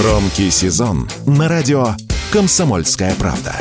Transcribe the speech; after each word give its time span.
Громкий 0.00 0.48
сезон 0.52 1.08
на 1.26 1.48
радио 1.48 1.88
«Комсомольская 2.32 3.16
правда». 3.16 3.56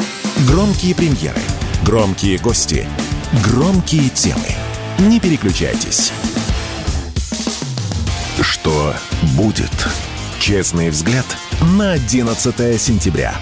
Громкие 0.47 0.93
премьеры, 0.93 1.41
громкие 1.83 2.37
гости, 2.37 2.87
громкие 3.43 4.09
темы. 4.09 4.45
Не 4.99 5.19
переключайтесь. 5.19 6.11
Что 8.39 8.93
будет? 9.35 9.87
Честный 10.39 10.91
взгляд 10.91 11.25
на 11.75 11.93
11 11.93 12.79
сентября. 12.79 13.33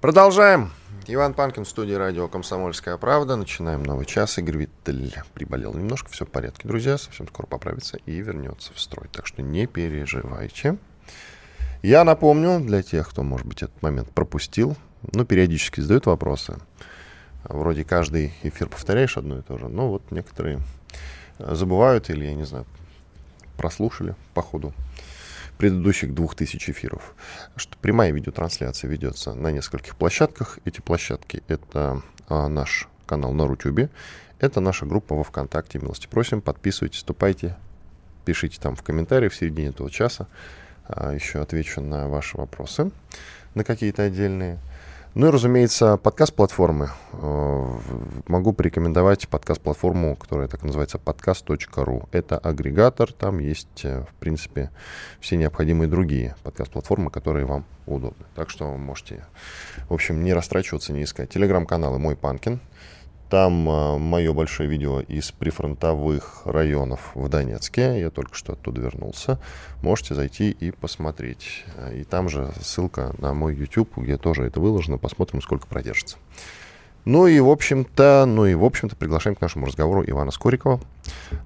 Продолжаем. 0.00 0.72
Иван 1.10 1.32
Панкин 1.32 1.64
в 1.64 1.68
студии 1.70 1.94
радио 1.94 2.28
«Комсомольская 2.28 2.98
правда». 2.98 3.36
Начинаем 3.36 3.82
новый 3.82 4.04
час. 4.04 4.36
Игорь 4.36 4.58
Виттель 4.58 5.14
приболел 5.32 5.72
немножко, 5.72 6.10
все 6.10 6.26
в 6.26 6.28
порядке, 6.28 6.68
друзья. 6.68 6.98
Совсем 6.98 7.26
скоро 7.28 7.46
поправится 7.46 7.96
и 8.04 8.20
вернется 8.20 8.74
в 8.74 8.78
строй. 8.78 9.08
Так 9.10 9.26
что 9.26 9.40
не 9.40 9.66
переживайте. 9.66 10.76
Я 11.80 12.04
напомню 12.04 12.60
для 12.60 12.82
тех, 12.82 13.08
кто, 13.08 13.22
может 13.22 13.46
быть, 13.46 13.62
этот 13.62 13.80
момент 13.80 14.10
пропустил, 14.10 14.76
ну, 15.14 15.24
периодически 15.24 15.80
задают 15.80 16.04
вопросы. 16.04 16.58
Вроде 17.44 17.84
каждый 17.84 18.34
эфир 18.42 18.68
повторяешь 18.68 19.16
одно 19.16 19.38
и 19.38 19.42
то 19.42 19.56
же, 19.56 19.68
но 19.68 19.88
вот 19.88 20.10
некоторые 20.10 20.60
забывают 21.38 22.10
или, 22.10 22.26
я 22.26 22.34
не 22.34 22.44
знаю, 22.44 22.66
прослушали 23.56 24.14
по 24.34 24.42
ходу 24.42 24.74
предыдущих 25.58 26.14
двух 26.14 26.34
тысяч 26.36 26.70
эфиров, 26.70 27.14
что 27.56 27.76
прямая 27.78 28.12
видеотрансляция 28.12 28.88
ведется 28.88 29.34
на 29.34 29.50
нескольких 29.50 29.96
площадках. 29.96 30.58
Эти 30.64 30.80
площадки— 30.80 31.42
это 31.48 32.02
а, 32.28 32.48
наш 32.48 32.88
канал 33.06 33.32
на 33.32 33.46
Рутюбе, 33.46 33.90
это 34.38 34.60
наша 34.60 34.86
группа 34.86 35.14
во 35.14 35.24
ВКонтакте. 35.24 35.80
Милости 35.80 36.06
просим, 36.06 36.40
подписывайтесь, 36.40 36.98
вступайте, 36.98 37.56
пишите 38.24 38.60
там 38.60 38.76
в 38.76 38.82
комментариях 38.82 39.32
в 39.32 39.36
середине 39.36 39.68
этого 39.68 39.90
часа. 39.90 40.28
А, 40.84 41.12
еще 41.12 41.40
отвечу 41.40 41.80
на 41.80 42.08
ваши 42.08 42.38
вопросы, 42.38 42.90
на 43.54 43.64
какие-то 43.64 44.04
отдельные. 44.04 44.58
Ну 45.18 45.26
и, 45.26 45.30
разумеется, 45.30 45.96
подкаст-платформы. 45.96 46.90
Э, 47.12 47.78
могу 48.28 48.52
порекомендовать 48.52 49.28
подкаст-платформу, 49.28 50.14
которая 50.14 50.46
так 50.46 50.62
называется 50.62 50.96
подкаст.ру. 50.98 52.08
Это 52.12 52.38
агрегатор, 52.38 53.12
там 53.12 53.40
есть, 53.40 53.84
э, 53.84 54.04
в 54.08 54.14
принципе, 54.20 54.70
все 55.18 55.36
необходимые 55.36 55.88
другие 55.88 56.36
подкаст-платформы, 56.44 57.10
которые 57.10 57.46
вам 57.46 57.64
удобны. 57.86 58.26
Так 58.36 58.48
что 58.48 58.76
можете, 58.76 59.24
в 59.88 59.94
общем, 59.94 60.22
не 60.22 60.32
растрачиваться, 60.32 60.92
не 60.92 61.02
искать. 61.02 61.30
Телеграм-каналы 61.30 61.98
«Мой 61.98 62.14
Панкин», 62.14 62.60
там 63.28 63.68
э, 63.68 63.98
мое 63.98 64.32
большое 64.32 64.68
видео 64.68 65.00
из 65.00 65.30
прифронтовых 65.32 66.42
районов 66.44 67.12
в 67.14 67.28
Донецке. 67.28 68.00
Я 68.00 68.10
только 68.10 68.34
что 68.34 68.54
оттуда 68.54 68.80
вернулся. 68.80 69.38
Можете 69.82 70.14
зайти 70.14 70.50
и 70.50 70.70
посмотреть. 70.70 71.64
И 71.94 72.04
там 72.04 72.28
же 72.28 72.50
ссылка 72.60 73.14
на 73.18 73.34
мой 73.34 73.54
YouTube, 73.54 73.96
где 73.96 74.16
тоже 74.16 74.44
это 74.44 74.60
выложено. 74.60 74.98
Посмотрим, 74.98 75.42
сколько 75.42 75.66
продержится. 75.66 76.16
Ну 77.04 77.26
и, 77.26 77.40
в 77.40 77.48
общем-то, 77.48 78.24
ну 78.26 78.44
и, 78.44 78.54
в 78.54 78.64
общем-то, 78.64 78.96
приглашаем 78.96 79.36
к 79.36 79.40
нашему 79.40 79.66
разговору 79.66 80.04
Ивана 80.06 80.30
Скорикова. 80.30 80.80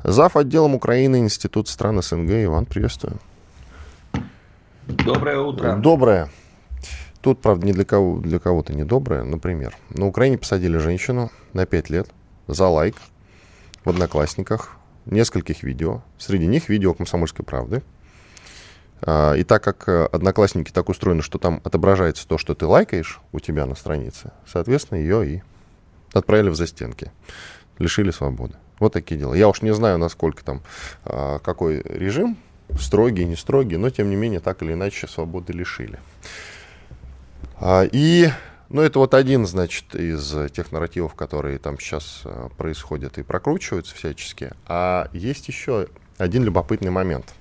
Зав. 0.02 0.36
отделом 0.36 0.74
Украины, 0.74 1.18
Институт 1.18 1.68
стран 1.68 2.02
СНГ. 2.02 2.30
Иван, 2.44 2.66
приветствую. 2.66 3.18
Доброе 4.86 5.38
утро. 5.38 5.76
Доброе. 5.76 6.30
Тут, 7.22 7.40
правда, 7.40 7.64
не 7.64 7.72
для, 7.72 7.84
кого, 7.84 8.18
для 8.18 8.40
кого-то 8.40 8.74
недоброе. 8.74 9.22
Например, 9.22 9.76
на 9.90 10.06
Украине 10.08 10.38
посадили 10.38 10.76
женщину 10.78 11.30
на 11.52 11.66
5 11.66 11.88
лет 11.88 12.10
за 12.48 12.66
лайк 12.66 12.96
в 13.84 13.90
Одноклассниках 13.90 14.76
нескольких 15.06 15.62
видео. 15.62 16.02
Среди 16.18 16.46
них 16.46 16.68
видео 16.68 16.94
«Комсомольской 16.94 17.44
правды». 17.44 17.82
А, 19.02 19.34
и 19.34 19.44
так 19.44 19.62
как 19.62 19.88
э, 19.88 20.06
Одноклассники 20.06 20.72
так 20.72 20.88
устроены, 20.88 21.22
что 21.22 21.38
там 21.38 21.60
отображается 21.64 22.26
то, 22.26 22.38
что 22.38 22.54
ты 22.54 22.66
лайкаешь 22.66 23.20
у 23.32 23.38
тебя 23.38 23.66
на 23.66 23.74
странице, 23.76 24.32
соответственно, 24.46 24.98
ее 24.98 25.26
и 25.28 25.42
отправили 26.12 26.50
в 26.50 26.56
застенки. 26.56 27.10
Лишили 27.78 28.10
свободы. 28.10 28.54
Вот 28.78 28.92
такие 28.92 29.18
дела. 29.18 29.34
Я 29.34 29.48
уж 29.48 29.62
не 29.62 29.72
знаю, 29.74 29.98
насколько 29.98 30.44
там, 30.44 30.62
а, 31.04 31.38
какой 31.38 31.82
режим, 31.82 32.36
строгий, 32.80 33.24
не 33.24 33.36
строгий, 33.36 33.76
но 33.76 33.90
тем 33.90 34.10
не 34.10 34.16
менее 34.16 34.40
так 34.40 34.62
или 34.62 34.72
иначе 34.72 35.06
свободы 35.06 35.52
лишили. 35.52 36.00
А, 37.64 37.84
и, 37.84 38.28
ну, 38.70 38.82
это 38.82 38.98
вот 38.98 39.14
один, 39.14 39.46
значит, 39.46 39.94
из 39.94 40.34
тех 40.50 40.72
нарративов, 40.72 41.14
которые 41.14 41.58
там 41.58 41.78
сейчас 41.78 42.22
а, 42.24 42.48
происходят 42.56 43.18
и 43.18 43.22
прокручиваются 43.22 43.94
всячески. 43.94 44.50
А 44.66 45.08
есть 45.12 45.46
еще 45.46 45.86
один 46.18 46.42
любопытный 46.42 46.90
момент. 46.90 47.32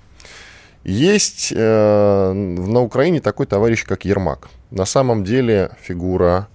Есть 0.83 1.51
э, 1.55 2.31
на 2.33 2.81
Украине 2.81 3.21
такой 3.21 3.45
товарищ, 3.45 3.83
как 3.83 4.05
Ермак. 4.05 4.49
На 4.71 4.85
самом 4.85 5.23
деле 5.23 5.71
фигура 5.79 6.47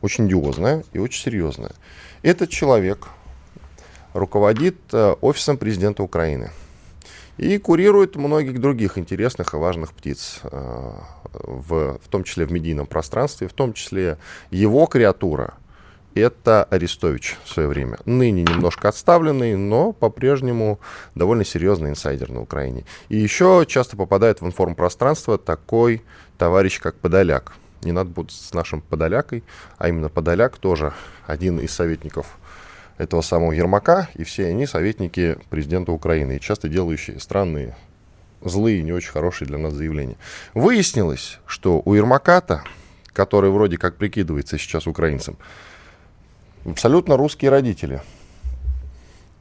очень 0.00 0.28
диозная 0.28 0.84
и 0.92 0.98
очень 0.98 1.22
серьезная. 1.22 1.72
Этот 2.22 2.50
человек 2.50 3.08
руководит 4.14 4.76
э, 4.92 5.16
офисом 5.20 5.58
президента 5.58 6.04
Украины 6.04 6.50
и 7.38 7.58
курирует 7.58 8.16
многих 8.16 8.60
других 8.60 8.98
интересных 8.98 9.54
и 9.54 9.56
важных 9.56 9.92
птиц, 9.92 10.40
э, 10.44 10.90
в, 11.32 11.98
в 11.98 12.08
том 12.08 12.24
числе 12.24 12.44
в 12.44 12.52
медийном 12.52 12.86
пространстве, 12.86 13.48
в 13.48 13.52
том 13.52 13.72
числе 13.72 14.18
его 14.50 14.86
креатура– 14.86 15.54
это 16.14 16.64
Арестович 16.64 17.38
в 17.44 17.48
свое 17.48 17.68
время. 17.68 17.98
Ныне 18.04 18.42
немножко 18.42 18.88
отставленный, 18.88 19.56
но 19.56 19.92
по-прежнему 19.92 20.78
довольно 21.14 21.44
серьезный 21.44 21.90
инсайдер 21.90 22.30
на 22.30 22.42
Украине. 22.42 22.84
И 23.08 23.16
еще 23.16 23.64
часто 23.66 23.96
попадает 23.96 24.40
в 24.40 24.46
информпространство 24.46 25.38
такой 25.38 26.02
товарищ, 26.38 26.80
как 26.80 26.96
Подоляк. 26.96 27.54
Не 27.82 27.92
надо 27.92 28.10
будет 28.10 28.30
с 28.30 28.52
нашим 28.52 28.80
Подолякой, 28.80 29.42
а 29.78 29.88
именно 29.88 30.08
Подоляк 30.08 30.58
тоже 30.58 30.92
один 31.26 31.58
из 31.58 31.72
советников 31.72 32.38
этого 33.02 33.20
самого 33.22 33.52
Ермака, 33.52 34.08
и 34.14 34.24
все 34.24 34.46
они 34.46 34.66
советники 34.66 35.36
президента 35.50 35.92
Украины, 35.92 36.36
и 36.36 36.40
часто 36.40 36.68
делающие 36.68 37.18
странные, 37.20 37.76
злые, 38.40 38.82
не 38.82 38.92
очень 38.92 39.10
хорошие 39.10 39.46
для 39.46 39.58
нас 39.58 39.72
заявления. 39.72 40.16
Выяснилось, 40.54 41.38
что 41.46 41.82
у 41.84 41.94
Ермака-то, 41.94 42.62
который 43.12 43.50
вроде 43.50 43.76
как 43.76 43.96
прикидывается 43.96 44.58
сейчас 44.58 44.86
украинцем, 44.86 45.36
абсолютно 46.64 47.16
русские 47.16 47.50
родители. 47.50 48.00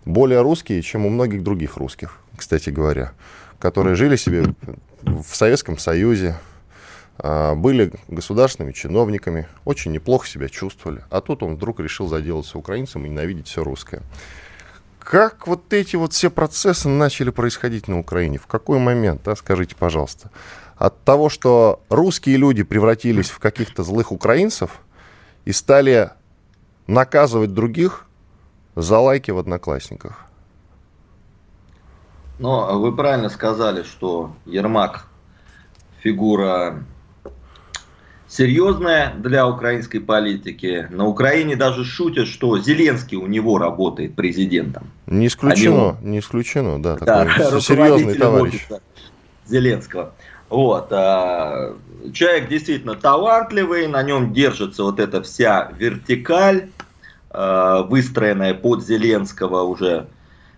Более 0.06 0.42
русские, 0.42 0.82
чем 0.82 1.06
у 1.06 1.10
многих 1.10 1.44
других 1.44 1.78
русских, 1.78 2.20
кстати 2.36 2.72
говоря, 2.72 3.14
которые 3.60 3.96
жили 3.96 4.16
себе 4.16 4.56
в 5.04 5.36
Советском 5.36 5.78
Союзе, 5.78 6.38
были 7.18 7.94
государственными 8.08 8.72
чиновниками, 8.72 9.48
очень 9.64 9.92
неплохо 9.92 10.28
себя 10.28 10.50
чувствовали. 10.50 11.04
А 11.10 11.22
тут 11.22 11.44
он 11.44 11.56
вдруг 11.56 11.80
решил 11.80 12.08
заделаться 12.08 12.58
украинцем 12.58 13.06
и 13.06 13.10
ненавидеть 13.10 13.48
все 13.48 13.64
русское. 13.64 14.02
Как 15.00 15.48
вот 15.48 15.74
эти 15.74 15.96
вот 15.96 16.14
все 16.14 16.30
процессы 16.30 16.88
начали 16.88 17.32
происходить 17.32 17.88
на 17.88 18.00
Украине? 18.00 18.38
В 18.38 18.48
какой 18.48 18.80
момент, 18.80 19.28
а, 19.28 19.36
скажите, 19.36 19.76
пожалуйста? 19.76 20.30
От 20.78 21.04
того, 21.04 21.30
что 21.30 21.82
русские 21.90 22.38
люди 22.38 22.64
превратились 22.64 23.30
в 23.30 23.40
каких-то 23.40 23.84
злых 23.84 24.12
украинцев 24.12 24.80
и 25.46 25.52
стали 25.52 26.12
наказывать 26.88 27.54
других 27.54 28.06
за 28.76 29.00
лайки 29.00 29.32
в 29.32 29.38
Одноклассниках. 29.38 30.26
Но 32.40 32.80
вы 32.80 32.96
правильно 32.96 33.30
сказали, 33.30 33.84
что 33.84 34.36
Ермак 34.46 35.08
фигура 36.00 36.84
серьезная 38.32 39.14
для 39.18 39.46
украинской 39.48 40.00
политики. 40.00 40.88
На 40.90 41.06
Украине 41.06 41.56
даже 41.58 41.84
шутят, 41.84 42.28
что 42.28 42.58
Зеленский 42.58 43.18
у 43.18 43.28
него 43.28 43.58
работает 43.58 44.16
президентом. 44.16 44.88
Не 45.06 45.28
исключено, 45.28 45.98
не 46.02 46.20
исключено, 46.20 46.82
да, 46.82 46.96
да 46.96 47.26
такой 47.26 47.62
серьезный 47.62 48.16
товарищ. 48.16 48.68
Зеленского. 49.46 50.14
Вот. 50.50 50.88
А, 50.92 51.76
человек 52.14 52.48
действительно 52.48 52.96
талантливый, 52.96 53.88
на 53.88 54.02
нем 54.02 54.34
держится 54.34 54.84
вот 54.84 55.00
эта 55.00 55.22
вся 55.22 55.72
вертикаль, 55.78 56.70
а, 57.30 57.84
выстроенная 57.84 58.54
под 58.54 58.86
Зеленского 58.86 59.64
уже 59.64 60.08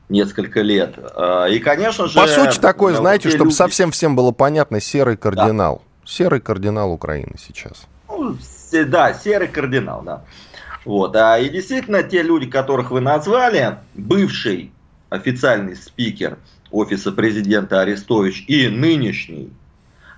несколько 0.09 0.62
лет. 0.62 0.95
А, 1.15 1.45
и, 1.45 1.57
конечно 1.57 2.07
же... 2.07 2.19
По 2.19 2.27
сути, 2.27 2.59
такой, 2.59 2.94
знаете, 2.94 3.30
чтобы 3.30 3.45
люди... 3.45 3.56
совсем 3.56 3.89
всем 3.89 4.15
было 4.15 4.31
понятно, 4.31 4.80
серый 4.80 5.18
кардинал. 5.18 5.81
Да. 5.83 5.93
Серый 6.05 6.41
кардинал 6.41 6.91
Украины 6.91 7.35
сейчас. 7.38 7.88
Ну, 8.09 8.38
да, 8.88 9.13
серый 9.13 9.47
кардинал, 9.47 10.01
да. 10.03 10.23
Вот. 10.85 11.15
А, 11.15 11.39
и 11.39 11.50
действительно, 11.50 12.03
те 12.03 12.21
люди, 12.21 12.50
которых 12.50 12.91
вы 12.91 13.01
назвали, 13.01 13.77
бывший 13.94 14.71
официальный 15.09 15.75
спикер 15.75 16.38
офиса 16.71 17.11
президента 17.11 17.81
Арестович 17.81 18.45
и 18.47 18.67
нынешний 18.67 19.51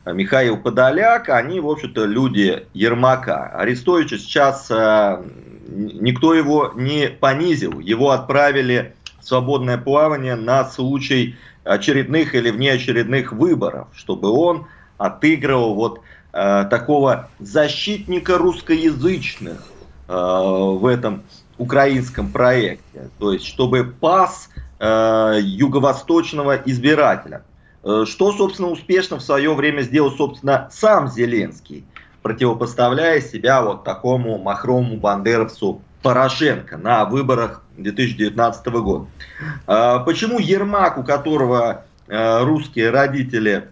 Михаил 0.05 0.57
Подоляк, 0.57 1.29
они, 1.29 1.59
в 1.59 1.67
общем-то, 1.67 2.05
люди 2.05 2.67
Ермака. 2.73 3.47
Арестовича 3.47 4.17
сейчас 4.17 4.67
э, 4.69 5.23
никто 5.67 6.33
его 6.33 6.71
не 6.75 7.09
понизил. 7.09 7.79
Его 7.79 8.11
отправили 8.11 8.95
свободное 9.19 9.77
плавание 9.77 10.35
на 10.35 10.65
случай 10.65 11.35
очередных 11.63 12.35
или 12.35 12.51
внеочередных 12.51 13.33
выборов, 13.33 13.88
чтобы 13.95 14.29
он 14.29 14.67
отыгрывал 14.97 15.75
вот 15.75 16.01
э, 16.33 16.65
такого 16.69 17.30
защитника 17.39 18.38
русскоязычных 18.38 19.62
э, 20.07 20.13
в 20.13 20.86
этом 20.86 21.24
украинском 21.57 22.31
проекте, 22.31 23.09
то 23.19 23.31
есть 23.31 23.45
чтобы 23.45 23.86
пас 23.86 24.50
э, 24.80 25.39
юго-восточного 25.42 26.56
избирателя. 26.65 27.44
Э, 27.83 28.06
что, 28.07 28.31
собственно, 28.33 28.69
успешно 28.69 29.18
в 29.18 29.21
свое 29.21 29.53
время 29.53 29.81
сделал, 29.81 30.12
собственно, 30.12 30.68
сам 30.71 31.07
Зеленский, 31.07 31.86
противопоставляя 32.24 33.21
себя 33.21 33.62
вот 33.62 33.83
такому 33.83 34.38
махровому 34.38 34.98
бандеровцу 34.98 35.81
Порошенко 36.01 36.77
на 36.77 37.06
выборах 37.06 37.63
2019 37.77 38.68
года. 38.68 39.06
Э, 39.68 40.00
почему 40.06 40.39
Ермак, 40.39 40.98
у 40.98 41.03
которого 41.03 41.86
э, 42.07 42.44
русские 42.44 42.89
родители 42.89 43.69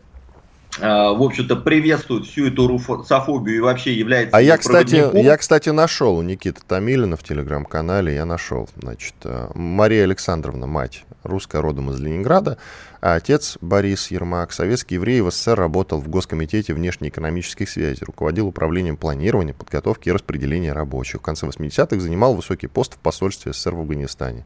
в 0.80 1.24
общем-то, 1.24 1.56
приветствуют 1.58 2.26
всю 2.28 2.48
эту 2.48 2.68
русофобию 2.68 3.58
и 3.58 3.60
вообще 3.60 3.94
является... 3.94 4.36
А 4.36 4.42
я, 4.42 4.58
кстати, 4.58 5.04
я, 5.18 5.38
кстати, 5.38 5.70
нашел 5.70 6.18
у 6.18 6.22
Никиты 6.22 6.62
Томилина 6.68 7.18
в 7.18 7.24
телеграм-канале, 7.24 8.16
я 8.16 8.26
нашел, 8.26 8.70
значит, 8.76 9.16
Мария 9.54 10.04
Александровна, 10.04 10.68
мать, 10.68 11.06
русская 11.24 11.62
родом 11.62 11.92
из 11.92 12.00
Ленинграда, 12.00 12.58
а 13.02 13.16
отец 13.16 13.58
Борис 13.60 14.12
Ермак, 14.12 14.54
советский 14.54 14.96
еврей 14.96 15.22
в 15.22 15.30
СССР, 15.30 15.60
работал 15.60 16.00
в 16.00 16.08
Госкомитете 16.08 16.74
внешнеэкономических 16.74 17.70
связей, 17.70 18.06
руководил 18.06 18.48
управлением 18.48 18.96
планирования, 18.96 19.54
подготовки 19.54 20.10
и 20.10 20.12
распределения 20.12 20.72
рабочих. 20.72 21.20
В 21.20 21.24
конце 21.24 21.46
80-х 21.46 22.00
занимал 22.00 22.34
высокий 22.34 22.68
пост 22.68 22.96
в 22.96 23.00
посольстве 23.00 23.52
СССР 23.52 23.76
в 23.76 23.82
Афганистане. 23.82 24.46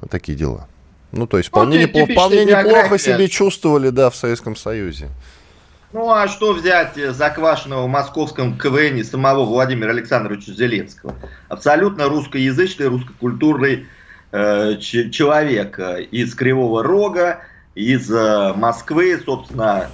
Вот 0.00 0.10
такие 0.10 0.36
дела. 0.36 0.66
Ну, 1.12 1.26
то 1.26 1.38
есть 1.38 1.50
вполне, 1.50 1.78
ну, 1.78 1.82
неплохо, 1.86 2.12
вполне 2.12 2.44
неплохо 2.44 2.98
себе 2.98 3.28
чувствовали, 3.28 3.90
да, 3.90 4.10
в 4.10 4.16
Советском 4.16 4.56
Союзе. 4.56 5.08
Ну, 5.92 6.10
а 6.10 6.26
что 6.26 6.54
взять 6.54 6.94
заквашенного 6.96 7.84
в 7.84 7.88
московском 7.88 8.56
КВН 8.56 9.04
самого 9.04 9.44
Владимира 9.44 9.90
Александровича 9.90 10.52
Зеленского? 10.52 11.14
Абсолютно 11.48 12.08
русскоязычный, 12.08 12.88
русскокультурный 12.88 13.86
Э, 14.32 14.78
человек 14.78 15.78
из 16.10 16.34
Кривого 16.34 16.82
Рога, 16.82 17.40
из 17.74 18.10
э, 18.10 18.54
Москвы, 18.54 19.20
собственно, 19.22 19.90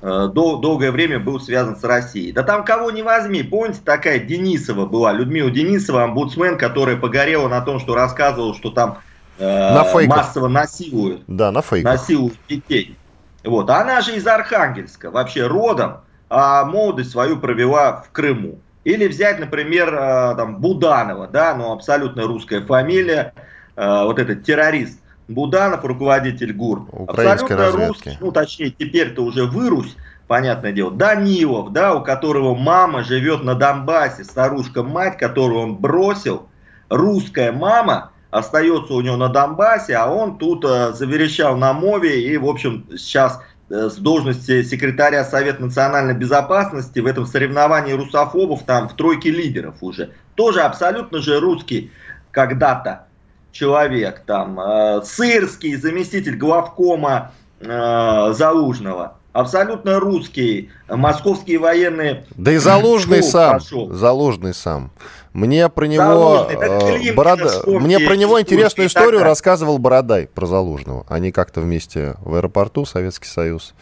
э, 0.00 0.30
дол- 0.32 0.60
долгое 0.60 0.90
время 0.90 1.20
был 1.20 1.38
связан 1.38 1.76
с 1.76 1.84
Россией. 1.84 2.32
Да 2.32 2.42
там 2.42 2.64
кого 2.64 2.90
не 2.90 3.02
возьми, 3.02 3.42
помните, 3.42 3.80
такая 3.84 4.18
Денисова 4.18 4.86
была, 4.86 5.12
Людмила 5.12 5.50
Денисова, 5.50 6.04
омбудсмен, 6.04 6.56
которая 6.56 6.96
погорела 6.96 7.48
на 7.48 7.60
том, 7.60 7.80
что 7.80 7.94
рассказывал, 7.94 8.54
что 8.54 8.70
там 8.70 9.00
э, 9.42 9.74
на 9.74 10.16
массово 10.16 10.48
насилуют, 10.48 11.22
да, 11.26 11.50
на 11.50 11.62
фейках. 11.62 11.92
насилуют 11.92 12.38
детей. 12.48 12.96
Вот. 13.44 13.68
Она 13.70 14.00
же 14.00 14.16
из 14.16 14.26
Архангельска, 14.26 15.10
вообще 15.10 15.46
родом, 15.46 15.98
а 16.30 16.64
молодость 16.64 17.10
свою 17.10 17.38
провела 17.38 18.02
в 18.02 18.10
Крыму. 18.10 18.58
Или 18.84 19.06
взять, 19.06 19.38
например, 19.38 19.90
там, 20.36 20.58
Буданова, 20.58 21.28
да, 21.28 21.54
ну 21.54 21.72
абсолютно 21.72 22.24
русская 22.24 22.60
фамилия, 22.60 23.32
Э, 23.74 24.04
вот 24.04 24.18
этот 24.18 24.44
террорист 24.44 25.00
Буданов, 25.28 25.84
руководитель 25.84 26.52
ГУР, 26.52 26.86
абсолютно 27.08 27.56
разведки. 27.56 27.88
русский, 27.88 28.18
ну 28.20 28.32
точнее 28.32 28.70
теперь-то 28.70 29.22
уже 29.22 29.46
вырусь, 29.46 29.96
понятное 30.26 30.72
дело, 30.72 30.90
Данилов, 30.90 31.72
да, 31.72 31.94
у 31.94 32.02
которого 32.02 32.54
мама 32.54 33.02
живет 33.02 33.42
на 33.42 33.54
Донбассе, 33.54 34.24
старушка-мать, 34.24 35.16
которую 35.16 35.62
он 35.62 35.76
бросил, 35.76 36.48
русская 36.90 37.50
мама, 37.50 38.11
остается 38.32 38.94
у 38.94 39.00
него 39.02 39.16
на 39.16 39.28
Донбассе, 39.28 39.94
а 39.94 40.10
он 40.10 40.38
тут 40.38 40.64
э, 40.64 40.92
заверещал 40.94 41.56
на 41.56 41.72
мове 41.74 42.20
и, 42.22 42.36
в 42.38 42.48
общем, 42.48 42.86
сейчас 42.96 43.40
э, 43.68 43.90
с 43.90 43.96
должности 43.96 44.62
секретаря 44.62 45.22
Совета 45.22 45.62
национальной 45.62 46.14
безопасности 46.14 46.98
в 46.98 47.06
этом 47.06 47.26
соревновании 47.26 47.92
русофобов 47.92 48.64
там 48.64 48.88
в 48.88 48.96
тройке 48.96 49.30
лидеров 49.30 49.76
уже. 49.82 50.12
Тоже 50.34 50.62
абсолютно 50.62 51.18
же 51.18 51.40
русский 51.40 51.92
когда-то 52.30 53.06
человек, 53.52 54.22
там, 54.26 54.58
э, 54.58 55.02
Сырский, 55.04 55.76
заместитель 55.76 56.36
главкома 56.36 57.32
э, 57.60 58.32
Залужного, 58.32 59.18
абсолютно 59.32 59.98
русский, 59.98 60.70
московские 60.88 61.58
военные... 61.58 62.24
Да 62.36 62.52
и 62.52 62.58
Залужный 62.58 63.22
сам, 63.22 63.58
пошел. 63.58 63.90
Залужный 63.92 64.54
сам. 64.54 64.90
Мне 65.32 65.68
про 65.68 65.86
него, 65.86 66.46
э, 66.50 67.12
Борода... 67.14 67.62
Мне 67.66 67.98
про 67.98 68.16
него 68.16 68.40
интересную 68.40 68.88
историю 68.88 69.20
так 69.20 69.28
рассказывал 69.28 69.78
Бородай 69.78 70.26
про 70.26 70.46
Залужного. 70.46 71.06
Они 71.08 71.32
как-то 71.32 71.60
вместе 71.60 72.16
в 72.20 72.34
аэропорту, 72.34 72.84
Советский 72.84 73.28
Союз, 73.28 73.74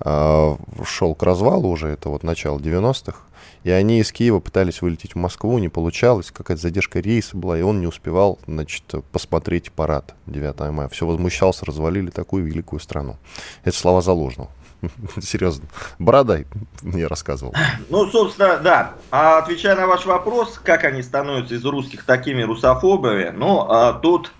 э, 0.00 0.56
шел 0.86 1.14
к 1.14 1.22
развалу 1.22 1.68
уже, 1.68 1.88
это 1.88 2.08
вот 2.08 2.22
начало 2.22 2.58
90-х. 2.58 3.18
И 3.62 3.70
они 3.70 4.00
из 4.00 4.10
Киева 4.10 4.40
пытались 4.40 4.80
вылететь 4.80 5.12
в 5.12 5.18
Москву, 5.18 5.58
не 5.58 5.68
получалось, 5.68 6.30
какая-то 6.30 6.62
задержка 6.62 7.00
рейса 7.00 7.36
была, 7.36 7.58
и 7.58 7.62
он 7.62 7.80
не 7.80 7.86
успевал, 7.86 8.38
значит, 8.46 8.84
посмотреть 9.12 9.70
парад 9.70 10.14
9 10.26 10.72
мая. 10.72 10.88
Все 10.88 11.04
возмущался, 11.04 11.66
развалили 11.66 12.08
такую 12.08 12.44
великую 12.44 12.80
страну. 12.80 13.16
Это 13.62 13.76
слова 13.76 14.00
Заложного. 14.00 14.48
Серьезно. 15.20 15.66
Бородай 15.98 16.46
мне 16.82 17.06
рассказывал. 17.06 17.54
Ну, 17.88 18.06
собственно, 18.10 18.58
да. 18.58 18.94
А 19.10 19.38
отвечая 19.38 19.76
на 19.76 19.86
ваш 19.86 20.06
вопрос, 20.06 20.60
как 20.62 20.84
они 20.84 21.02
становятся 21.02 21.54
из 21.54 21.64
русских 21.64 22.04
такими 22.04 22.42
русофобами, 22.42 23.32
ну, 23.34 23.66
а 23.68 23.92
тут 23.94 24.32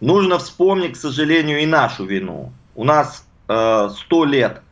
нужно 0.00 0.38
вспомнить, 0.38 0.94
к 0.94 1.00
сожалению, 1.00 1.60
и 1.60 1.66
нашу 1.66 2.04
вину. 2.04 2.52
У 2.74 2.84
нас 2.84 3.24
э, 3.48 3.90
сто 3.96 4.24
э, 4.24 4.28
лет 4.28 4.62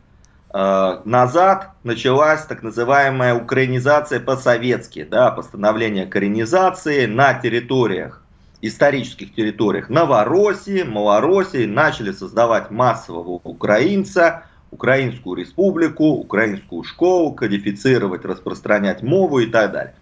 Э, 0.53 1.01
назад 1.03 1.71
началась 1.83 2.45
так 2.45 2.63
называемая 2.63 3.35
украинизация 3.35 4.19
по-советски, 4.19 5.03
да, 5.03 5.29
постановление 5.29 6.05
коренизации 6.05 7.05
на 7.05 7.33
территориях, 7.35 8.23
исторических 8.61 9.35
территориях 9.35 9.89
Новороссии, 9.89 10.83
Малороссии, 10.83 11.65
начали 11.65 12.11
создавать 12.11 12.71
массового 12.71 13.39
украинца, 13.43 14.45
Украинскую 14.77 15.35
республику, 15.35 16.05
украинскую 16.05 16.83
школу, 16.83 17.33
кодифицировать, 17.33 18.23
распространять 18.25 19.01
мову 19.01 19.39
и 19.39 19.47
так 19.47 19.71
далее. 19.71 19.95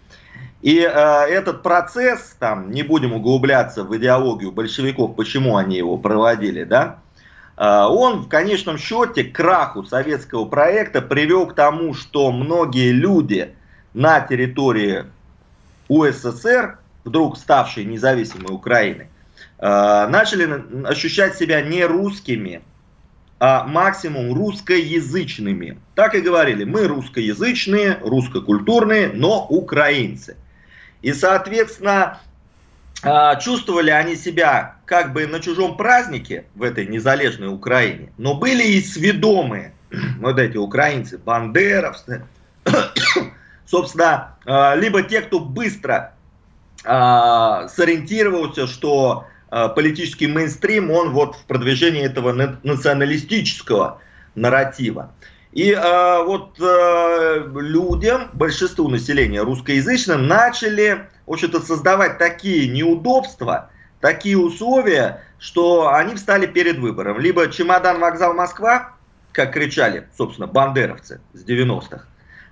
И 0.62 0.80
э, 0.80 0.90
этот 1.30 1.64
процесс, 1.64 2.36
там, 2.40 2.72
не 2.72 2.84
будем 2.84 3.14
углубляться 3.14 3.86
в 3.86 3.96
идеологию 3.96 4.52
большевиков, 4.52 5.16
почему 5.16 5.56
они 5.56 5.78
его 5.78 5.98
проводили, 5.98 6.66
да, 6.66 7.00
а, 7.58 7.88
он 7.90 8.24
в 8.24 8.28
конечном 8.28 8.78
счете 8.78 9.24
к 9.24 9.36
краху 9.36 9.84
советского 9.84 10.46
проекта 10.46 11.02
привел 11.02 11.48
к 11.48 11.56
тому, 11.56 11.94
что 11.94 12.32
многие 12.32 12.92
люди 12.92 13.56
на 13.94 14.20
территории 14.20 15.06
УССР, 15.88 16.80
вдруг 17.06 17.38
ставшей 17.38 17.86
независимой 17.86 18.54
Украины, 18.54 19.08
а, 19.58 20.08
начали 20.08 20.86
ощущать 20.86 21.36
себя 21.36 21.62
не 21.62 21.86
русскими, 21.86 22.62
а 23.48 23.64
максимум 23.64 24.34
русскоязычными. 24.34 25.78
Так 25.94 26.16
и 26.16 26.22
говорили, 26.22 26.64
мы 26.64 26.88
русскоязычные, 26.88 28.00
русскокультурные, 28.02 29.12
но 29.14 29.46
украинцы. 29.48 30.36
И, 31.04 31.14
соответственно, 31.14 32.22
а, 33.04 33.36
чувствовали 33.36 33.92
они 33.92 34.16
себя 34.16 34.78
как 34.86 35.14
бы 35.14 35.28
на 35.28 35.40
чужом 35.42 35.78
празднике 35.78 36.46
в 36.56 36.64
этой 36.64 36.88
незалежной 36.88 37.54
Украине, 37.54 38.12
но 38.18 38.34
были 38.34 38.64
и 38.64 38.82
сведомые 38.82 39.74
вот 40.20 40.40
эти 40.40 40.58
украинцы, 40.58 41.20
бандеровцы, 41.20 42.26
собственно, 43.68 44.38
а, 44.48 44.74
либо 44.74 45.04
те, 45.04 45.22
кто 45.22 45.40
быстро 45.40 46.16
а, 46.84 47.68
сориентировался, 47.68 48.66
что 48.66 49.28
политический 49.70 50.28
мейнстрим, 50.28 50.92
он 50.92 51.12
вот 51.12 51.36
в 51.36 51.46
продвижении 51.46 52.04
этого 52.04 52.32
националистического 52.64 54.02
нарратива. 54.36 55.14
И 55.52 55.72
э, 55.72 56.24
вот 56.24 56.60
э, 56.60 57.48
людям, 57.56 58.30
большинству 58.34 58.90
населения 58.90 59.42
русскоязычным, 59.42 60.28
начали 60.28 61.08
в 61.26 61.32
общем-то, 61.32 61.62
создавать 61.62 62.18
такие 62.18 62.68
неудобства, 62.68 63.70
такие 64.00 64.38
условия, 64.38 65.24
что 65.40 65.94
они 65.94 66.16
встали 66.16 66.46
перед 66.46 66.78
выбором. 66.78 67.20
Либо 67.20 67.50
чемодан 67.50 68.00
вокзал 68.00 68.34
Москва, 68.34 68.94
как 69.32 69.54
кричали, 69.54 70.08
собственно, 70.18 70.48
бандеровцы 70.48 71.20
с 71.34 71.44
90-х, 71.44 71.98
а, 71.98 72.06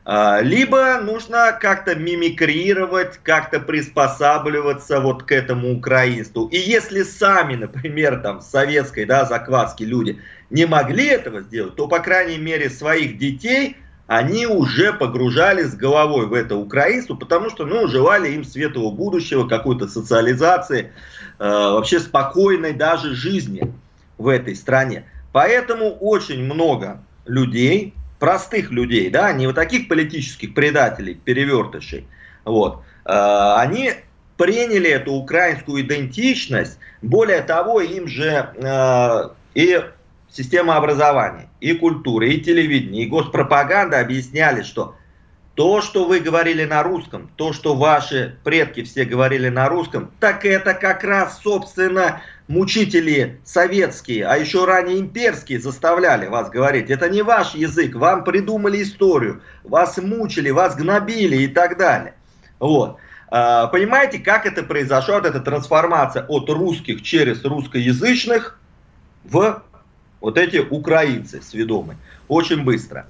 либо 0.05 0.99
нужно 1.01 1.57
как-то 1.59 1.95
мимикрировать, 1.95 3.19
как-то 3.23 3.59
приспосабливаться 3.61 4.99
вот 4.99 5.23
к 5.23 5.31
этому 5.31 5.77
украинству. 5.77 6.47
И 6.47 6.57
если 6.57 7.03
сами, 7.03 7.55
например, 7.55 8.19
там, 8.19 8.41
советской, 8.41 9.05
да, 9.05 9.23
закваски 9.23 9.83
люди 9.83 10.19
не 10.49 10.65
могли 10.65 11.05
этого 11.05 11.41
сделать, 11.41 11.75
то, 11.75 11.87
по 11.87 11.99
крайней 11.99 12.37
мере, 12.37 12.69
своих 12.69 13.17
детей 13.17 13.77
они 14.07 14.45
уже 14.45 14.93
погружались 14.93 15.71
с 15.71 15.75
головой 15.75 16.27
в 16.27 16.33
это 16.33 16.55
украинство, 16.55 17.15
потому 17.15 17.49
что, 17.49 17.65
ну, 17.65 17.87
желали 17.87 18.29
им 18.31 18.43
светлого 18.43 18.91
будущего, 18.91 19.47
какой-то 19.47 19.87
социализации, 19.87 20.91
э, 21.39 21.43
вообще 21.47 21.99
спокойной 21.99 22.73
даже 22.73 23.15
жизни 23.15 23.73
в 24.17 24.27
этой 24.27 24.55
стране. 24.55 25.05
Поэтому 25.31 25.89
очень 25.91 26.43
много 26.43 27.03
людей, 27.25 27.93
простых 28.23 28.71
людей, 28.71 29.09
да, 29.09 29.33
не 29.33 29.47
вот 29.47 29.55
таких 29.55 29.89
политических 29.89 30.53
предателей, 30.53 31.15
перевертышей, 31.15 32.07
вот, 32.45 32.81
э, 33.03 33.11
они 33.57 33.91
приняли 34.37 34.91
эту 34.91 35.11
украинскую 35.11 35.83
идентичность, 35.83 36.79
более 37.01 37.41
того, 37.41 37.81
им 37.81 38.07
же 38.07 38.49
э, 38.55 39.29
и 39.55 39.83
система 40.31 40.77
образования, 40.77 41.49
и 41.59 41.73
культуры, 41.73 42.29
и 42.29 42.39
телевидения, 42.39 43.03
и 43.03 43.07
госпропаганда 43.07 43.99
объясняли, 43.99 44.63
что 44.63 44.95
то, 45.55 45.81
что 45.81 46.05
вы 46.05 46.19
говорили 46.19 46.65
на 46.65 46.81
русском, 46.81 47.29
то, 47.35 47.53
что 47.53 47.75
ваши 47.75 48.35
предки 48.43 48.83
все 48.83 49.05
говорили 49.05 49.49
на 49.49 49.69
русском, 49.69 50.09
так 50.19 50.45
это 50.45 50.73
как 50.73 51.03
раз, 51.03 51.39
собственно, 51.43 52.21
мучители 52.47 53.39
советские, 53.43 54.25
а 54.25 54.35
еще 54.37 54.65
ранее 54.65 54.99
имперские 54.99 55.59
заставляли 55.59 56.27
вас 56.27 56.49
говорить. 56.49 56.89
Это 56.89 57.07
не 57.07 57.21
ваш 57.21 57.53
язык, 57.53 57.95
вам 57.95 58.23
придумали 58.23 58.81
историю, 58.81 59.41
вас 59.63 59.97
мучили, 59.97 60.49
вас 60.49 60.75
гнобили 60.75 61.37
и 61.37 61.47
так 61.47 61.77
далее. 61.77 62.15
Вот. 62.59 62.97
А, 63.29 63.67
понимаете, 63.67 64.19
как 64.19 64.47
это 64.47 64.63
произошло, 64.63 65.15
вот 65.15 65.25
эта 65.25 65.39
трансформация 65.39 66.25
от 66.27 66.49
русских 66.49 67.03
через 67.03 67.43
русскоязычных 67.45 68.59
в 69.23 69.61
вот 70.19 70.37
эти 70.37 70.57
украинцы 70.57 71.41
сведомые. 71.41 71.97
Очень 72.27 72.63
быстро. 72.63 73.05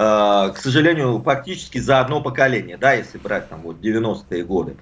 Э, 0.00 0.52
к 0.54 0.58
сожалению, 0.58 1.20
фактически 1.24 1.78
за 1.78 1.98
одно 1.98 2.20
поколение, 2.20 2.76
да, 2.76 2.92
если 2.92 3.18
брать 3.18 3.48
там 3.48 3.62
вот 3.62 3.78
90-е 3.80 4.44
годы. 4.44 4.76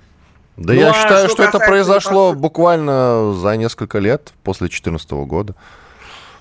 Да 0.59 0.75
ну, 0.75 0.79
я 0.79 0.91
а 0.91 0.93
считаю, 0.93 1.29
что, 1.29 1.37
что 1.37 1.45
это 1.45 1.59
произошло 1.59 2.35
по... 2.35 2.39
буквально 2.39 3.33
за 3.33 3.57
несколько 3.57 3.99
лет 3.99 4.35
после 4.43 4.67
2014 4.67 5.11
года. 5.13 5.55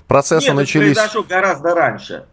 Процессы 0.06 0.48
Нет, 0.48 0.56
начались... 0.56 0.92
это 0.92 1.00
произошло 1.00 1.22
гораздо 1.22 1.74
раньше. 1.74 2.24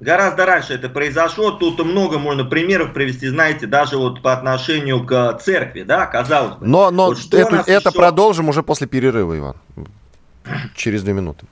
Гораздо 0.00 0.44
раньше 0.44 0.74
это 0.74 0.88
произошло. 0.88 1.52
Тут 1.52 1.78
много 1.84 2.18
можно 2.18 2.44
примеров 2.44 2.92
привести, 2.92 3.28
знаете, 3.28 3.68
даже 3.68 3.96
вот 3.96 4.22
по 4.22 4.32
отношению 4.32 5.06
к 5.06 5.38
церкви, 5.40 5.82
да, 5.84 6.06
казалось 6.06 6.56
бы. 6.56 6.66
Но, 6.66 6.90
но 6.90 7.06
вот 7.06 7.18
это, 7.32 7.62
это 7.64 7.90
еще... 7.90 7.92
продолжим 7.92 8.48
уже 8.48 8.64
после 8.64 8.88
перерыва, 8.88 9.38
Иван. 9.38 9.56
Через 10.74 11.04
две 11.04 11.12
минуты. 11.12 11.46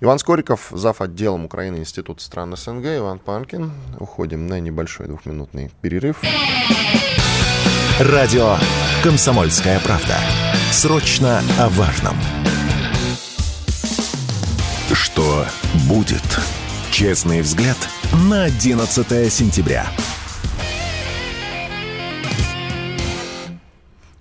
Иван 0.00 0.20
Скориков, 0.20 0.68
зав. 0.70 1.00
отделом 1.00 1.44
Украины 1.44 1.78
Института 1.78 2.22
стран 2.22 2.56
СНГ, 2.56 2.98
Иван 2.98 3.18
Панкин. 3.18 3.72
Уходим 3.98 4.46
на 4.46 4.60
небольшой 4.60 5.08
двухминутный 5.08 5.72
перерыв. 5.82 6.22
Радио 7.98 8.54
«Комсомольская 9.02 9.80
правда». 9.80 10.16
Срочно 10.70 11.42
о 11.58 11.68
важном. 11.70 12.14
Что 14.92 15.44
будет? 15.88 16.22
Честный 16.92 17.42
взгляд 17.42 17.76
на 18.30 18.44
11 18.44 19.32
сентября. 19.32 19.84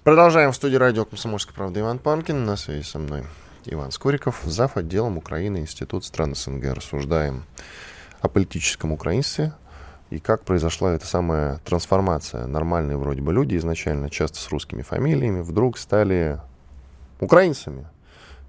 Продолжаем 0.04 0.54
в 0.54 0.56
студии 0.56 0.78
радио 0.78 1.06
«Комсомольская 1.06 1.54
правда» 1.54 1.82
Иван 1.82 2.00
Панкин. 2.00 2.46
На 2.46 2.56
связи 2.56 2.82
со 2.82 2.98
мной 2.98 3.22
Иван 3.70 3.92
Скориков, 3.92 4.42
зав. 4.46 4.78
отделом 4.78 5.18
Украины 5.18 5.58
Институт 5.58 6.06
стран 6.06 6.36
СНГ. 6.36 6.74
Рассуждаем 6.74 7.44
о 8.22 8.30
политическом 8.30 8.94
украинстве 8.94 9.54
и 10.10 10.20
как 10.20 10.44
произошла 10.44 10.94
эта 10.94 11.06
самая 11.06 11.58
трансформация. 11.66 12.48
Нормальные 12.48 12.98
вроде 12.98 13.22
бы 13.22 13.34
люди 13.34 13.58
изначально, 13.58 14.10
часто 14.10 14.40
с 14.40 14.50
русскими 14.50 14.84
фамилиями, 14.84 15.42
вдруг 15.42 15.78
стали 15.78 16.40
украинцами. 17.20 17.88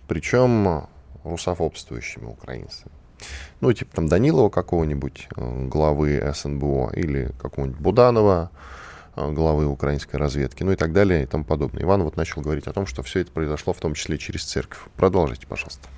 Причем 0.07 0.87
русофобствующими 1.25 2.27
украинцами. 2.27 2.93
Ну, 3.61 3.73
типа 3.73 3.97
там 3.97 4.07
Данилова 4.07 4.49
какого-нибудь, 4.49 5.29
э, 5.35 5.67
главы 5.67 6.23
СНБО, 6.33 6.93
или 6.95 7.33
какого-нибудь 7.41 7.81
Буданова, 7.81 8.51
главы 9.33 9.67
украинской 9.67 10.17
разведки, 10.17 10.63
ну 10.63 10.73
и 10.73 10.77
так 10.77 10.93
далее 10.93 11.23
и 11.23 11.27
тому 11.27 11.45
подобное. 11.45 11.83
Иван 11.83 12.03
вот 12.03 12.17
начал 12.17 12.43
говорить 12.43 12.67
о 12.67 12.73
том, 12.73 12.87
что 12.87 13.03
все 13.03 13.21
это 13.21 13.33
произошло 13.33 13.73
в 13.73 13.79
том 13.79 13.95
числе 13.95 14.19
через 14.19 14.45
церковь. 14.45 14.81
Продолжите, 14.97 15.47
пожалуйста. 15.47 15.89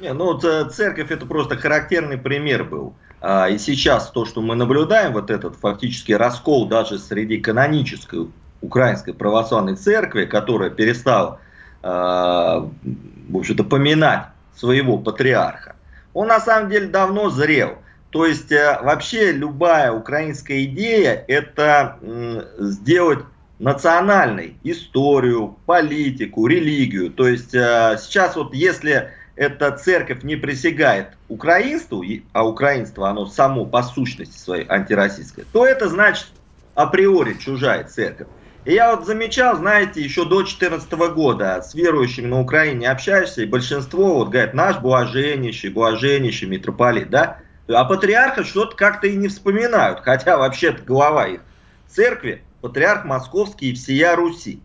Не, 0.00 0.12
ну, 0.12 0.38
церковь 0.38 1.10
это 1.10 1.26
просто 1.26 1.56
характерный 1.56 2.18
пример 2.18 2.64
был. 2.64 2.94
А, 3.20 3.48
и 3.48 3.58
сейчас 3.58 4.10
то, 4.10 4.24
что 4.24 4.40
мы 4.40 4.54
наблюдаем, 4.54 5.12
вот 5.12 5.30
этот 5.30 5.56
фактически 5.56 6.12
раскол 6.12 6.68
даже 6.68 6.98
среди 6.98 7.38
канонической 7.38 8.28
украинской 8.60 9.12
православной 9.12 9.74
церкви, 9.74 10.24
которая 10.24 10.70
перестала, 10.70 11.40
а, 11.82 12.68
в 13.28 13.36
общем-то, 13.36 13.64
поминать 13.64 14.26
своего 14.56 14.98
патриарха, 14.98 15.74
он 16.14 16.28
на 16.28 16.40
самом 16.40 16.70
деле 16.70 16.88
давно 16.88 17.30
зрел. 17.30 17.78
То 18.10 18.24
есть 18.26 18.52
э, 18.52 18.78
вообще 18.82 19.32
любая 19.32 19.92
украинская 19.92 20.64
идея 20.64 21.24
это 21.28 21.98
сделать 22.58 23.20
национальной 23.58 24.56
историю, 24.62 25.56
политику, 25.66 26.46
религию. 26.46 27.10
То 27.10 27.28
есть 27.28 27.54
э, 27.54 27.96
сейчас 28.00 28.36
вот 28.36 28.54
если 28.54 29.10
эта 29.36 29.70
церковь 29.72 30.22
не 30.22 30.36
присягает 30.36 31.08
украинству, 31.28 32.04
а 32.32 32.46
украинство 32.46 33.08
оно 33.08 33.26
само 33.26 33.64
по 33.64 33.82
сущности 33.82 34.36
своей 34.36 34.66
антироссийское, 34.68 35.44
то 35.52 35.66
это 35.66 35.88
значит 35.88 36.28
априори 36.74 37.34
чужая 37.34 37.84
церковь. 37.84 38.28
И 38.64 38.74
я 38.74 38.94
вот 38.94 39.06
замечал, 39.06 39.56
знаете, 39.56 40.02
еще 40.02 40.24
до 40.24 40.42
2014 40.42 40.92
года 41.14 41.62
с 41.62 41.74
верующими 41.74 42.26
на 42.26 42.40
Украине 42.40 42.90
общаешься, 42.90 43.42
и 43.42 43.46
большинство 43.46 44.14
вот 44.14 44.28
говорит, 44.28 44.54
наш 44.54 44.78
блаженнейший, 44.78 45.70
блаженнейший 45.70 46.48
митрополит, 46.48 47.08
да, 47.08 47.38
а 47.68 47.84
патриарха 47.84 48.44
что-то 48.44 48.76
как-то 48.76 49.06
и 49.06 49.16
не 49.16 49.28
вспоминают, 49.28 50.00
хотя 50.00 50.38
вообще-то 50.38 50.82
глава 50.82 51.28
их 51.28 51.40
церкви, 51.88 52.42
патриарх 52.60 53.04
московский 53.04 53.70
и 53.70 53.74
всея 53.74 54.16
Руси. 54.16 54.60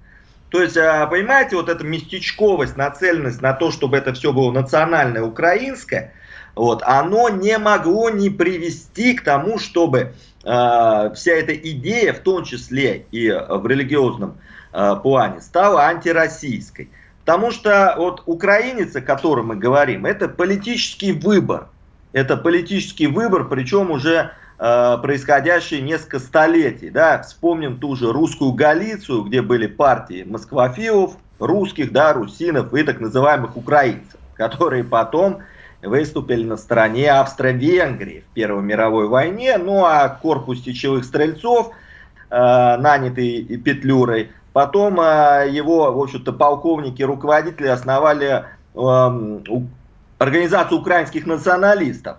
То 0.49 0.61
есть, 0.61 0.77
а, 0.77 1.07
понимаете, 1.07 1.55
вот 1.55 1.67
эта 1.67 1.83
местечковость, 1.83 2.77
нацеленность 2.77 3.41
на 3.41 3.53
то, 3.53 3.71
чтобы 3.71 3.97
это 3.97 4.13
все 4.13 4.31
было 4.31 4.51
национальное 4.51 5.23
украинское, 5.23 6.13
вот, 6.55 6.83
оно 6.83 7.29
не 7.29 7.57
могло 7.57 8.09
не 8.11 8.29
привести 8.29 9.15
к 9.15 9.23
тому, 9.23 9.57
чтобы 9.57 10.13
э, 10.43 11.11
вся 11.15 11.31
эта 11.31 11.55
идея, 11.55 12.13
в 12.13 12.19
том 12.19 12.43
числе 12.43 13.07
и 13.11 13.31
в 13.31 13.65
религиозном 13.65 14.37
э, 14.71 14.95
плане, 15.01 15.41
стала 15.41 15.87
антироссийской. 15.87 16.91
Потому 17.25 17.49
что 17.49 17.95
вот 17.97 18.21
украинец, 18.27 18.95
о 18.95 19.01
котором 19.01 19.47
мы 19.47 19.55
говорим, 19.55 20.05
это 20.05 20.27
политический 20.27 21.13
выбор. 21.13 21.69
Это 22.13 22.37
политический 22.37 23.07
выбор, 23.07 23.49
причем 23.49 23.91
уже 23.91 24.31
э, 24.59 24.97
происходящий 25.01 25.81
несколько 25.81 26.19
столетий. 26.19 26.89
Да? 26.89 27.21
Вспомним 27.23 27.79
ту 27.79 27.95
же 27.95 28.11
русскую 28.13 28.53
Галицию, 28.53 29.23
где 29.23 29.41
были 29.41 29.67
партии 29.67 30.23
москвофилов, 30.23 31.17
русских, 31.39 31.91
да, 31.91 32.13
русинов 32.13 32.73
и 32.73 32.83
так 32.83 32.99
называемых 32.99 33.57
украинцев, 33.57 34.19
которые 34.35 34.83
потом 34.83 35.39
выступили 35.81 36.43
на 36.45 36.55
стороне 36.57 37.11
Австро-Венгрии 37.11 38.23
в 38.29 38.33
Первой 38.33 38.61
мировой 38.61 39.07
войне, 39.07 39.57
ну 39.57 39.83
а 39.83 40.07
корпус 40.07 40.61
течевых 40.61 41.03
стрельцов, 41.03 41.71
э, 42.29 42.77
нанятый 42.77 43.43
Петлюрой, 43.57 44.31
потом 44.53 45.01
э, 45.01 45.49
его, 45.49 45.91
в 45.91 45.99
общем-то, 45.99 46.31
полковники, 46.31 47.01
руководители 47.01 47.67
основали 47.67 48.45
э, 48.75 49.39
организацию 50.23 50.79
украинских 50.79 51.25
националистов, 51.25 52.17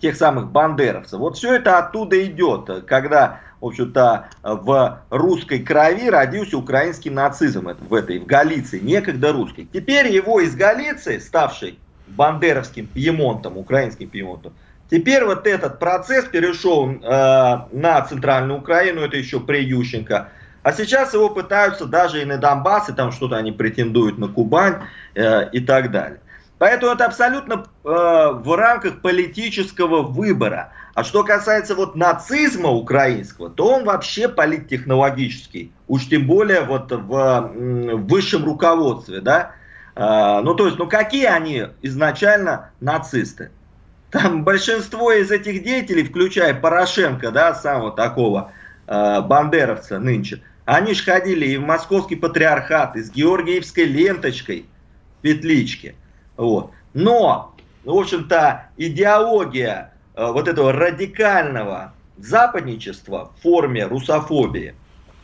тех 0.00 0.16
самых 0.16 0.50
бандеровцев. 0.50 1.18
Вот 1.18 1.36
все 1.36 1.54
это 1.54 1.78
оттуда 1.78 2.22
идет, 2.24 2.84
когда, 2.86 3.40
в 3.60 3.66
общем-то, 3.66 4.28
в 4.42 5.00
русской 5.10 5.60
крови 5.60 6.10
родился 6.10 6.58
украинский 6.58 7.10
нацизм 7.10 7.68
в 7.88 7.94
этой, 7.94 8.18
в 8.18 8.26
Галиции, 8.26 8.78
некогда 8.80 9.32
русский. 9.32 9.68
Теперь 9.72 10.08
его 10.08 10.40
из 10.40 10.54
Галиции, 10.54 11.18
ставший 11.18 11.78
бандеровским 12.08 12.86
пьемонтом, 12.86 13.56
украинским 13.56 14.08
пьемонтом, 14.08 14.52
теперь 14.90 15.24
вот 15.24 15.46
этот 15.46 15.78
процесс 15.78 16.26
перешел 16.26 16.90
э, 16.90 16.98
на 17.72 18.02
центральную 18.02 18.60
Украину, 18.60 19.00
это 19.00 19.16
еще 19.16 19.40
при 19.40 19.64
Ющенко, 19.64 20.28
а 20.62 20.72
сейчас 20.72 21.14
его 21.14 21.30
пытаются 21.30 21.86
даже 21.86 22.22
и 22.22 22.24
на 22.24 22.38
Донбасс, 22.38 22.88
и 22.88 22.92
там 22.92 23.12
что-то 23.12 23.36
они 23.36 23.52
претендуют 23.52 24.18
на 24.18 24.28
Кубань 24.28 24.82
э, 25.14 25.48
и 25.50 25.60
так 25.60 25.90
далее. 25.90 26.20
Поэтому 26.58 26.92
это 26.92 27.04
абсолютно 27.04 27.66
э, 27.84 27.88
в 27.88 28.56
рамках 28.56 29.00
политического 29.00 30.02
выбора. 30.02 30.72
А 30.94 31.04
что 31.04 31.22
касается 31.22 31.74
вот 31.74 31.96
нацизма 31.96 32.70
украинского, 32.70 33.50
то 33.50 33.74
он 33.74 33.84
вообще 33.84 34.28
политтехнологический. 34.28 35.72
Уж 35.88 36.08
тем 36.08 36.26
более 36.26 36.62
вот 36.62 36.90
в, 36.90 36.96
в 36.98 38.06
высшем 38.08 38.44
руководстве, 38.44 39.20
да. 39.20 39.52
Э, 39.94 40.40
ну 40.42 40.54
то 40.54 40.66
есть, 40.66 40.78
ну 40.78 40.88
какие 40.88 41.26
они 41.26 41.66
изначально 41.82 42.70
нацисты? 42.80 43.50
там 44.10 44.44
большинство 44.44 45.12
из 45.12 45.30
этих 45.30 45.62
деятелей, 45.62 46.04
включая 46.04 46.54
Порошенко, 46.54 47.30
да, 47.30 47.54
самого 47.54 47.92
такого 47.92 48.52
э, 48.86 49.20
бандеровца 49.20 49.98
нынче, 49.98 50.40
они 50.64 50.94
же 50.94 51.04
ходили 51.04 51.46
и 51.46 51.56
в 51.56 51.62
московский 51.62 52.16
патриархат, 52.16 52.96
и 52.96 53.02
с 53.02 53.10
георгиевской 53.10 53.84
ленточкой 53.84 54.66
петлички. 55.22 55.94
Вот. 56.36 56.70
Но, 56.94 57.54
в 57.84 57.94
общем-то, 57.94 58.68
идеология 58.76 59.92
э, 60.14 60.30
вот 60.30 60.48
этого 60.48 60.72
радикального 60.72 61.92
западничества 62.18 63.32
в 63.36 63.42
форме 63.42 63.86
русофобии, 63.86 64.74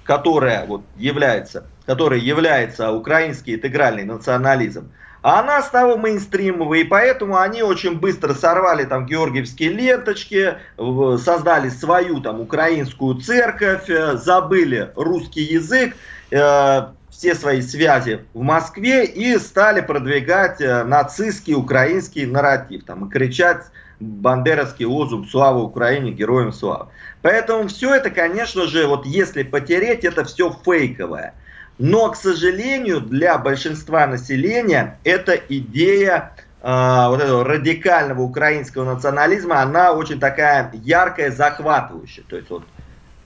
которая 0.04 0.66
вот 0.66 0.82
является, 0.96 1.66
которая 1.86 2.18
является 2.18 2.92
украинский 2.92 3.54
интегральный 3.54 4.04
национализм, 4.04 4.90
а 5.22 5.38
она 5.38 5.62
стала 5.62 5.96
мейнстримовой, 5.96 6.80
и 6.80 6.84
поэтому 6.84 7.38
они 7.38 7.62
очень 7.62 7.98
быстро 7.98 8.34
сорвали 8.34 8.84
там 8.84 9.06
георгиевские 9.06 9.70
ленточки, 9.70 10.56
создали 10.76 11.68
свою 11.68 12.20
там 12.20 12.40
украинскую 12.40 13.20
церковь, 13.20 13.88
э, 13.88 14.16
забыли 14.16 14.90
русский 14.96 15.42
язык, 15.42 15.96
э, 16.32 16.86
все 17.12 17.34
свои 17.34 17.60
связи 17.60 18.24
в 18.32 18.40
Москве 18.40 19.04
и 19.04 19.36
стали 19.38 19.82
продвигать 19.82 20.60
э, 20.60 20.82
нацистский 20.82 21.54
украинский 21.54 22.24
нарратив, 22.24 22.84
там, 22.84 23.06
и 23.06 23.10
кричать 23.10 23.66
бандеровский 24.00 24.86
лозунг 24.86 25.28
«Слава 25.30 25.58
Украине! 25.58 26.10
Героям 26.10 26.52
слава!». 26.52 26.90
Поэтому 27.20 27.68
все 27.68 27.94
это, 27.94 28.10
конечно 28.10 28.66
же, 28.66 28.86
вот 28.86 29.04
если 29.04 29.42
потереть, 29.42 30.04
это 30.04 30.24
все 30.24 30.50
фейковое. 30.64 31.34
Но, 31.78 32.10
к 32.10 32.16
сожалению, 32.16 33.00
для 33.00 33.36
большинства 33.38 34.06
населения 34.06 34.98
эта 35.04 35.34
идея 35.34 36.32
э, 36.62 37.06
вот 37.08 37.20
этого 37.20 37.44
радикального 37.44 38.22
украинского 38.22 38.94
национализма, 38.94 39.60
она 39.60 39.92
очень 39.92 40.18
такая 40.18 40.70
яркая, 40.72 41.30
захватывающая. 41.30 42.24
То 42.26 42.36
есть 42.36 42.48
вот 42.48 42.64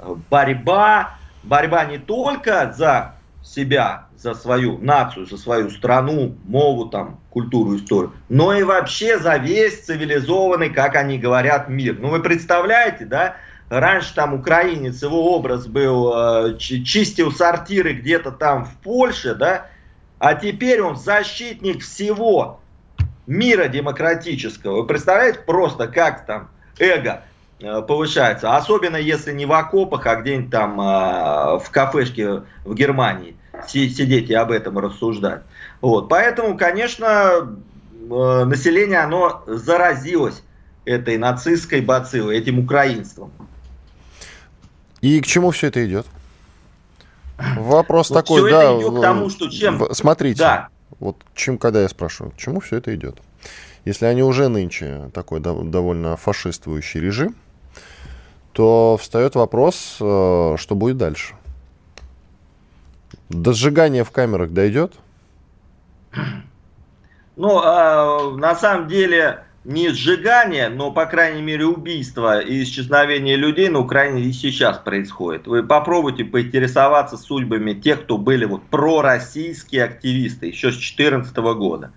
э, 0.00 0.14
борьба, 0.28 1.14
борьба 1.44 1.84
не 1.84 1.98
только 1.98 2.74
за 2.76 3.15
себя, 3.46 4.06
за 4.16 4.34
свою 4.34 4.78
нацию, 4.78 5.26
за 5.26 5.36
свою 5.38 5.70
страну, 5.70 6.36
мову, 6.44 6.86
там, 6.86 7.20
культуру, 7.30 7.76
историю, 7.76 8.12
но 8.28 8.52
и 8.52 8.62
вообще 8.62 9.18
за 9.18 9.36
весь 9.36 9.84
цивилизованный, 9.84 10.70
как 10.70 10.96
они 10.96 11.18
говорят, 11.18 11.68
мир. 11.68 11.96
Ну 11.98 12.08
вы 12.08 12.20
представляете, 12.20 13.04
да, 13.04 13.36
Раньше 13.68 14.14
там 14.14 14.34
украинец, 14.34 15.02
его 15.02 15.34
образ 15.34 15.66
был, 15.66 16.12
э, 16.14 16.56
чистил 16.56 17.32
сортиры 17.32 17.94
где-то 17.94 18.30
там 18.30 18.64
в 18.64 18.76
Польше, 18.76 19.34
да, 19.34 19.66
а 20.20 20.34
теперь 20.34 20.80
он 20.80 20.96
защитник 20.96 21.82
всего 21.82 22.60
мира 23.26 23.66
демократического. 23.66 24.82
Вы 24.82 24.86
представляете 24.86 25.40
просто, 25.40 25.88
как 25.88 26.26
там 26.26 26.48
эго 26.78 27.24
повышается, 27.58 28.56
особенно 28.56 28.96
если 28.96 29.32
не 29.32 29.46
в 29.46 29.52
окопах, 29.52 30.06
а 30.06 30.16
где-нибудь 30.16 30.50
там 30.50 30.80
э, 30.80 31.58
в 31.58 31.70
кафешке 31.70 32.42
в 32.64 32.74
Германии 32.74 33.36
сидеть 33.66 34.28
и 34.28 34.34
об 34.34 34.50
этом 34.50 34.78
рассуждать. 34.78 35.42
Вот. 35.80 36.08
Поэтому, 36.08 36.56
конечно, 36.56 37.56
население, 38.08 39.00
оно 39.00 39.42
заразилось 39.46 40.42
этой 40.84 41.18
нацистской 41.18 41.80
бациллой, 41.80 42.38
этим 42.38 42.58
украинством. 42.58 43.32
И 45.00 45.20
к 45.20 45.26
чему 45.26 45.50
все 45.50 45.68
это 45.68 45.84
идет? 45.86 46.06
Вопрос 47.56 48.10
вот 48.10 48.16
такой, 48.16 48.50
да. 48.50 48.78
идет 48.78 48.98
к 48.98 49.00
тому, 49.00 49.30
что 49.30 49.48
чем... 49.48 49.82
Смотрите, 49.92 50.38
да. 50.40 50.68
вот 51.00 51.16
чем, 51.34 51.58
когда 51.58 51.82
я 51.82 51.88
спрашиваю, 51.88 52.32
к 52.32 52.36
чему 52.36 52.60
все 52.60 52.76
это 52.76 52.94
идет? 52.94 53.18
Если 53.84 54.06
они 54.06 54.22
уже 54.22 54.48
нынче 54.48 55.10
такой 55.14 55.40
довольно 55.40 56.16
фашистующий 56.16 57.00
режим, 57.00 57.36
то 58.56 58.96
встает 58.98 59.34
вопрос, 59.34 59.98
э, 60.00 60.54
что 60.56 60.74
будет 60.74 60.96
дальше. 60.96 61.34
До 63.28 63.52
сжигания 63.52 64.02
в 64.02 64.10
камерах 64.10 64.50
дойдет? 64.50 64.94
Ну, 67.38 67.60
а, 67.62 68.34
на 68.34 68.54
самом 68.54 68.88
деле, 68.88 69.44
не 69.62 69.90
сжигание, 69.90 70.70
но, 70.70 70.90
по 70.90 71.04
крайней 71.04 71.42
мере, 71.42 71.66
убийство 71.66 72.40
и 72.40 72.62
исчезновение 72.62 73.36
людей 73.36 73.68
на 73.68 73.80
Украине 73.80 74.22
и 74.22 74.32
сейчас 74.32 74.78
происходит. 74.78 75.46
Вы 75.46 75.62
попробуйте 75.62 76.24
поинтересоваться 76.24 77.18
судьбами 77.18 77.74
тех, 77.74 78.04
кто 78.04 78.16
были 78.16 78.46
вот 78.46 78.62
пророссийские 78.70 79.84
активисты 79.84 80.46
еще 80.46 80.70
с 80.70 80.76
2014 80.76 81.36
года. 81.36 81.92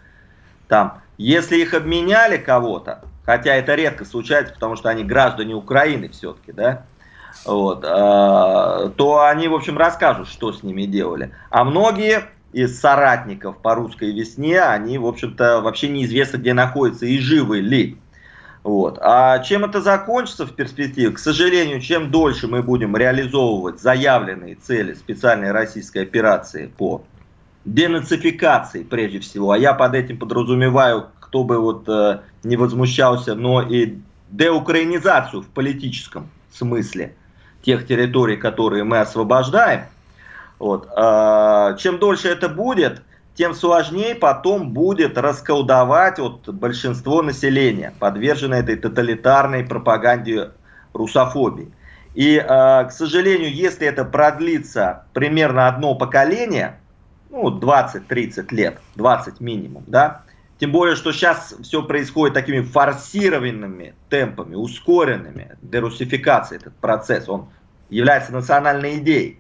Там, 0.68 1.00
если 1.18 1.56
их 1.56 1.74
обменяли 1.74 2.36
кого-то, 2.36 3.06
хотя 3.30 3.54
это 3.54 3.76
редко 3.76 4.06
случается, 4.06 4.56
потому 4.56 4.76
что 4.76 4.90
они 4.90 5.04
граждане 5.04 5.54
Украины 5.54 6.10
все-таки, 6.10 6.52
да, 6.52 6.88
вот, 7.46 7.84
э, 7.84 8.90
то 8.98 9.24
они, 9.24 9.48
в 9.48 9.54
общем, 9.54 9.78
расскажут, 9.78 10.28
что 10.28 10.52
с 10.52 10.64
ними 10.64 10.86
делали. 10.86 11.32
А 11.52 11.64
многие 11.64 12.24
из 12.54 12.80
соратников 12.80 13.60
по 13.60 13.76
русской 13.76 14.12
весне, 14.12 14.60
они, 14.60 14.98
в 14.98 15.06
общем-то, 15.06 15.62
вообще 15.62 15.90
неизвестно, 15.90 16.38
где 16.38 16.56
находятся 16.56 17.06
и 17.06 17.20
живы 17.20 17.60
ли. 17.60 18.00
Вот. 18.64 18.98
А 19.00 19.38
чем 19.44 19.64
это 19.64 19.80
закончится 19.80 20.48
в 20.48 20.56
перспективе? 20.56 21.12
К 21.12 21.20
сожалению, 21.20 21.82
чем 21.82 22.10
дольше 22.10 22.48
мы 22.48 22.64
будем 22.64 22.98
реализовывать 22.98 23.80
заявленные 23.80 24.56
цели 24.56 24.96
специальной 24.96 25.52
российской 25.52 26.00
операции 26.02 26.66
по 26.66 27.04
денацификации 27.64 28.82
прежде 28.82 29.20
всего, 29.20 29.52
а 29.52 29.58
я 29.60 29.76
под 29.76 29.94
этим 29.94 30.18
подразумеваю, 30.18 31.10
кто 31.30 31.44
бы 31.44 31.58
вот 31.60 31.88
э, 31.88 32.20
не 32.44 32.58
возмущался, 32.58 33.36
но 33.36 33.62
и 33.62 33.96
деукраинизацию 34.30 35.42
в 35.42 35.48
политическом 35.48 36.30
смысле 36.52 37.16
тех 37.64 37.88
территорий, 37.88 38.36
которые 38.36 38.84
мы 38.84 39.00
освобождаем– 39.00 39.86
вот. 40.60 40.90
А, 40.96 41.74
чем 41.76 41.98
дольше 41.98 42.28
это 42.28 42.50
будет, 42.50 43.02
тем 43.34 43.56
сложнее 43.56 44.14
потом 44.14 44.72
будет 44.72 45.18
расколдовать 45.18 46.20
вот 46.20 46.48
большинство 46.50 47.22
населения, 47.22 47.94
подверженное 47.98 48.60
этой 48.60 48.76
тоталитарной 48.76 49.64
пропаганде 49.64 50.52
русофобии. 50.94 51.72
И, 52.14 52.38
а, 52.38 52.84
к 52.84 52.92
сожалению, 52.92 53.54
если 53.54 53.88
это 53.88 54.04
продлится 54.04 55.06
примерно 55.14 55.70
одно 55.70 55.96
поколение, 55.96 56.78
ну, 57.30 57.58
20-30 57.58 58.54
лет, 58.54 58.80
20 58.96 59.40
минимум, 59.40 59.86
да, 59.88 60.24
тем 60.60 60.74
более, 60.74 60.98
что 60.98 61.14
сейчас 61.14 61.56
все 61.64 61.82
происходит 61.84 62.34
такими 62.34 62.62
форсированными 62.62 63.96
темпами, 64.10 64.56
ускоренными, 64.56 65.58
дерусификация 65.62 66.58
этот 66.58 66.76
процесс, 66.76 67.30
он 67.30 67.48
является 67.90 68.34
национальной 68.34 68.98
идеей 68.98 69.40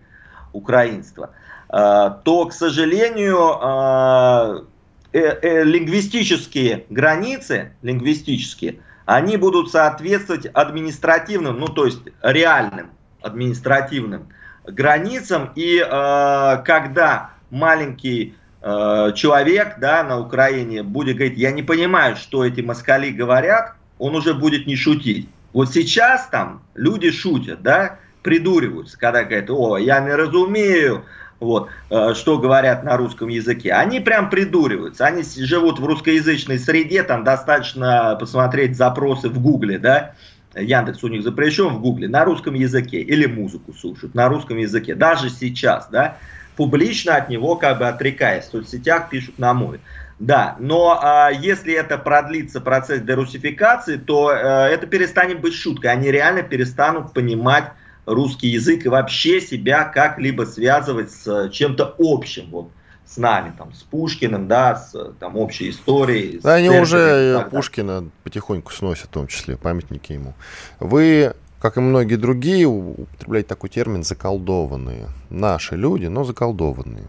украинства, 0.53 1.31
э, 1.69 2.11
то, 2.23 2.45
к 2.45 2.53
сожалению, 2.53 4.65
э, 5.11 5.11
э, 5.11 5.63
лингвистические 5.63 6.85
границы, 6.89 7.73
лингвистические, 7.81 8.79
они 9.05 9.35
будут 9.35 9.71
соответствовать 9.71 10.45
административным, 10.45 11.59
ну 11.59 11.67
то 11.67 11.85
есть 11.85 11.99
реальным 12.21 12.91
административным 13.21 14.29
границам. 14.65 15.51
И 15.55 15.79
когда 15.79 17.31
маленький 17.49 18.35
человек 18.61 19.77
да, 19.79 20.03
на 20.03 20.19
Украине 20.19 20.83
будет 20.83 21.15
говорить, 21.15 21.37
я 21.37 21.51
не 21.51 21.63
понимаю, 21.63 22.15
что 22.15 22.45
эти 22.45 22.61
москали 22.61 23.09
говорят, 23.09 23.73
он 23.97 24.15
уже 24.15 24.33
будет 24.33 24.67
не 24.67 24.75
шутить. 24.75 25.29
Вот 25.53 25.71
сейчас 25.71 26.27
там 26.27 26.61
люди 26.75 27.11
шутят, 27.11 27.61
да, 27.61 27.99
придуриваются, 28.21 28.97
когда 28.97 29.23
говорят, 29.23 29.49
о, 29.49 29.77
я 29.77 29.99
не 30.01 30.13
разумею, 30.13 31.05
вот, 31.39 31.69
э, 31.89 32.13
что 32.15 32.37
говорят 32.37 32.83
на 32.83 32.97
русском 32.97 33.29
языке. 33.29 33.73
Они 33.73 33.99
прям 33.99 34.29
придуриваются. 34.29 35.05
Они 35.05 35.23
живут 35.23 35.79
в 35.79 35.85
русскоязычной 35.85 36.59
среде, 36.59 37.03
там 37.03 37.23
достаточно 37.23 38.17
посмотреть 38.19 38.75
запросы 38.75 39.29
в 39.29 39.41
Гугле, 39.41 39.79
да, 39.79 40.15
Яндекс 40.55 41.03
у 41.03 41.07
них 41.07 41.23
запрещен 41.23 41.69
в 41.69 41.81
Гугле, 41.81 42.07
на 42.07 42.25
русском 42.25 42.55
языке, 42.55 43.01
или 43.01 43.25
музыку 43.27 43.73
слушают 43.73 44.15
на 44.15 44.27
русском 44.27 44.57
языке, 44.57 44.95
даже 44.95 45.29
сейчас, 45.29 45.87
да, 45.89 46.17
публично 46.59 47.15
от 47.15 47.29
него 47.29 47.55
как 47.55 47.79
бы 47.79 47.87
отрекаясь, 47.87 48.43
в 48.43 48.51
соцсетях 48.51 49.07
пишут 49.07 49.39
на 49.39 49.53
мой. 49.53 49.79
Да, 50.19 50.57
но 50.59 50.99
а, 51.01 51.29
если 51.31 51.73
это 51.73 51.97
продлится 51.97 52.59
процесс 52.59 52.99
дерусификации, 52.99 53.95
то 53.95 54.27
а, 54.27 54.67
это 54.67 54.85
перестанет 54.85 55.39
быть 55.39 55.53
шуткой. 55.53 55.91
Они 55.91 56.11
реально 56.11 56.43
перестанут 56.43 57.13
понимать 57.13 57.71
русский 58.05 58.49
язык 58.49 58.85
и 58.85 58.89
вообще 58.89 59.39
себя 59.39 59.85
как-либо 59.85 60.43
связывать 60.43 61.11
с 61.11 61.49
чем-то 61.51 61.95
общим, 61.97 62.49
вот, 62.49 62.71
с 63.05 63.15
нами, 63.15 63.53
там, 63.57 63.73
с 63.73 63.83
Пушкиным, 63.83 64.49
да, 64.49 64.75
с 64.75 65.13
там, 65.17 65.37
общей 65.37 65.69
историей. 65.69 66.41
Да, 66.43 66.55
они 66.55 66.69
уже 66.69 67.47
Пушкина 67.49 68.09
потихоньку 68.25 68.73
сносят, 68.73 69.05
в 69.05 69.13
том 69.13 69.27
числе, 69.27 69.55
памятники 69.55 70.11
ему. 70.11 70.33
Вы, 70.81 71.33
как 71.59 71.77
и 71.77 71.81
многие 71.81 72.15
другие, 72.15 72.67
употребляете 72.67 73.49
такой 73.49 73.69
термин 73.69 74.03
«заколдованные». 74.03 75.09
Наши 75.29 75.75
люди, 75.75 76.05
но 76.05 76.23
заколдованные. 76.23 77.07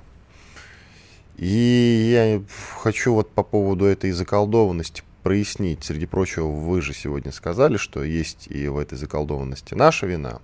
И 1.36 2.10
я 2.12 2.42
хочу 2.82 3.14
вот 3.14 3.30
по 3.30 3.42
поводу 3.42 3.86
этой 3.86 4.10
заколдованности 4.10 5.02
прояснить. 5.22 5.84
Среди 5.84 6.06
прочего, 6.06 6.46
вы 6.46 6.82
же 6.82 6.92
сегодня 6.92 7.32
сказали, 7.32 7.76
что 7.76 8.02
есть 8.02 8.46
и 8.48 8.68
в 8.68 8.78
этой 8.78 8.98
заколдованности 8.98 9.74
наша 9.74 10.06
вина. 10.06 10.40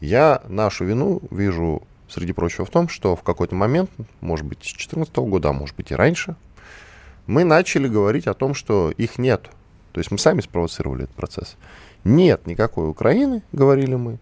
Я 0.00 0.42
нашу 0.48 0.84
вину 0.84 1.22
вижу, 1.30 1.82
среди 2.08 2.32
прочего, 2.32 2.66
в 2.66 2.70
том, 2.70 2.88
что 2.88 3.16
в 3.16 3.22
какой-то 3.22 3.54
момент, 3.54 3.90
может 4.20 4.44
быть, 4.44 4.58
с 4.58 4.72
2014 4.72 5.16
года, 5.16 5.50
а 5.50 5.52
может 5.52 5.76
быть 5.76 5.90
и 5.90 5.94
раньше, 5.94 6.36
мы 7.26 7.44
начали 7.44 7.88
говорить 7.88 8.26
о 8.26 8.34
том, 8.34 8.54
что 8.54 8.90
их 8.90 9.18
нет. 9.18 9.48
То 9.92 10.00
есть 10.00 10.10
мы 10.10 10.18
сами 10.18 10.40
спровоцировали 10.40 11.04
этот 11.04 11.16
процесс. 11.16 11.56
Нет 12.04 12.46
никакой 12.46 12.88
Украины, 12.88 13.42
говорили 13.52 13.94
мы, 13.94 14.18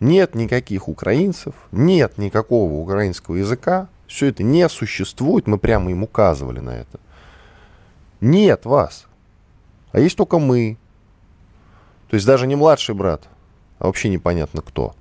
нет 0.00 0.34
никаких 0.34 0.88
украинцев, 0.88 1.54
нет 1.72 2.16
никакого 2.16 2.72
украинского 2.74 3.36
языка, 3.36 3.88
все 4.06 4.26
это 4.26 4.42
не 4.42 4.66
существует, 4.70 5.46
мы 5.46 5.58
прямо 5.58 5.90
им 5.90 6.02
указывали 6.02 6.60
на 6.60 6.70
это. 6.70 6.98
Нет 8.22 8.64
вас, 8.64 9.06
а 9.92 10.00
есть 10.00 10.16
только 10.16 10.38
мы. 10.38 10.78
То 12.08 12.14
есть 12.14 12.26
даже 12.26 12.46
не 12.46 12.56
младший 12.56 12.94
брат, 12.94 13.28
а 13.78 13.86
вообще 13.86 14.08
непонятно 14.08 14.62
кто. 14.62 14.94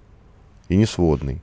И 0.67 0.75
не 0.75 0.85
сводный. 0.85 1.41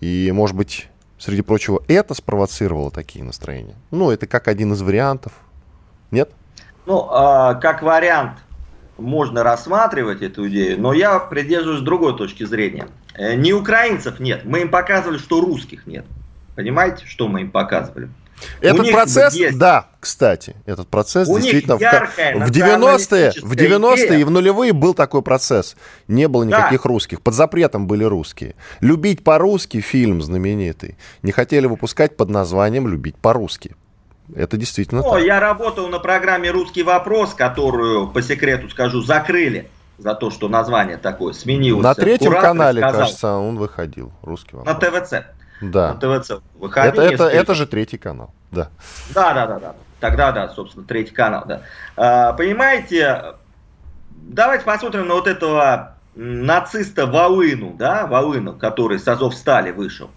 И, 0.00 0.32
может 0.32 0.56
быть, 0.56 0.88
среди 1.16 1.42
прочего, 1.42 1.82
это 1.86 2.14
спровоцировало 2.14 2.90
такие 2.90 3.24
настроения. 3.24 3.76
Ну, 3.92 4.10
это 4.10 4.26
как 4.26 4.48
один 4.48 4.72
из 4.72 4.82
вариантов. 4.82 5.32
Нет? 6.10 6.32
Ну, 6.86 7.04
э, 7.04 7.60
как 7.60 7.82
вариант 7.82 8.38
можно 8.98 9.42
рассматривать 9.42 10.22
эту 10.22 10.48
идею, 10.48 10.80
но 10.80 10.92
я 10.92 11.18
придерживаюсь 11.18 11.80
другой 11.82 12.16
точки 12.16 12.44
зрения. 12.44 12.88
Э, 13.14 13.34
не 13.34 13.52
украинцев 13.52 14.20
нет, 14.20 14.44
мы 14.44 14.60
им 14.60 14.70
показывали, 14.70 15.18
что 15.18 15.40
русских 15.40 15.86
нет. 15.86 16.04
Понимаете, 16.56 17.06
что 17.06 17.28
мы 17.28 17.42
им 17.42 17.50
показывали? 17.50 18.10
Этот 18.60 18.90
процесс, 18.90 19.34
есть... 19.34 19.58
да, 19.58 19.88
кстати, 20.00 20.56
этот 20.66 20.88
процесс 20.88 21.28
У 21.28 21.38
действительно 21.38 21.76
в, 21.76 21.80
в 21.80 21.82
90-е, 21.82 23.32
в 23.42 23.52
90-е 23.52 24.20
и 24.20 24.24
в 24.24 24.30
нулевые 24.30 24.72
был 24.72 24.94
такой 24.94 25.22
процесс. 25.22 25.76
Не 26.06 26.28
было 26.28 26.44
никаких 26.44 26.82
да. 26.82 26.88
русских. 26.88 27.20
Под 27.20 27.34
запретом 27.34 27.86
были 27.86 28.04
русские. 28.04 28.54
Любить 28.80 29.24
по-русски 29.24 29.80
фильм 29.80 30.22
знаменитый. 30.22 30.96
Не 31.22 31.32
хотели 31.32 31.66
выпускать 31.66 32.16
под 32.16 32.30
названием 32.30 32.86
«Любить 32.88 33.16
по-русски». 33.16 33.74
Это 34.34 34.56
действительно 34.56 35.00
О, 35.00 35.14
так. 35.14 35.22
Я 35.22 35.40
работал 35.40 35.88
на 35.88 35.98
программе 35.98 36.50
«Русский 36.50 36.82
вопрос», 36.82 37.34
которую, 37.34 38.08
по 38.08 38.22
секрету 38.22 38.68
скажу, 38.68 39.00
закрыли 39.00 39.70
за 39.96 40.14
то, 40.14 40.30
что 40.30 40.48
название 40.48 40.96
такое 40.96 41.32
сменилось. 41.32 41.82
На 41.82 41.94
третьем 41.94 42.28
Куратор 42.28 42.50
канале, 42.50 42.80
сказал, 42.80 43.00
кажется, 43.00 43.32
он 43.34 43.56
выходил. 43.56 44.12
«Русский 44.22 44.56
вопрос». 44.56 44.74
На 44.74 45.00
ТВЦ. 45.00 45.14
Да. 45.60 45.94
На 45.94 46.20
ТВЦ 46.20 46.32
выходил. 46.58 47.02
Это, 47.02 47.14
это, 47.14 47.24
это 47.24 47.54
же 47.54 47.66
третий 47.66 47.98
канал, 47.98 48.32
да. 48.52 48.68
Да, 49.14 49.34
да, 49.34 49.46
да, 49.46 49.58
да. 49.58 49.74
Тогда, 50.00 50.30
да, 50.30 50.48
собственно, 50.50 50.86
третий 50.86 51.14
канал, 51.14 51.44
да. 51.46 51.62
А, 51.96 52.32
понимаете, 52.34 53.34
давайте 54.10 54.64
посмотрим 54.64 55.08
на 55.08 55.14
вот 55.14 55.26
этого 55.26 55.96
нациста 56.14 57.06
Волыну, 57.06 57.74
да, 57.76 58.06
Волыну, 58.06 58.52
который 58.52 58.98
с 58.98 59.08
Азов 59.08 59.34
Стали 59.34 59.72
вышел. 59.72 60.10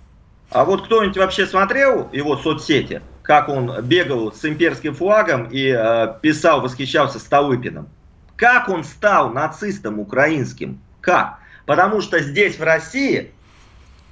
А 0.52 0.66
вот 0.66 0.86
кто-нибудь 0.86 1.18
вообще 1.18 1.48
смотрел 1.48 2.10
его 2.12 2.38
соцсети, 2.38 3.02
как 3.32 3.48
он 3.48 3.82
бегал 3.84 4.34
с 4.34 4.44
имперским 4.44 4.94
флагом 4.94 5.48
и 5.50 5.74
э, 5.74 6.16
писал, 6.22 6.60
восхищался 6.60 7.18
Столыпиным? 7.18 7.88
Как 8.36 8.68
он 8.68 8.84
стал 8.84 9.30
нацистом 9.30 10.02
украинским? 10.02 10.82
Как? 11.00 11.40
Потому 11.66 12.02
что 12.02 12.20
здесь, 12.20 12.60
в 12.60 12.64
России, 12.64 13.32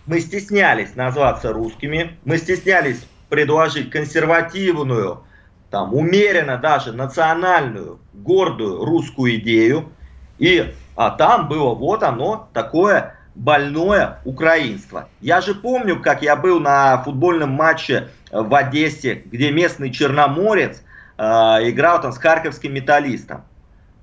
мы 0.05 0.21
стеснялись 0.21 0.95
назваться 0.95 1.51
русскими, 1.51 2.17
мы 2.23 2.37
стеснялись 2.37 3.05
предложить 3.27 3.91
консервативную, 3.91 5.21
там, 5.69 5.93
умеренно 5.93 6.57
даже 6.57 6.93
национальную, 6.93 7.99
гордую 8.13 8.85
русскую 8.85 9.35
идею. 9.35 9.89
И, 10.37 10.73
а 10.95 11.09
там 11.09 11.49
было 11.49 11.75
вот 11.75 12.03
оно, 12.03 12.47
такое 12.53 13.18
больное 13.35 14.19
украинство. 14.25 15.09
Я 15.21 15.41
же 15.41 15.55
помню, 15.55 16.01
как 16.01 16.21
я 16.21 16.35
был 16.35 16.59
на 16.59 17.01
футбольном 17.03 17.51
матче 17.51 18.09
в 18.31 18.53
Одессе, 18.53 19.23
где 19.25 19.51
местный 19.51 19.91
черноморец 19.91 20.83
э, 21.17 21.23
играл 21.23 22.01
там 22.01 22.11
с 22.11 22.17
харьковским 22.17 22.73
металлистом. 22.73 23.43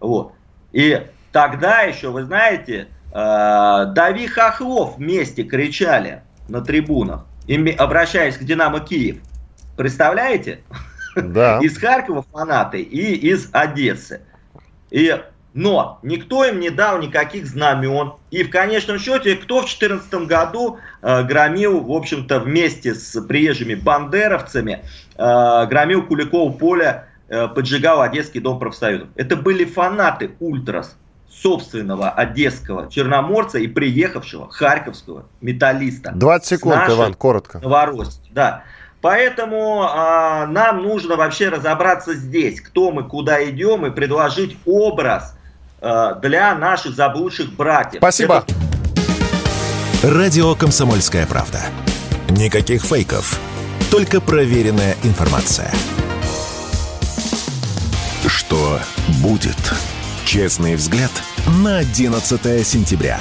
Вот. 0.01 0.33
И 0.73 1.07
тогда 1.33 1.83
еще, 1.83 2.11
вы 2.11 2.25
знаете, 2.25 2.89
Э, 3.19 3.87
Дави 3.95 4.27
Хохлов 4.27 4.99
вместе 4.99 5.43
кричали 5.43 6.23
на 6.49 6.61
трибунах, 6.61 7.25
обращаясь 7.79 8.37
к 8.37 8.45
Динамо 8.45 8.81
Киев. 8.81 9.23
Представляете? 9.75 10.61
Да. 11.17 11.59
Из 11.63 11.79
Харькова 11.79 12.27
фанаты 12.31 12.83
и 12.83 13.15
из 13.15 13.49
Одессы. 13.53 14.21
И, 14.91 15.19
но 15.57 15.99
никто 16.03 16.45
им 16.45 16.61
не 16.61 16.69
дал 16.69 17.01
никаких 17.01 17.47
знамен. 17.47 18.13
И 18.31 18.45
в 18.45 18.51
конечном 18.51 18.99
счете, 18.99 19.37
кто 19.37 19.61
в 19.63 19.65
2014 19.65 20.27
году 20.27 20.79
э, 21.01 21.23
громил, 21.23 21.81
в 21.81 21.93
общем-то, 21.93 22.41
вместе 22.41 22.95
с 22.95 23.19
приезжими 23.23 23.75
бандеровцами, 23.75 24.85
э, 25.17 25.67
громил 25.67 26.07
Куликово 26.07 26.53
поле, 26.53 27.07
э, 27.29 27.49
поджигал 27.49 28.03
Одесский 28.03 28.41
дом 28.41 28.59
профсоюзов. 28.59 29.09
Это 29.17 29.35
были 29.35 29.65
фанаты 29.65 30.33
Ультрас 30.41 30.95
собственного 31.31 32.11
одесского 32.11 32.91
черноморца 32.91 33.59
и 33.59 33.67
приехавшего 33.67 34.51
харьковского 34.51 35.25
металлиста. 35.41 36.13
20 36.15 36.47
секунд, 36.47 36.83
Иван, 36.87 37.15
коротко. 37.15 37.61
Новороссии, 37.61 38.21
да. 38.31 38.65
Поэтому 39.01 39.85
а, 39.85 40.47
нам 40.47 40.83
нужно 40.83 41.17
вообще 41.17 41.49
разобраться 41.49 42.13
здесь, 42.15 42.61
кто 42.61 42.91
мы, 42.91 43.05
куда 43.05 43.43
идем, 43.49 43.87
и 43.87 43.91
предложить 43.91 44.59
образ 44.67 45.36
для 46.21 46.55
наших 46.55 46.95
заблудших 46.95 47.53
братьев. 47.53 48.01
Спасибо. 48.01 48.45
Это... 48.47 50.15
Радио 50.15 50.55
«Комсомольская 50.55 51.27
правда». 51.27 51.61
Никаких 52.29 52.83
фейков, 52.83 53.39
только 53.91 54.21
проверенная 54.21 54.97
информация. 55.05 55.73
Что 58.27 58.79
будет? 59.23 59.57
Честный 60.25 60.75
взгляд 60.75 61.13
на 61.63 61.79
11 61.79 62.67
сентября. 62.67 63.21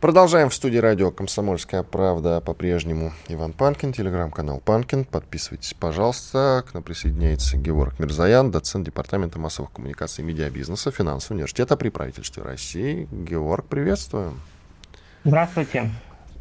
Продолжаем 0.00 0.48
в 0.48 0.54
студии 0.54 0.78
радио 0.78 1.10
«Комсомольская 1.10 1.82
правда» 1.82 2.40
по-прежнему 2.40 3.10
Иван 3.26 3.52
Панкин, 3.52 3.92
телеграм-канал 3.92 4.62
Панкин. 4.64 5.04
Подписывайтесь, 5.04 5.74
пожалуйста. 5.74 6.62
К 6.70 6.74
нам 6.74 6.84
присоединяется 6.84 7.56
Георг 7.56 7.98
Мирзаян, 7.98 8.52
доцент 8.52 8.86
Департамента 8.86 9.40
массовых 9.40 9.72
коммуникаций 9.72 10.22
и 10.22 10.26
медиабизнеса 10.28 10.92
Финансового 10.92 11.38
университета 11.38 11.76
при 11.76 11.88
правительстве 11.88 12.44
России. 12.44 13.08
Георг, 13.10 13.66
приветствую. 13.66 14.34
Здравствуйте. 15.24 15.90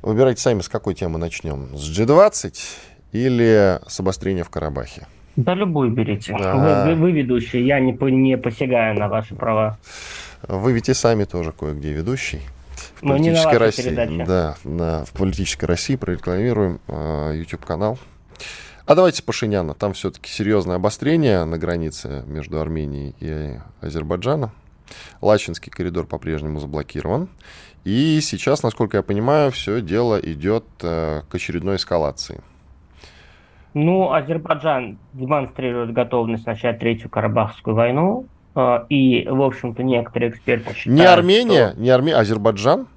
Выбирайте 0.04 0.39
сами, 0.39 0.62
с 0.62 0.70
какой 0.70 0.93
темы 0.93 1.17
начнем. 1.17 1.76
С 1.76 2.00
G20 2.00 2.54
или 3.12 3.80
с 3.88 4.00
обострения 4.00 4.43
в 4.43 4.52
Карабахе? 4.52 5.08
Да 5.36 5.56
любую 5.56 5.89
берите. 5.89 6.32
Вы, 6.32 6.84
вы, 6.86 6.93
вы 6.93 7.12
ведущий, 7.12 7.65
я 7.65 7.80
не, 7.80 7.93
не 8.12 8.38
посягаю 8.38 9.00
на 9.00 9.08
ваши 9.08 9.34
права. 9.34 9.80
Вы 10.48 10.74
ведь 10.74 10.89
и 10.89 10.93
сами 10.93 11.24
тоже 11.24 11.52
кое-где 11.54 11.91
ведущий. 11.91 12.41
В 12.95 13.03
Но 13.03 13.17
не 13.17 13.31
России. 13.31 14.25
Да, 14.25 14.57
на, 14.63 15.05
в 15.05 15.13
политической 15.13 15.65
России 15.65 15.95
прорекламируем 15.95 16.79
э, 16.87 17.33
YouTube-канал. 17.35 17.97
А 18.85 18.95
давайте 18.95 19.21
Пашиняна. 19.21 19.73
Там 19.73 19.93
все-таки 19.93 20.31
серьезное 20.31 20.77
обострение 20.77 21.43
на 21.43 21.57
границе 21.57 22.23
между 22.25 22.61
Арменией 22.61 23.15
и 23.19 23.59
Азербайджаном. 23.81 24.51
Лачинский 25.21 25.71
коридор 25.71 26.05
по-прежнему 26.05 26.59
заблокирован. 26.59 27.27
И 27.83 28.19
сейчас, 28.21 28.63
насколько 28.63 28.97
я 28.97 29.03
понимаю, 29.03 29.51
все 29.51 29.81
дело 29.81 30.19
идет 30.19 30.65
э, 30.81 31.21
к 31.29 31.35
очередной 31.35 31.75
эскалации. 31.75 32.41
Ну, 33.73 34.11
Азербайджан 34.11 34.97
демонстрирует 35.13 35.93
готовность 35.93 36.45
начать 36.45 36.79
Третью 36.79 37.09
Карабахскую 37.09 37.75
войну. 37.75 38.25
Э, 38.58 38.86
и, 38.89 39.28
в 39.30 39.41
общем-то, 39.43 39.84
некоторые 39.84 40.32
эксперты 40.32 40.74
считают, 40.74 41.00
Не 41.00 41.06
Армения, 41.06 41.70
что... 41.70 41.80
не 41.80 41.89
Армения, 41.91 42.17
Азербайджан? 42.17 42.88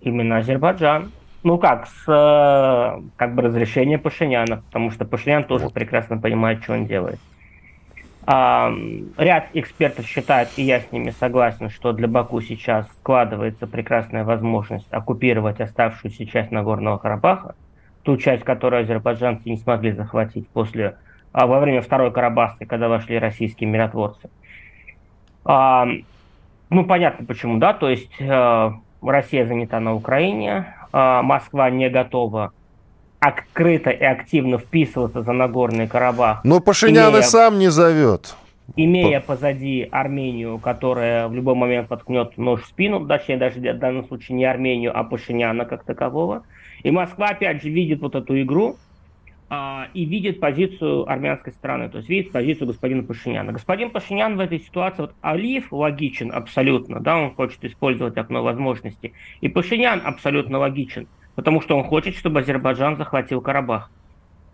Именно 0.00 0.38
Азербайджан. 0.38 1.12
Ну 1.42 1.58
как, 1.58 1.86
с 1.86 2.04
э, 2.08 3.02
как 3.16 3.34
бы 3.34 3.42
разрешения 3.42 3.98
Пашиняна, 3.98 4.62
потому 4.66 4.90
что 4.90 5.04
Пашинян 5.04 5.44
тоже 5.44 5.64
вот. 5.64 5.74
прекрасно 5.74 6.16
понимает, 6.16 6.62
что 6.62 6.72
он 6.72 6.86
делает. 6.86 7.20
А, 8.28 8.72
ряд 9.18 9.48
экспертов 9.52 10.06
считает, 10.06 10.48
и 10.56 10.62
я 10.62 10.80
с 10.80 10.90
ними 10.90 11.10
согласен, 11.10 11.68
что 11.70 11.92
для 11.92 12.08
Баку 12.08 12.40
сейчас 12.40 12.88
складывается 12.98 13.68
прекрасная 13.68 14.24
возможность 14.24 14.88
оккупировать 14.90 15.60
оставшуюся 15.60 16.26
часть 16.26 16.50
Нагорного 16.50 16.96
Карабаха, 16.96 17.54
ту 18.02 18.16
часть, 18.16 18.42
которую 18.42 18.82
азербайджанцы 18.82 19.48
не 19.48 19.58
смогли 19.58 19.92
захватить 19.92 20.48
после, 20.48 20.96
а, 21.32 21.46
во 21.46 21.60
время 21.60 21.82
Второй 21.82 22.10
Карабахской, 22.10 22.66
когда 22.66 22.88
вошли 22.88 23.18
российские 23.18 23.70
миротворцы. 23.70 24.28
А, 24.28 24.45
ну, 26.70 26.84
понятно 26.84 27.24
почему, 27.26 27.58
да, 27.58 27.72
то 27.72 27.88
есть 27.88 28.10
а, 28.20 28.74
Россия 29.02 29.46
занята 29.46 29.80
на 29.80 29.94
Украине, 29.94 30.74
а, 30.92 31.22
Москва 31.22 31.70
не 31.70 31.88
готова 31.88 32.52
открыто 33.20 33.90
и 33.90 34.04
активно 34.04 34.58
вписываться 34.58 35.22
за 35.22 35.32
Нагорный 35.32 35.86
Карабах. 35.88 36.44
Но 36.44 36.60
Пашинян 36.60 37.10
имея, 37.10 37.22
и 37.22 37.24
сам 37.24 37.58
не 37.58 37.68
зовет. 37.68 38.36
Имея 38.74 39.20
позади 39.20 39.88
Армению, 39.90 40.58
которая 40.58 41.28
в 41.28 41.34
любой 41.34 41.54
момент 41.54 41.88
воткнет 41.88 42.36
нож 42.36 42.62
в 42.62 42.66
спину, 42.66 43.06
точнее 43.06 43.36
даже 43.36 43.60
в 43.60 43.78
данном 43.78 44.04
случае 44.04 44.36
не 44.36 44.44
Армению, 44.44 44.98
а 44.98 45.04
Пашиняна 45.04 45.64
как 45.64 45.84
такового. 45.84 46.42
И 46.82 46.90
Москва 46.90 47.28
опять 47.28 47.62
же 47.62 47.70
видит 47.70 48.00
вот 48.00 48.14
эту 48.14 48.40
игру, 48.42 48.70
а, 48.70 48.76
и 49.48 50.04
видит 50.04 50.40
позицию 50.40 51.08
армянской 51.08 51.52
страны, 51.52 51.88
то 51.88 51.98
есть 51.98 52.08
видит 52.08 52.32
позицию 52.32 52.66
господина 52.66 53.04
Пашиняна. 53.04 53.52
Господин 53.52 53.90
Пашинян 53.90 54.36
в 54.36 54.40
этой 54.40 54.58
ситуации, 54.58 55.02
вот 55.02 55.14
Алиев 55.20 55.72
логичен 55.72 56.32
абсолютно, 56.32 56.98
да, 56.98 57.16
он 57.16 57.32
хочет 57.32 57.64
использовать 57.64 58.16
окно 58.16 58.42
возможностей, 58.42 59.12
и 59.40 59.48
Пашинян 59.48 60.02
абсолютно 60.04 60.58
логичен, 60.58 61.06
потому 61.36 61.60
что 61.60 61.76
он 61.76 61.84
хочет, 61.84 62.16
чтобы 62.16 62.40
Азербайджан 62.40 62.96
захватил 62.96 63.40
Карабах. 63.40 63.90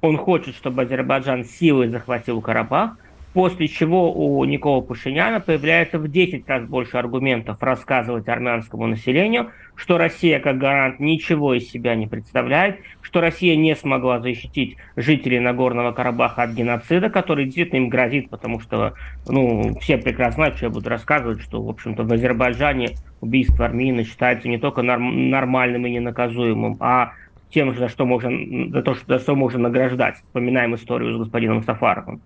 Он 0.03 0.19
хочет, 0.19 0.55
чтобы 0.57 0.83
Азербайджан 0.83 1.45
силой 1.45 1.89
захватил 1.89 2.43
Карабах, 2.43 2.97
После 3.33 3.67
чего 3.67 4.13
у 4.13 4.45
Никола 4.45 4.83
Пашиняна 4.83 5.41
появляется 5.41 5.99
в 5.99 6.07
10 6.07 6.47
раз 6.47 6.65
больше 6.65 6.99
аргументов 6.99 7.63
рассказывать 7.63 8.29
армянскому 8.29 8.87
населению, 8.87 9.51
что 9.75 9.97
Россия 9.97 10.39
как 10.39 10.59
гарант 10.59 11.01
ничего 11.01 11.55
из 11.55 11.71
себя 11.71 11.95
не 11.95 12.07
представляет, 12.07 12.81
что 13.01 13.23
Россия 13.23 13.57
не 13.57 13.75
смогла 13.75 14.21
защитить 14.21 14.77
жителей 14.97 15.41
Нагорного 15.41 15.93
Карабаха 15.93 16.43
от 16.43 16.51
геноцида, 16.51 17.09
который 17.09 17.47
действительно 17.47 17.79
им 17.79 17.89
грозит, 17.89 18.29
потому 18.29 18.61
что 18.61 18.95
ну, 19.27 19.79
все 19.81 19.97
прекрасно 19.97 20.33
знают, 20.33 20.57
что 20.57 20.67
я 20.67 20.71
буду 20.71 20.91
рассказывать, 20.91 21.41
что, 21.41 21.63
в 21.63 21.71
общем-то, 21.71 22.03
в 22.05 22.13
Азербайджане 22.13 22.97
убийство 23.23 23.65
армянина 23.65 24.05
считается 24.05 24.47
не 24.47 24.59
только 24.59 24.83
норм- 24.83 25.31
нормальным 25.31 25.87
и 25.87 25.91
ненаказуемым, 25.91 26.77
а 26.81 27.13
тем, 27.49 27.75
за 27.75 27.89
что 27.89 28.05
можно, 28.05 28.31
за 28.71 28.83
то, 28.83 28.95
за 29.07 29.19
что 29.19 29.35
можно 29.35 29.59
награждать. 29.59 30.17
Вспоминаем 30.17 30.75
историю 30.75 31.15
с 31.15 31.17
господином 31.17 31.63
Сафаровым 31.63 32.21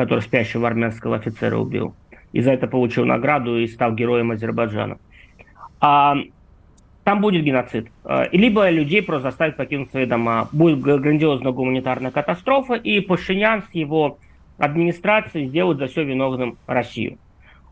который 0.00 0.20
спящего 0.20 0.66
армянского 0.66 1.16
офицера 1.16 1.58
убил. 1.58 1.94
И 2.32 2.40
за 2.40 2.52
это 2.52 2.66
получил 2.66 3.04
награду 3.04 3.58
и 3.58 3.66
стал 3.66 3.92
героем 3.92 4.30
Азербайджана. 4.30 4.96
А, 5.78 6.16
там 7.04 7.20
будет 7.20 7.44
геноцид. 7.44 7.88
А, 8.02 8.26
либо 8.32 8.70
людей 8.70 9.02
просто 9.02 9.30
заставят 9.30 9.58
покинуть 9.58 9.90
свои 9.90 10.06
дома. 10.06 10.48
Будет 10.52 10.80
грандиозная 10.80 11.52
гуманитарная 11.52 12.12
катастрофа, 12.12 12.76
и 12.76 13.00
Пашинян 13.00 13.62
с 13.70 13.74
его 13.74 14.16
администрацией 14.56 15.48
сделают 15.48 15.78
за 15.78 15.88
все 15.88 16.02
виновным 16.02 16.56
Россию. 16.66 17.18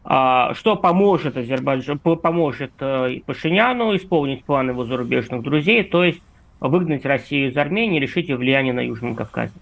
А, 0.05 0.53
что 0.53 0.77
поможет 0.77 1.38
Азербайджану, 1.38 1.99
поможет 1.99 2.73
э, 2.81 3.21
Пашиняну 3.25 3.97
исполнить 3.97 4.45
планы 4.45 4.73
его 4.73 4.85
зарубежных 4.85 5.43
друзей, 5.43 5.83
то 5.83 6.05
есть 6.05 6.21
выгнать 6.61 7.07
Россию 7.07 7.53
из 7.53 7.57
Армении, 7.57 7.99
решить 7.99 8.29
ее 8.29 8.37
влияние 8.37 8.75
на 8.75 8.81
Южном 8.81 9.14
Кавказе. 9.14 9.55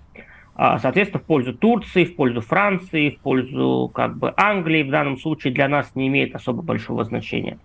А, 0.58 0.78
соответственно, 0.78 1.22
в 1.22 1.26
пользу 1.26 1.52
Турции, 1.52 2.06
в 2.06 2.16
пользу 2.16 2.40
Франции, 2.40 3.10
в 3.10 3.18
пользу 3.18 3.90
как 3.94 4.16
бы 4.16 4.32
Англии 4.38 4.82
в 4.82 4.90
данном 4.90 5.18
случае 5.18 5.52
для 5.52 5.68
нас 5.68 5.94
не 5.94 6.08
имеет 6.08 6.34
особо 6.34 6.62
большого 6.62 7.04
значения. 7.04 7.58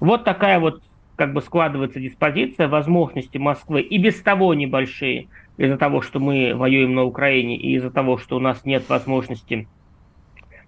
Вот 0.00 0.24
такая 0.24 0.58
вот 0.58 0.82
как 1.14 1.34
бы 1.34 1.40
складывается 1.40 2.00
диспозиция, 2.00 2.66
возможности 2.66 3.38
Москвы 3.38 3.80
и 3.80 3.96
без 3.96 4.20
того 4.20 4.54
небольшие, 4.54 5.28
из-за 5.56 5.76
того, 5.76 6.02
что 6.02 6.18
мы 6.18 6.54
воюем 6.56 6.94
на 6.94 7.04
Украине, 7.04 7.56
и 7.56 7.76
из-за 7.76 7.92
того, 7.92 8.18
что 8.18 8.36
у 8.36 8.40
нас 8.40 8.64
нет 8.64 8.88
возможности, 8.88 9.68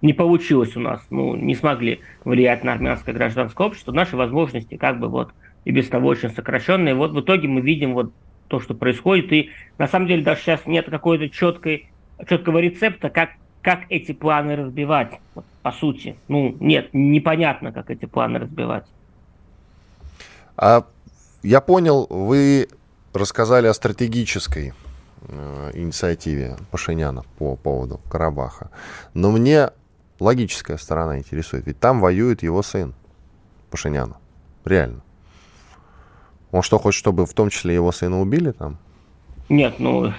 не 0.00 0.12
получилось 0.12 0.76
у 0.76 0.80
нас, 0.80 1.04
ну, 1.10 1.34
не 1.34 1.56
смогли 1.56 2.00
влиять 2.24 2.62
на 2.62 2.74
армянское 2.74 3.12
гражданское 3.12 3.66
общество, 3.66 3.90
наши 3.90 4.16
возможности 4.16 4.76
как 4.76 5.00
бы 5.00 5.08
вот 5.08 5.32
и 5.64 5.72
без 5.72 5.88
того 5.88 6.08
очень 6.08 6.30
сокращенные. 6.30 6.94
Вот 6.94 7.12
в 7.12 7.20
итоге 7.20 7.48
мы 7.48 7.62
видим 7.62 7.94
вот 7.94 8.12
то, 8.48 8.60
что 8.60 8.74
происходит. 8.74 9.32
И 9.32 9.50
на 9.78 9.88
самом 9.88 10.06
деле 10.06 10.22
даже 10.22 10.40
сейчас 10.42 10.66
нет 10.66 10.86
какой-то 10.88 11.28
четкой, 11.28 11.90
четкого 12.28 12.58
рецепта, 12.58 13.10
как, 13.10 13.30
как 13.62 13.80
эти 13.88 14.12
планы 14.12 14.56
разбивать, 14.56 15.18
вот, 15.34 15.44
по 15.62 15.72
сути. 15.72 16.16
Ну, 16.28 16.56
нет, 16.60 16.90
непонятно, 16.92 17.72
как 17.72 17.90
эти 17.90 18.06
планы 18.06 18.38
разбивать. 18.38 18.84
А 20.56 20.86
я 21.42 21.60
понял, 21.60 22.06
вы 22.08 22.68
рассказали 23.12 23.66
о 23.66 23.74
стратегической 23.74 24.72
э, 25.28 25.70
инициативе 25.74 26.56
Пашиняна 26.70 27.24
по 27.38 27.56
поводу 27.56 28.00
Карабаха. 28.10 28.70
Но 29.14 29.30
мне 29.30 29.70
логическая 30.20 30.76
сторона 30.76 31.18
интересует. 31.18 31.66
Ведь 31.66 31.80
там 31.80 32.00
воюет 32.00 32.42
его 32.42 32.62
сын 32.62 32.94
Пашиняна. 33.70 34.16
Реально. 34.64 35.02
Он 36.54 36.62
что, 36.62 36.78
хочет, 36.78 37.00
чтобы 37.00 37.26
в 37.26 37.34
том 37.34 37.50
числе 37.50 37.74
его 37.74 37.90
сына 37.90 38.20
убили 38.20 38.52
там? 38.52 38.76
Нет, 39.48 39.74
ну, 39.80 40.12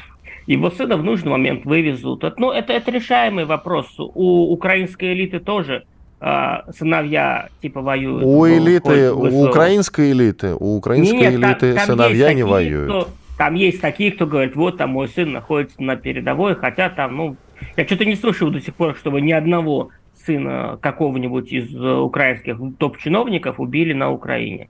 его 0.47 0.69
сына 0.69 0.97
в 0.97 1.03
нужный 1.03 1.31
момент 1.31 1.63
вывезут. 1.63 2.25
Ну, 2.37 2.51
это, 2.51 2.73
это 2.73 2.91
решаемый 2.91 3.45
вопрос. 3.45 3.87
У 3.97 4.51
украинской 4.51 5.13
элиты 5.13 5.39
тоже 5.39 5.85
э, 6.19 6.55
сыновья 6.77 7.47
типа 7.61 7.79
воюют. 7.79 8.25
У 8.25 8.45
элиты, 8.45 9.13
у 9.13 9.45
украинской 9.45 10.11
элиты, 10.11 10.53
у 10.59 10.75
украинской 10.75 11.13
Нет, 11.13 11.35
элиты 11.35 11.73
там, 11.73 11.75
там 11.75 11.85
сыновья 11.85 12.33
не 12.33 12.41
такие, 12.41 12.45
воюют. 12.45 12.89
Кто, 12.89 13.07
там 13.37 13.53
есть 13.53 13.79
такие, 13.79 14.11
кто 14.11 14.27
говорит, 14.27 14.57
вот 14.57 14.77
там 14.77 14.89
мой 14.89 15.07
сын 15.07 15.31
находится 15.31 15.81
на 15.81 15.95
передовой, 15.95 16.55
хотя 16.55 16.89
там, 16.89 17.15
ну, 17.15 17.37
я 17.77 17.85
что-то 17.85 18.03
не 18.03 18.17
слышал 18.17 18.49
до 18.49 18.59
сих 18.59 18.75
пор, 18.75 18.97
чтобы 18.97 19.21
ни 19.21 19.31
одного 19.31 19.91
сына 20.25 20.77
какого-нибудь 20.81 21.53
из 21.53 21.73
украинских 21.79 22.57
топ-чиновников 22.77 23.57
убили 23.61 23.93
на 23.93 24.11
Украине. 24.11 24.67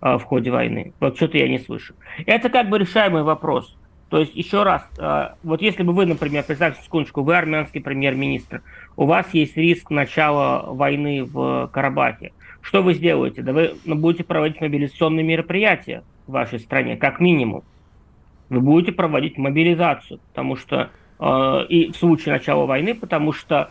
А, 0.00 0.16
в 0.16 0.24
ходе 0.24 0.50
войны. 0.50 0.92
Вот 1.00 1.16
что-то 1.16 1.38
я 1.38 1.48
не 1.48 1.58
слышу. 1.58 1.94
Это 2.24 2.50
как 2.50 2.68
бы 2.68 2.78
решаемый 2.78 3.24
вопрос. 3.24 3.76
То 4.10 4.18
есть, 4.18 4.34
еще 4.36 4.62
раз, 4.62 4.88
а, 4.98 5.34
вот 5.42 5.60
если 5.60 5.82
бы 5.82 5.92
вы, 5.92 6.06
например, 6.06 6.44
представьте 6.44 6.82
секундочку, 6.84 7.22
вы 7.22 7.36
армянский 7.36 7.80
премьер-министр, 7.80 8.62
у 8.96 9.06
вас 9.06 9.26
есть 9.32 9.56
риск 9.56 9.90
начала 9.90 10.72
войны 10.72 11.24
в 11.24 11.68
Карабахе. 11.72 12.32
Что 12.60 12.82
вы 12.82 12.94
сделаете? 12.94 13.42
Да 13.42 13.52
вы 13.52 13.74
ну, 13.84 13.96
будете 13.96 14.22
проводить 14.22 14.60
мобилизационные 14.60 15.24
мероприятия 15.24 16.04
в 16.28 16.32
вашей 16.32 16.60
стране, 16.60 16.96
как 16.96 17.18
минимум. 17.18 17.64
Вы 18.50 18.60
будете 18.60 18.92
проводить 18.92 19.36
мобилизацию, 19.36 20.20
потому 20.28 20.56
что 20.56 20.90
э, 21.18 21.66
и 21.68 21.90
в 21.90 21.96
случае 21.96 22.34
начала 22.34 22.66
войны, 22.66 22.94
потому 22.94 23.32
что 23.32 23.70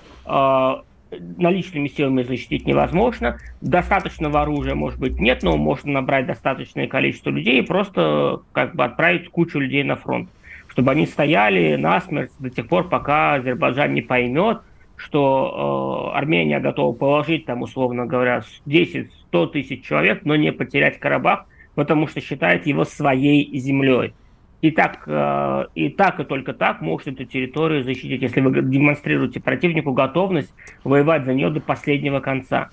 наличными 1.12 1.88
силами 1.88 2.24
защитить 2.24 2.66
невозможно. 2.66 3.38
Достаточного 3.62 4.42
оружия, 4.42 4.76
может 4.76 5.00
быть, 5.00 5.20
нет, 5.20 5.44
но 5.44 5.58
можно 5.58 5.92
набрать 5.94 6.26
достаточное 6.26 6.88
количество 6.88 7.30
людей 7.30 7.60
и 7.60 7.66
просто 7.66 8.42
как 8.52 8.76
бы 8.76 8.84
отправить 8.84 9.30
кучу 9.30 9.60
людей 9.60 9.84
на 9.84 9.96
фронт, 9.96 10.30
чтобы 10.68 10.92
они 10.92 11.06
стояли 11.06 11.76
насмерть 11.76 12.32
до 12.40 12.50
тех 12.50 12.68
пор, 12.68 12.90
пока 12.90 13.36
Азербайджан 13.36 13.94
не 13.94 14.02
поймет, 14.02 14.62
что 14.96 16.12
э, 16.14 16.18
Армения 16.18 16.60
готова 16.60 16.94
положить 16.94 17.46
там, 17.46 17.62
условно 17.62 18.06
говоря, 18.06 18.44
10-100 18.66 19.48
тысяч 19.48 19.86
человек, 19.86 20.22
но 20.26 20.36
не 20.36 20.52
потерять 20.52 21.00
Карабах, 21.00 21.46
потому 21.76 22.08
что 22.08 22.20
считает 22.20 22.66
его 22.66 22.84
своей 22.84 23.58
землей. 23.60 24.14
И 24.62 24.72
так, 24.72 25.04
э, 25.06 25.66
и 25.76 25.90
так, 25.90 26.20
и 26.20 26.24
только 26.24 26.54
так 26.54 26.82
может 26.82 27.08
эту 27.08 27.26
территорию 27.26 27.84
защитить, 27.84 28.22
если 28.22 28.42
вы 28.42 28.62
демонстрируете 28.62 29.40
противнику 29.40 29.94
готовность 29.94 30.52
воевать 30.84 31.26
за 31.26 31.34
нее 31.34 31.52
до 31.52 31.60
последнего 31.60 32.20
конца. 32.20 32.70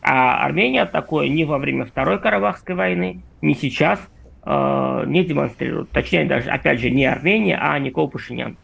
А 0.00 0.44
Армения 0.44 0.86
такое 0.86 1.28
ни 1.28 1.44
во 1.44 1.58
время 1.58 1.84
Второй 1.84 2.18
Карабахской 2.20 2.74
войны, 2.74 3.22
ни 3.42 3.52
сейчас 3.52 4.00
э, 4.44 5.04
не 5.06 5.24
демонстрирует. 5.24 5.90
Точнее, 5.90 6.24
даже, 6.24 6.48
опять 6.48 6.80
же, 6.80 6.90
не 6.90 7.04
Армения, 7.04 7.58
а 7.60 7.78
Никол 7.78 8.08
Пашинян. 8.08 8.56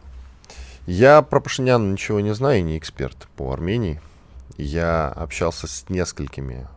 Я 0.87 1.21
про 1.21 1.39
Пашиняна 1.39 1.91
ничего 1.91 2.19
не 2.21 2.33
знаю, 2.33 2.63
не 2.63 2.77
эксперт 2.77 3.27
по 3.37 3.53
Армении. 3.53 4.01
Я 4.57 5.09
общался 5.09 5.67
с 5.67 5.89
несколькими 5.89 6.67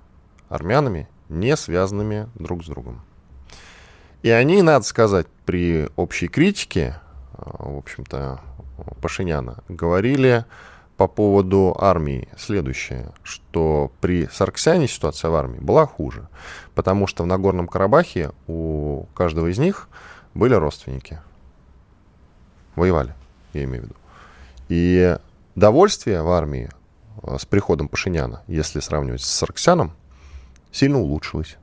армянами, 0.48 1.08
не 1.28 1.56
связанными 1.56 2.28
друг 2.34 2.64
с 2.64 2.68
другом. 2.68 3.00
И 4.22 4.30
они, 4.30 4.62
надо 4.62 4.84
сказать, 4.84 5.26
при 5.44 5.88
общей 5.96 6.28
критике, 6.28 6.98
а, 7.34 7.70
в 7.70 7.78
общем-то, 7.78 8.40
Пашиняна, 9.00 9.58
говорили 9.68 10.44
по 10.96 11.08
поводу 11.08 11.76
армии 11.78 12.28
следующее, 12.38 13.12
что 13.22 13.92
при 14.00 14.26
Сарксяне 14.26 14.88
ситуация 14.88 15.30
в 15.30 15.34
армии 15.34 15.58
была 15.58 15.86
хуже, 15.86 16.28
потому 16.74 17.06
что 17.06 17.22
в 17.22 17.26
Нагорном 17.26 17.68
Карабахе 17.68 18.30
у 18.46 19.06
каждого 19.14 19.48
из 19.48 19.58
них 19.58 19.88
были 20.34 20.54
родственники. 20.54 21.20
Воевали, 22.74 23.14
я 23.52 23.64
имею 23.64 23.82
в 23.82 23.86
виду. 23.86 23.94
И 24.68 25.18
довольствие 25.54 26.22
в 26.22 26.30
армии 26.30 26.70
а, 27.22 27.38
с 27.38 27.44
приходом 27.44 27.88
Пашиняна, 27.88 28.42
если 28.46 28.80
сравнивать 28.80 29.22
с 29.22 29.30
Сарксяном, 29.30 29.92
сильно 30.72 30.98
улучшилось. 30.98 31.56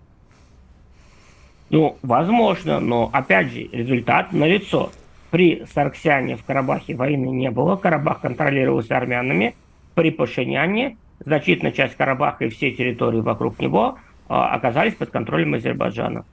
Ну, 1.74 1.98
возможно, 2.04 2.80
но 2.80 3.10
опять 3.12 3.52
же, 3.52 3.62
результат 3.72 4.32
налицо. 4.32 4.92
При 5.32 5.66
Сарксяне 5.74 6.38
в 6.38 6.44
Карабахе 6.46 6.94
войны 6.94 7.26
не 7.32 7.50
было, 7.50 7.78
Карабах 7.78 8.22
контролировался 8.22 8.96
армянами. 8.96 9.56
При 9.96 10.12
Пашиняне 10.12 10.98
значительная 11.26 11.72
часть 11.72 11.96
Карабаха 11.96 12.46
и 12.46 12.50
все 12.50 12.70
территории 12.70 13.22
вокруг 13.22 13.58
него 13.58 13.98
а, 14.30 14.54
оказались 14.54 14.94
под 14.94 15.10
контролем 15.10 15.56
Азербайджана. 15.56 16.26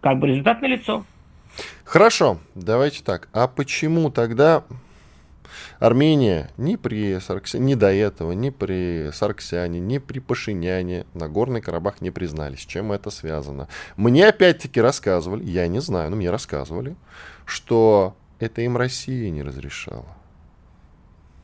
Как 0.00 0.18
бы 0.18 0.28
результат 0.28 0.62
налицо. 0.62 1.04
Хорошо, 1.84 2.38
давайте 2.54 3.04
так. 3.04 3.28
А 3.34 3.46
почему 3.46 4.10
тогда 4.10 4.64
Армения 5.78 6.50
ни 6.56 6.76
при 6.76 7.18
Сарксяне, 7.20 7.64
ни 7.64 7.74
до 7.74 7.92
этого, 7.92 8.32
ни 8.32 8.50
при 8.50 9.10
Сарксяне, 9.12 9.80
ни 9.80 9.98
при 9.98 10.18
Пашиняне 10.18 11.06
Нагорный 11.14 11.60
Карабах 11.60 12.00
не 12.00 12.10
признались. 12.10 12.60
С 12.60 12.66
чем 12.66 12.92
это 12.92 13.10
связано? 13.10 13.68
Мне 13.96 14.28
опять-таки 14.28 14.80
рассказывали, 14.80 15.44
я 15.44 15.66
не 15.68 15.80
знаю, 15.80 16.10
но 16.10 16.16
мне 16.16 16.30
рассказывали, 16.30 16.96
что 17.44 18.16
это 18.38 18.62
им 18.62 18.76
Россия 18.76 19.30
не 19.30 19.42
разрешала. 19.42 20.06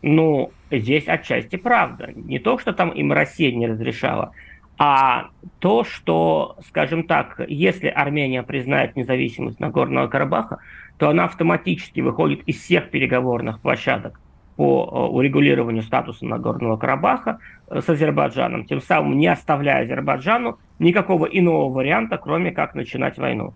Ну, 0.02 0.52
здесь 0.70 1.08
отчасти 1.08 1.56
правда. 1.56 2.12
Не 2.14 2.38
то, 2.38 2.58
что 2.58 2.72
там 2.72 2.90
им 2.90 3.12
Россия 3.12 3.50
не 3.54 3.66
разрешала, 3.66 4.32
а 4.76 5.28
то, 5.60 5.84
что, 5.84 6.56
скажем 6.66 7.04
так, 7.04 7.40
если 7.48 7.88
Армения 7.88 8.42
признает 8.42 8.96
независимость 8.96 9.60
Нагорного 9.60 10.08
Карабаха, 10.08 10.58
то 10.98 11.08
она 11.08 11.24
автоматически 11.24 12.00
выходит 12.00 12.42
из 12.46 12.60
всех 12.60 12.90
переговорных 12.90 13.60
площадок 13.60 14.20
по 14.56 14.88
э, 14.90 15.12
урегулированию 15.12 15.82
статуса 15.82 16.26
Нагорного 16.26 16.76
Карабаха 16.76 17.38
э, 17.68 17.80
с 17.80 17.88
Азербайджаном, 17.88 18.66
тем 18.66 18.80
самым 18.80 19.18
не 19.18 19.26
оставляя 19.26 19.84
Азербайджану 19.84 20.58
никакого 20.78 21.26
иного 21.26 21.72
варианта, 21.72 22.18
кроме 22.18 22.52
как 22.52 22.74
начинать 22.74 23.18
войну. 23.18 23.54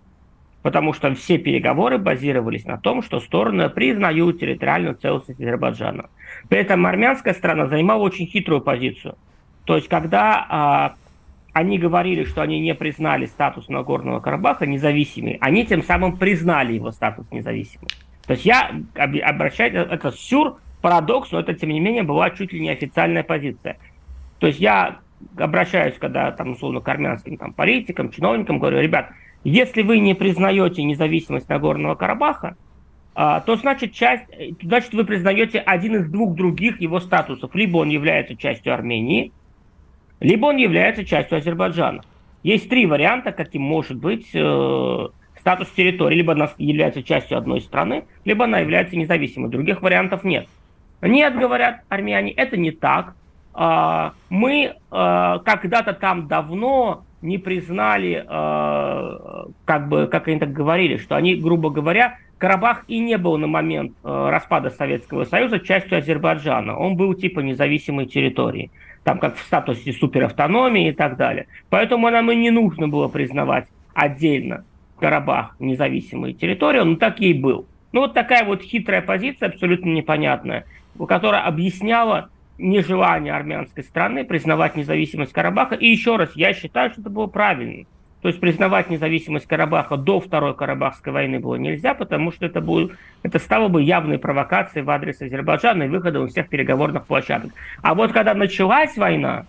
Потому 0.61 0.91
что 0.91 1.13
все 1.15 1.37
переговоры 1.37 1.97
базировались 1.97 2.65
на 2.65 2.77
том, 2.77 3.01
что 3.01 3.21
стороны 3.21 3.69
признают 3.69 4.39
территориальную 4.39 4.95
целостность 4.95 5.39
Азербайджана. 5.39 6.09
При 6.49 6.59
этом 6.59 6.85
армянская 6.85 7.33
страна 7.33 7.67
занимала 7.67 8.01
очень 8.01 8.25
хитрую 8.25 8.59
позицию. 8.59 9.15
То 9.63 9.77
есть, 9.77 9.87
когда 9.87 10.45
а, 10.49 10.95
они 11.53 11.77
говорили, 11.77 12.23
что 12.23 12.41
они 12.41 12.59
не 12.59 12.75
признали 12.75 13.25
статус 13.25 13.69
Нагорного 13.69 14.19
Карабаха 14.19 14.65
независимым, 14.65 15.37
они 15.41 15.65
тем 15.65 15.83
самым 15.83 16.17
признали 16.17 16.73
его 16.73 16.91
статус 16.91 17.25
независимым. 17.31 17.87
То 18.25 18.33
есть 18.33 18.45
я 18.45 18.71
обращаюсь, 18.95 19.73
это 19.73 20.11
сюр, 20.11 20.59
парадокс, 20.81 21.31
но 21.31 21.39
это, 21.39 21.53
тем 21.53 21.69
не 21.69 21.79
менее, 21.79 22.03
была 22.03 22.29
чуть 22.29 22.53
ли 22.53 22.59
не 22.59 22.69
официальная 22.69 23.23
позиция. 23.23 23.77
То 24.39 24.47
есть 24.47 24.59
я 24.59 24.99
обращаюсь, 25.37 25.95
когда, 25.99 26.31
там, 26.31 26.51
условно, 26.51 26.79
к 26.79 26.87
армянским 26.87 27.37
там, 27.37 27.53
политикам, 27.53 28.11
чиновникам, 28.11 28.59
говорю, 28.59 28.79
ребят, 28.79 29.11
если 29.43 29.81
вы 29.81 29.99
не 29.99 30.13
признаете 30.13 30.83
независимость 30.83 31.49
Нагорного 31.49 31.95
Карабаха, 31.95 32.55
а, 33.15 33.41
то 33.41 33.55
значит, 33.55 33.93
часть, 33.93 34.25
значит 34.61 34.93
вы 34.93 35.03
признаете 35.03 35.59
один 35.59 35.95
из 35.97 36.09
двух 36.09 36.35
других 36.35 36.79
его 36.79 36.99
статусов. 36.99 37.53
Либо 37.53 37.77
он 37.77 37.89
является 37.89 38.35
частью 38.35 38.73
Армении, 38.73 39.33
либо 40.19 40.47
он 40.47 40.57
является 40.57 41.05
частью 41.05 41.37
Азербайджана. 41.37 42.01
Есть 42.43 42.69
три 42.69 42.85
варианта, 42.85 43.31
каким 43.31 43.61
может 43.61 43.97
быть 43.97 44.29
э, 44.33 45.07
статус 45.39 45.69
территории. 45.71 46.15
Либо 46.15 46.33
она 46.33 46.49
является 46.57 47.03
частью 47.03 47.37
одной 47.37 47.61
страны, 47.61 48.05
либо 48.25 48.45
она 48.45 48.59
является 48.59 48.95
независимой. 48.95 49.49
Других 49.49 49.81
вариантов 49.81 50.23
нет. 50.23 50.47
Нет, 51.01 51.37
говорят 51.37 51.81
армяне, 51.89 52.31
это 52.31 52.57
не 52.57 52.71
так. 52.71 53.15
А, 53.53 54.13
мы 54.29 54.75
а, 54.91 55.39
когда-то 55.39 55.93
там 55.93 56.27
давно 56.27 57.03
не 57.21 57.37
признали, 57.37 58.23
а, 58.27 59.47
как 59.65 59.89
бы, 59.89 60.07
как 60.07 60.27
они 60.27 60.39
так 60.39 60.51
говорили, 60.51 60.97
что 60.97 61.15
они, 61.15 61.35
грубо 61.35 61.69
говоря, 61.69 62.17
Карабах 62.37 62.85
и 62.87 62.99
не 62.99 63.17
был 63.17 63.37
на 63.37 63.47
момент 63.47 63.97
распада 64.01 64.69
Советского 64.69 65.25
Союза 65.25 65.59
частью 65.59 65.97
Азербайджана. 65.97 66.77
Он 66.77 66.95
был 66.95 67.13
типа 67.13 67.41
независимой 67.41 68.05
территорией, 68.05 68.71
там 69.09 69.17
как 69.17 69.37
в 69.37 69.41
статусе 69.41 69.91
суперавтономии 69.91 70.89
и 70.89 70.91
так 70.91 71.17
далее. 71.17 71.47
Поэтому 71.71 72.11
нам 72.11 72.29
и 72.31 72.35
не 72.35 72.51
нужно 72.51 72.87
было 72.87 73.07
признавать 73.07 73.65
отдельно 73.95 74.65
Карабах 74.99 75.55
независимой 75.57 76.33
территорией, 76.33 76.83
он 76.83 76.97
так 76.97 77.19
и 77.19 77.33
был. 77.33 77.65
Ну 77.91 78.01
вот 78.01 78.13
такая 78.13 78.45
вот 78.45 78.61
хитрая 78.61 79.01
позиция, 79.01 79.49
абсолютно 79.49 79.89
непонятная 79.89 80.65
которая 81.07 81.41
объясняла 81.41 82.29
нежелание 82.59 83.33
армянской 83.33 83.83
страны 83.83 84.25
признавать 84.25 84.75
независимость 84.75 85.33
Карабаха. 85.33 85.73
И 85.73 85.87
еще 85.87 86.15
раз, 86.15 86.29
я 86.35 86.53
считаю, 86.53 86.91
что 86.91 87.01
это 87.01 87.09
было 87.09 87.25
правильно. 87.25 87.85
То 88.21 88.27
есть 88.27 88.39
признавать 88.41 88.89
независимость 88.89 89.47
Карабаха 89.47 89.95
до 89.95 90.19
Второй 90.19 90.53
Карабахской 90.53 91.13
войны 91.13 91.39
было 91.39 91.55
нельзя, 91.55 91.93
потому 91.93 92.31
что 92.33 92.45
это, 92.45 92.59
будет, 92.59 92.97
это 93.23 93.39
стало 93.39 93.69
бы 93.69 93.81
явной 93.81 94.19
провокацией 94.19 94.83
в 94.83 94.89
адрес 94.89 95.21
Азербайджана 95.21 95.83
и 95.83 95.87
выходом 95.87 96.25
из 96.25 96.31
всех 96.31 96.49
переговорных 96.49 97.05
площадок. 97.05 97.51
А 97.81 97.95
вот 97.95 98.11
когда 98.11 98.33
началась 98.33 98.97
война, 98.97 99.45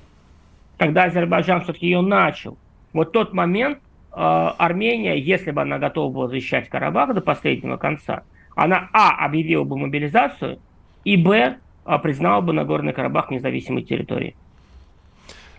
когда 0.79 1.05
Азербайджан 1.05 1.63
все-таки 1.63 1.87
ее 1.87 2.01
начал, 2.01 2.59
вот 2.93 3.13
тот 3.13 3.33
момент 3.33 3.79
э, 4.13 4.15
Армения, 4.15 5.19
если 5.19 5.51
бы 5.51 5.63
она 5.63 5.79
готова 5.79 6.13
была 6.13 6.29
защищать 6.29 6.69
Карабах 6.69 7.13
до 7.13 7.21
последнего 7.21 7.77
конца, 7.77 8.23
она, 8.55 8.89
а, 8.93 9.25
объявила 9.25 9.65
бы 9.65 9.77
мобилизацию, 9.77 10.59
и 11.05 11.17
б, 11.17 11.57
а, 11.85 11.99
признала 11.99 12.41
бы 12.41 12.53
Нагорный 12.53 12.93
Карабах 12.93 13.31
независимой 13.31 13.83
территорией. 13.83 14.37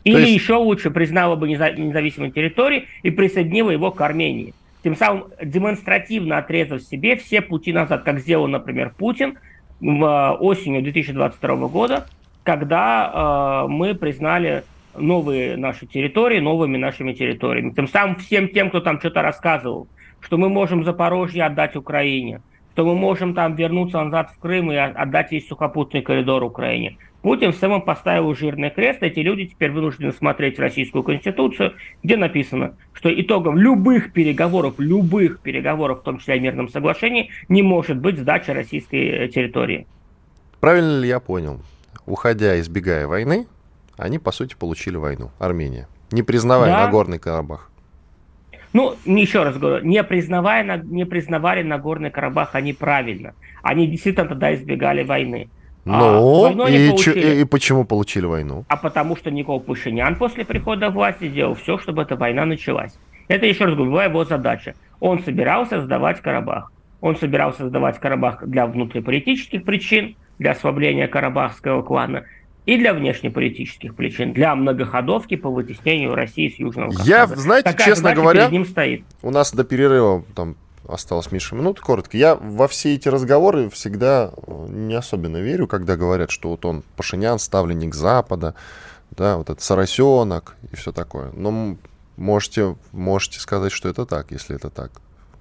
Или 0.04 0.22
есть... 0.22 0.34
еще 0.34 0.56
лучше 0.56 0.92
признала 0.92 1.36
бы 1.36 1.48
независимой 1.48 2.32
территорией 2.32 2.88
и 3.04 3.12
присоединила 3.12 3.72
его 3.72 3.92
к 3.92 4.02
Армении. 4.02 4.54
Тем 4.84 4.96
самым 4.96 5.26
демонстративно 5.44 6.38
отрезав 6.40 6.82
себе 6.82 7.16
все 7.16 7.42
пути 7.42 7.72
назад, 7.72 8.04
как 8.04 8.20
сделал, 8.20 8.48
например, 8.48 8.94
Путин 8.98 9.38
а, 9.82 10.34
осенью 10.34 10.82
2022 10.82 11.68
года, 11.68 12.08
когда 12.44 13.66
э, 13.66 13.68
мы 13.70 13.94
признали 13.94 14.64
новые 14.98 15.56
наши 15.58 15.86
территории 15.86 16.40
новыми 16.40 16.78
нашими 16.78 17.14
территориями. 17.14 17.72
Тем 17.72 17.88
самым 17.88 18.16
всем 18.16 18.50
тем, 18.50 18.70
кто 18.70 18.80
там 18.82 19.00
что-то 19.00 19.22
рассказывал, 19.22 19.88
что 20.20 20.38
мы 20.38 20.50
можем 20.50 20.84
Запорожье 20.84 21.44
отдать 21.44 21.76
Украине, 21.76 22.42
что 22.74 22.86
мы 22.86 22.96
можем 22.96 23.34
там 23.34 23.56
вернуться 23.56 24.02
назад 24.02 24.32
в 24.32 24.40
Крым 24.40 24.72
и 24.72 24.76
отдать 24.76 25.32
весь 25.32 25.48
сухопутный 25.48 26.02
коридор 26.02 26.44
Украине. 26.44 26.98
Путин 27.21 27.51
в 27.51 27.55
самом 27.55 27.84
поставил 27.84 28.34
жирный 28.34 28.71
крест, 28.71 29.03
эти 29.03 29.19
люди 29.19 29.45
теперь 29.45 29.71
вынуждены 29.71 30.12
смотреть 30.12 30.57
российскую 30.57 31.03
конституцию, 31.03 31.73
где 32.01 32.17
написано, 32.17 32.73
что 32.93 33.13
итогом 33.13 33.57
любых 33.57 34.12
переговоров, 34.12 34.75
любых 34.79 35.39
переговоров, 35.39 35.99
в 35.99 36.03
том 36.03 36.17
числе 36.17 36.36
о 36.36 36.39
мирном 36.39 36.69
соглашении, 36.69 37.29
не 37.47 37.62
может 37.62 37.97
быть 37.97 38.17
сдача 38.17 38.53
российской 38.53 39.25
э, 39.25 39.27
территории. 39.27 39.86
Правильно 40.60 40.99
ли 40.99 41.07
я 41.07 41.19
понял? 41.19 41.62
Уходя, 42.07 42.60
избегая 42.60 43.05
войны, 43.05 43.45
они, 43.97 44.17
по 44.17 44.31
сути, 44.31 44.55
получили 44.55 44.97
войну. 44.97 45.29
Армения. 45.38 45.88
Не 46.12 46.23
признавая 46.23 46.71
да. 46.71 46.86
Нагорный 46.86 47.19
Карабах. 47.19 47.69
Ну, 48.73 48.95
еще 49.05 49.43
раз 49.43 49.57
говорю, 49.57 49.86
не, 49.86 50.03
признавая, 50.03 50.81
не 50.84 51.05
признавали 51.05 51.62
Нагорный 51.62 52.10
Карабах 52.10 52.55
они 52.55 52.73
правильно. 52.73 53.36
Они 53.62 53.86
действительно 53.86 54.27
тогда 54.27 54.55
избегали 54.55 55.03
войны. 55.03 55.49
Ну, 55.86 56.63
а 56.63 56.70
и, 56.70 56.96
ч- 56.98 57.13
и, 57.13 57.41
и 57.41 57.46
почему 57.46 57.86
получили 57.86 58.26
войну? 58.26 58.65
А 58.67 58.78
потому 58.78 59.15
что 59.15 59.32
Никол 59.32 59.60
Пашинян 59.60 60.15
после 60.15 60.46
прихода 60.46 60.89
власти 60.89 61.28
сделал 61.28 61.56
все, 61.56 61.78
чтобы 61.78 62.04
эта 62.04 62.15
война 62.15 62.46
началась. 62.46 62.98
Это, 63.28 63.46
еще 63.46 63.65
раз 63.65 63.74
говорю, 63.76 63.91
была 63.91 64.06
его 64.06 64.26
задача. 64.26 64.76
Он 65.00 65.24
собирался 65.24 65.82
сдавать 65.82 66.22
Карабах. 66.22 66.72
Он 67.00 67.15
собирался 67.15 67.67
сдавать 67.67 68.00
Карабах 68.00 68.46
для 68.48 68.67
внутриполитических 68.67 69.63
причин, 69.63 70.15
для 70.38 70.52
ослабления 70.52 71.08
карабахского 71.08 71.82
клана 71.82 72.26
и 72.67 72.78
для 72.78 72.94
внешнеполитических 72.94 73.96
причин, 73.96 74.34
для 74.34 74.56
многоходовки 74.56 75.36
по 75.36 75.50
вытеснению 75.50 76.13
России 76.13 76.50
с 76.50 76.60
Южного 76.60 76.89
Кавказа. 76.89 77.10
Я, 77.10 77.26
знаете, 77.28 77.72
Такая 77.72 77.88
честно 77.88 78.13
говоря, 78.13 78.41
перед 78.41 78.52
ним 78.52 78.65
стоит. 78.65 79.04
у 79.24 79.32
нас 79.32 79.52
до 79.52 79.63
перерыва 79.63 80.24
там 80.36 80.56
осталось 80.91 81.32
меньше 81.32 81.56
минут, 81.56 81.80
коротко. 81.80 82.17
Я 82.17 82.36
во 82.36 82.67
все 82.67 82.95
эти 82.95 83.08
разговоры 83.08 83.69
всегда 83.69 84.32
э, 84.36 84.65
не 84.69 84.95
особенно 84.95 85.38
верю, 85.38 85.67
когда 85.67 85.95
говорят, 85.95 86.32
что 86.32 86.49
вот 86.49 86.65
он 86.65 86.84
Пашинян, 86.95 87.39
ставленник 87.39 87.95
Запада, 87.95 88.56
да, 89.12 89.38
вот 89.38 89.49
этот 89.49 89.62
соросенок 89.62 90.56
и 90.71 90.75
все 90.75 90.91
такое. 90.91 91.32
Но 91.34 91.77
можете, 92.17 92.75
можете 92.91 93.39
сказать, 93.39 93.71
что 93.71 93.89
это 93.89 94.06
так, 94.06 94.32
если 94.32 94.56
это 94.56 94.69
так. 94.69 94.91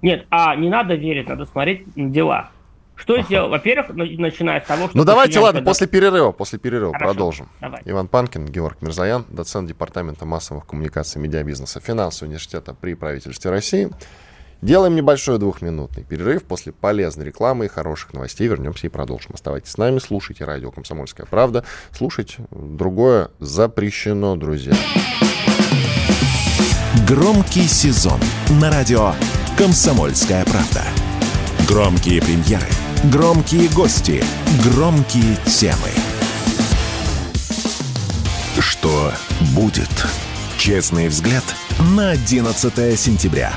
Нет, 0.01 0.25
а 0.29 0.55
не 0.55 0.69
надо 0.69 0.95
верить, 0.95 1.27
надо 1.27 1.45
смотреть 1.45 1.95
на 1.95 2.09
дела. 2.09 2.49
Что 2.95 3.15
ага. 3.15 3.23
сделал? 3.23 3.49
Во-первых, 3.49 3.95
начиная 3.95 4.61
с 4.61 4.65
того, 4.65 4.87
что... 4.87 4.97
Ну 4.97 5.03
давайте, 5.03 5.39
ладно, 5.39 5.59
когда... 5.59 5.69
после 5.69 5.87
перерыва, 5.87 6.31
после 6.31 6.59
перерыва 6.59 6.93
Хорошо, 6.93 7.13
продолжим. 7.13 7.49
Давай. 7.59 7.81
Иван 7.85 8.07
Панкин, 8.07 8.45
Георг 8.45 8.81
Мирзаян, 8.81 9.25
доцент 9.29 9.67
Департамента 9.67 10.25
массовых 10.25 10.67
коммуникаций 10.67 11.19
и 11.19 11.23
медиабизнеса 11.23 11.79
Финансового 11.79 12.29
университета 12.29 12.75
при 12.75 12.93
правительстве 12.93 13.49
России. 13.49 13.89
Делаем 14.61 14.95
небольшой 14.95 15.39
двухминутный 15.39 16.03
перерыв. 16.03 16.43
После 16.43 16.71
полезной 16.71 17.25
рекламы 17.25 17.65
и 17.65 17.67
хороших 17.67 18.13
новостей 18.13 18.47
вернемся 18.47 18.87
и 18.87 18.89
продолжим. 18.89 19.31
Оставайтесь 19.33 19.71
с 19.71 19.77
нами, 19.77 19.99
слушайте 19.99 20.45
радио 20.45 20.71
«Комсомольская 20.71 21.25
правда». 21.25 21.63
Слушать 21.91 22.37
другое 22.51 23.31
запрещено, 23.39 24.35
друзья. 24.35 24.73
Громкий 27.07 27.67
сезон 27.67 28.19
на 28.61 28.69
радио 28.71 29.13
«Комсомольская 29.57 30.45
правда». 30.45 30.83
Громкие 31.67 32.21
премьеры– 32.21 32.67
Громкие 33.05 33.67
гости, 33.69 34.23
громкие 34.63 35.35
темы. 35.47 35.89
Что 38.59 39.11
будет? 39.55 39.89
Честный 40.59 41.07
взгляд 41.07 41.43
на 41.97 42.11
11 42.11 42.99
сентября. 42.99 43.53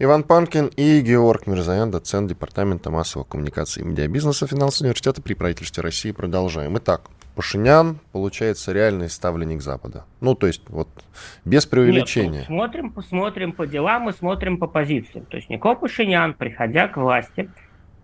Иван 0.00 0.22
Панкин 0.22 0.70
и 0.76 1.00
Георг 1.00 1.48
Мирзаян, 1.48 1.90
доцент 1.90 2.28
Департамента 2.28 2.88
массовых 2.88 3.26
коммуникаций 3.26 3.82
и 3.82 3.84
медиабизнеса 3.84 4.46
Финансового 4.46 4.90
университета 4.90 5.20
при 5.20 5.34
правительстве 5.34 5.82
России. 5.82 6.12
Продолжаем. 6.12 6.78
Итак, 6.78 7.10
Пашинян, 7.34 7.98
получается, 8.12 8.70
реальный 8.70 9.08
ставленник 9.08 9.60
Запада. 9.60 10.04
Ну, 10.20 10.36
то 10.36 10.46
есть, 10.46 10.62
вот, 10.68 10.88
без 11.44 11.66
преувеличения. 11.66 12.40
Нет, 12.42 12.48
ну, 12.48 12.58
смотрим, 12.58 12.92
посмотрим 12.92 13.52
по 13.52 13.66
делам 13.66 14.08
и 14.08 14.12
смотрим 14.12 14.58
по 14.58 14.68
позициям. 14.68 15.26
То 15.26 15.36
есть, 15.36 15.50
Никол 15.50 15.74
Пашинян, 15.74 16.32
приходя 16.34 16.86
к 16.86 16.96
власти, 16.96 17.50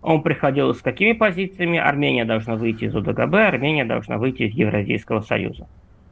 он 0.01 0.21
приходил 0.21 0.75
с 0.75 0.81
какими 0.81 1.13
позициями? 1.13 1.79
Армения 1.79 2.25
должна 2.25 2.57
выйти 2.57 2.85
из 2.85 2.95
УДГБ, 2.95 3.47
Армения 3.47 3.85
должна 3.85 4.17
выйти 4.17 4.43
из 4.43 4.53
Евразийского 4.53 5.21
союза. 5.21 5.65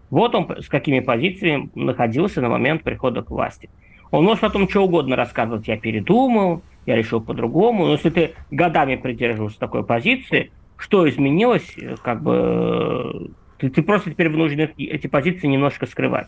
Вот 0.09 0.33
он 0.33 0.49
с 0.61 0.69
какими 0.69 1.01
позициями 1.01 1.71
находился 1.75 2.39
на 2.39 2.47
момент 2.47 2.83
прихода 2.83 3.21
к 3.21 3.29
власти. 3.29 3.69
Он 4.13 4.25
может 4.25 4.41
потом 4.41 4.69
что 4.69 4.83
угодно 4.83 5.15
рассказывать, 5.15 5.67
я 5.67 5.75
передумал, 5.75 6.61
я 6.85 6.95
решил 6.95 7.19
по-другому. 7.19 7.87
Но 7.87 7.93
если 7.93 8.11
ты 8.11 8.33
годами 8.51 8.95
придерживаешься 8.95 9.59
такой 9.59 9.83
позиции, 9.83 10.51
что 10.77 11.09
изменилось, 11.09 11.75
как 12.03 12.21
бы 12.21 13.31
ты, 13.57 13.71
ты 13.71 13.81
просто 13.81 14.11
теперь 14.11 14.29
вынужден 14.29 14.69
эти 14.77 15.07
позиции 15.07 15.47
немножко 15.47 15.87
скрывать. 15.87 16.27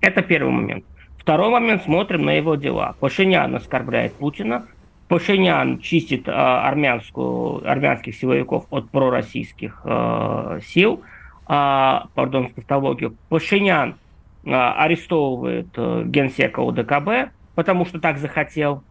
Это 0.00 0.22
первый 0.22 0.52
момент. 0.52 0.84
Второй 1.18 1.50
момент, 1.50 1.82
смотрим 1.82 2.24
на 2.24 2.34
его 2.34 2.54
дела. 2.54 2.94
Пашинян 3.00 3.52
оскорбляет 3.56 4.12
Путина, 4.12 4.66
Пашинян 5.08 5.80
чистит 5.80 6.28
э, 6.28 6.30
армянскую, 6.30 7.68
армянских 7.68 8.14
силовиков 8.14 8.66
от 8.70 8.90
пророссийских 8.90 9.80
э, 9.84 10.60
сил, 10.64 11.02
э, 11.48 11.98
пардон, 12.14 12.48
тавтологию. 12.54 13.16
Пашинян 13.28 13.90
э, 13.90 13.94
арестовывает 14.44 15.68
э, 15.76 16.02
генсека 16.06 16.60
УДКБ, 16.60 17.32
потому 17.54 17.86
что 17.86 18.00
так 18.00 18.18
захотел. 18.18 18.82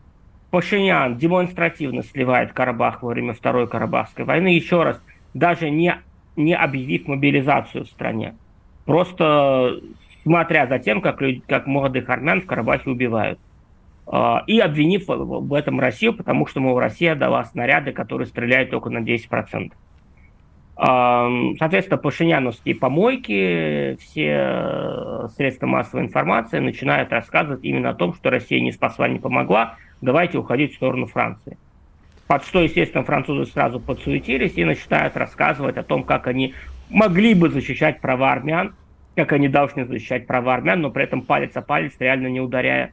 Пашинян 0.50 1.18
демонстративно 1.18 2.04
сливает 2.04 2.54
Карабах 2.54 3.04
во 3.04 3.10
время 3.10 3.34
Второй 3.34 3.68
Карабахской 3.68 4.26
войны, 4.26 4.50
еще 4.50 4.84
раз, 4.84 5.02
даже 5.34 5.70
не, 5.70 5.96
не 6.36 6.56
объявив 6.56 7.08
мобилизацию 7.08 7.86
в 7.86 7.90
стране. 7.90 8.36
Просто 8.86 9.80
смотря 10.24 10.68
за 10.68 10.80
тем, 10.80 11.02
как, 11.02 11.22
люди, 11.22 11.42
как 11.48 11.68
молодых 11.68 12.10
армян 12.10 12.42
в 12.42 12.46
Карабахе 12.46 12.90
убивают. 12.90 13.40
А, 14.08 14.44
и 14.48 14.60
обвинив 14.60 15.06
в 15.08 15.54
этом 15.54 15.80
Россию, 15.80 16.14
потому 16.14 16.46
что, 16.48 16.60
мол, 16.60 16.80
Россия 16.80 17.16
дала 17.16 17.46
снаряды, 17.46 17.92
которые 17.92 18.28
стреляют 18.28 18.70
только 18.70 18.90
на 18.90 19.00
10%. 19.00 19.72
Соответственно, 20.84 22.00
пашиняновские 22.00 22.74
помойки, 22.74 23.98
все 24.02 25.28
средства 25.36 25.68
массовой 25.68 26.06
информации 26.06 26.58
начинают 26.58 27.12
рассказывать 27.12 27.64
именно 27.64 27.92
о 27.92 27.94
том, 27.94 28.16
что 28.16 28.32
Россия 28.32 28.60
не 28.62 28.72
спасла, 28.72 29.08
не 29.08 29.20
помогла, 29.20 29.76
давайте 30.02 30.40
уходить 30.40 30.74
в 30.74 30.78
сторону 30.78 31.06
Франции. 31.06 31.56
Под 32.26 32.44
что, 32.44 32.62
естественно, 32.62 33.04
французы 33.04 33.46
сразу 33.52 33.80
подсуетились 33.80 34.54
и 34.56 34.66
начинают 34.66 35.16
рассказывать 35.18 35.78
о 35.78 35.84
том, 35.84 36.04
как 36.04 36.26
они 36.26 36.56
могли 36.90 37.36
бы 37.36 37.50
защищать 37.50 38.02
права 38.02 38.32
армян, 38.32 38.74
как 39.16 39.34
они 39.34 39.50
должны 39.50 39.86
защищать 39.86 40.26
права 40.26 40.56
армян, 40.56 40.82
но 40.82 40.90
при 40.90 41.04
этом 41.04 41.22
палец 41.22 41.56
о 41.56 41.62
палец 41.62 41.94
реально 42.00 42.26
не 42.28 42.42
ударяя 42.42 42.92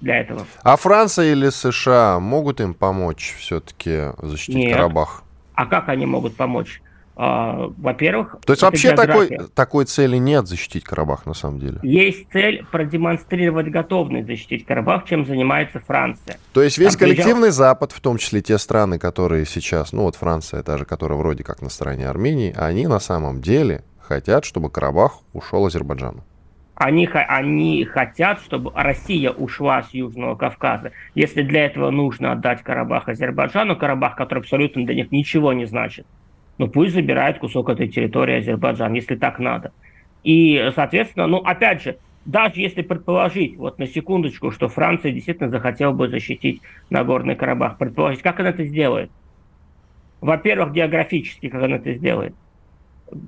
для 0.00 0.16
этого. 0.16 0.44
А 0.64 0.76
Франция 0.76 1.30
или 1.32 1.50
США 1.50 2.18
могут 2.18 2.60
им 2.60 2.74
помочь 2.74 3.36
все-таки 3.38 4.06
защитить 4.18 4.56
Нет. 4.56 4.72
Карабах? 4.72 5.22
А 5.54 5.66
как 5.66 5.88
они 5.88 6.04
могут 6.04 6.34
помочь? 6.34 6.82
А, 7.20 7.72
во-первых, 7.76 8.36
то 8.46 8.52
есть 8.52 8.62
вообще 8.62 8.94
такой, 8.94 9.28
такой 9.52 9.86
цели 9.86 10.18
нет 10.18 10.46
защитить 10.46 10.84
Карабах 10.84 11.26
на 11.26 11.34
самом 11.34 11.58
деле. 11.58 11.80
Есть 11.82 12.30
цель 12.30 12.64
продемонстрировать 12.70 13.68
готовность 13.72 14.28
защитить 14.28 14.64
Карабах, 14.64 15.04
чем 15.04 15.26
занимается 15.26 15.80
Франция. 15.80 16.38
То 16.52 16.62
есть 16.62 16.78
весь 16.78 16.92
Там 16.92 17.00
коллективный 17.00 17.48
приезжал... 17.48 17.58
Запад, 17.70 17.90
в 17.90 18.00
том 18.00 18.18
числе 18.18 18.40
те 18.40 18.56
страны, 18.56 19.00
которые 19.00 19.46
сейчас, 19.46 19.92
ну 19.92 20.02
вот 20.02 20.14
Франция, 20.14 20.62
та 20.62 20.78
же, 20.78 20.84
которая 20.84 21.18
вроде 21.18 21.42
как 21.42 21.60
на 21.60 21.70
стороне 21.70 22.08
Армении, 22.08 22.54
они 22.56 22.86
на 22.86 23.00
самом 23.00 23.40
деле 23.40 23.82
хотят, 23.98 24.44
чтобы 24.44 24.70
Карабах 24.70 25.18
ушел 25.32 25.66
Азербайджану. 25.66 26.22
Они, 26.76 27.08
они 27.12 27.84
хотят, 27.84 28.40
чтобы 28.42 28.70
Россия 28.76 29.32
ушла 29.32 29.82
с 29.82 29.92
Южного 29.92 30.36
Кавказа. 30.36 30.92
Если 31.16 31.42
для 31.42 31.64
этого 31.64 31.90
нужно 31.90 32.30
отдать 32.30 32.62
Карабах 32.62 33.08
Азербайджану, 33.08 33.74
Карабах, 33.76 34.14
который 34.14 34.38
абсолютно 34.38 34.86
для 34.86 34.94
них 34.94 35.10
ничего 35.10 35.52
не 35.52 35.64
значит, 35.64 36.06
ну 36.58 36.68
пусть 36.68 36.94
забирает 36.94 37.38
кусок 37.38 37.70
этой 37.70 37.88
территории 37.88 38.38
Азербайджан, 38.38 38.92
если 38.92 39.16
так 39.16 39.38
надо. 39.38 39.72
И, 40.24 40.70
соответственно, 40.74 41.26
ну 41.26 41.38
опять 41.38 41.82
же, 41.82 41.98
даже 42.24 42.60
если 42.60 42.82
предположить, 42.82 43.56
вот 43.56 43.78
на 43.78 43.86
секундочку, 43.86 44.50
что 44.50 44.68
Франция 44.68 45.12
действительно 45.12 45.48
захотела 45.48 45.92
бы 45.92 46.08
защитить 46.08 46.60
Нагорный 46.90 47.36
Карабах, 47.36 47.78
предположить, 47.78 48.20
как 48.20 48.40
она 48.40 48.50
это 48.50 48.64
сделает? 48.64 49.10
Во-первых, 50.20 50.72
географически, 50.72 51.48
как 51.48 51.62
она 51.62 51.76
это 51.76 51.94
сделает. 51.94 52.34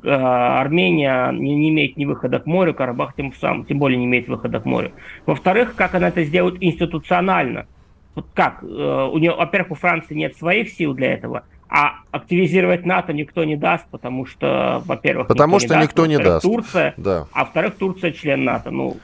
Э, 0.02 0.10
Армения 0.10 1.30
не, 1.32 1.70
имеет 1.70 1.96
ни 1.96 2.04
выхода 2.04 2.40
к 2.40 2.46
морю, 2.46 2.74
Карабах 2.74 3.14
тем, 3.14 3.32
сам, 3.32 3.64
тем 3.64 3.78
более 3.78 3.96
не 3.96 4.04
имеет 4.04 4.28
выхода 4.28 4.60
к 4.60 4.66
морю. 4.66 4.92
Во-вторых, 5.24 5.74
как 5.76 5.94
она 5.94 6.08
это 6.08 6.24
сделает 6.24 6.62
институционально? 6.62 7.66
Вот 8.14 8.26
как? 8.34 8.62
Э, 8.62 9.08
у 9.10 9.16
нее, 9.18 9.34
во-первых, 9.34 9.70
у 9.70 9.74
Франции 9.76 10.14
нет 10.14 10.36
своих 10.36 10.68
сил 10.68 10.92
для 10.92 11.14
этого, 11.14 11.44
а 11.70 12.00
активизировать 12.10 12.84
НАТО 12.84 13.12
никто 13.12 13.44
не 13.44 13.56
даст, 13.56 13.86
потому 13.90 14.26
что, 14.26 14.82
во-первых, 14.84 15.28
потому 15.28 15.56
никто 15.56 15.66
что 15.66 15.74
не 15.74 15.80
даст, 15.80 15.88
никто 15.88 16.06
не 16.06 16.18
даст. 16.18 16.42
Турция, 16.42 16.94
да. 16.96 17.26
а 17.32 17.44
во-вторых, 17.44 17.76
Турция 17.76 18.10
член 18.10 18.42
НАТО. 18.42 18.72
Ну, 18.72 18.96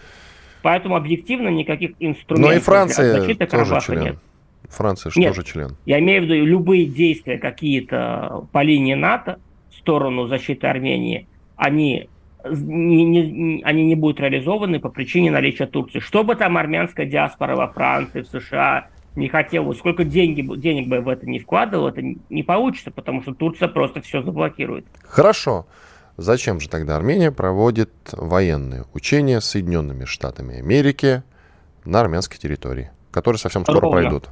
поэтому 0.62 0.96
объективно 0.96 1.48
никаких 1.48 1.92
инструментов 2.00 2.50
Но 2.50 2.56
и 2.56 2.60
Франция 2.60 3.20
защиты 3.20 3.46
тоже 3.46 3.80
член. 3.80 4.02
нет. 4.02 4.16
Франция 4.68 5.12
же 5.12 5.22
тоже 5.22 5.44
член. 5.44 5.76
Я 5.86 6.00
имею 6.00 6.22
в 6.22 6.24
виду 6.24 6.44
любые 6.44 6.86
действия 6.86 7.38
какие-то 7.38 8.48
по 8.50 8.62
линии 8.62 8.94
НАТО 8.94 9.38
в 9.70 9.76
сторону 9.76 10.26
защиты 10.26 10.66
Армении, 10.66 11.28
они 11.54 12.08
не, 12.50 13.04
не, 13.04 13.62
они 13.62 13.84
не 13.84 13.94
будут 13.94 14.18
реализованы 14.18 14.80
по 14.80 14.88
причине 14.88 15.30
наличия 15.30 15.66
Турции. 15.66 16.00
Что 16.00 16.24
бы 16.24 16.34
там 16.34 16.56
армянская 16.56 17.06
диаспора 17.06 17.54
во 17.54 17.68
Франции, 17.68 18.22
в 18.22 18.26
США 18.26 18.88
не 19.16 19.28
хотел, 19.28 19.74
сколько 19.74 20.04
деньги, 20.04 20.42
денег 20.56 20.88
бы 20.88 21.00
в 21.00 21.08
это 21.08 21.26
не 21.26 21.38
вкладывал, 21.38 21.88
это 21.88 22.02
не 22.02 22.42
получится, 22.42 22.90
потому 22.90 23.22
что 23.22 23.34
Турция 23.34 23.68
просто 23.68 24.00
все 24.00 24.22
заблокирует. 24.22 24.86
Хорошо. 25.02 25.66
Зачем 26.16 26.60
же 26.60 26.68
тогда 26.68 26.96
Армения 26.96 27.30
проводит 27.30 27.90
военные 28.12 28.84
учения 28.94 29.40
с 29.40 29.46
Соединенными 29.46 30.06
Штатами 30.06 30.58
Америки 30.58 31.22
на 31.84 32.00
армянской 32.00 32.38
территории, 32.38 32.90
которые 33.10 33.38
совсем 33.38 33.64
скоро 33.64 33.80
Ровно. 33.80 34.00
пройдут? 34.00 34.28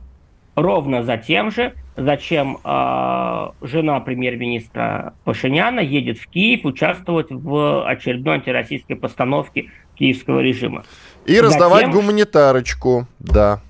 Ровно 0.57 1.03
за 1.03 1.19
тем 1.19 1.51
же, 1.51 1.75
зачем 1.97 2.59
э, 2.65 3.49
жена 3.61 4.01
премьер-министра 4.01 5.15
Пашиняна 5.25 5.81
едет 5.81 6.19
в 6.19 6.29
Киев 6.29 6.65
участвовать 6.65 7.27
в 7.31 7.87
очередной 7.87 8.37
антироссийской 8.37 8.97
постановке 8.97 9.71
киевского 9.97 10.41
режима. 10.41 10.85
И 11.27 11.41
раздавать 11.41 11.87
Затем... 11.87 12.01
гуманитарочку, 12.01 13.07
да. 13.19 13.61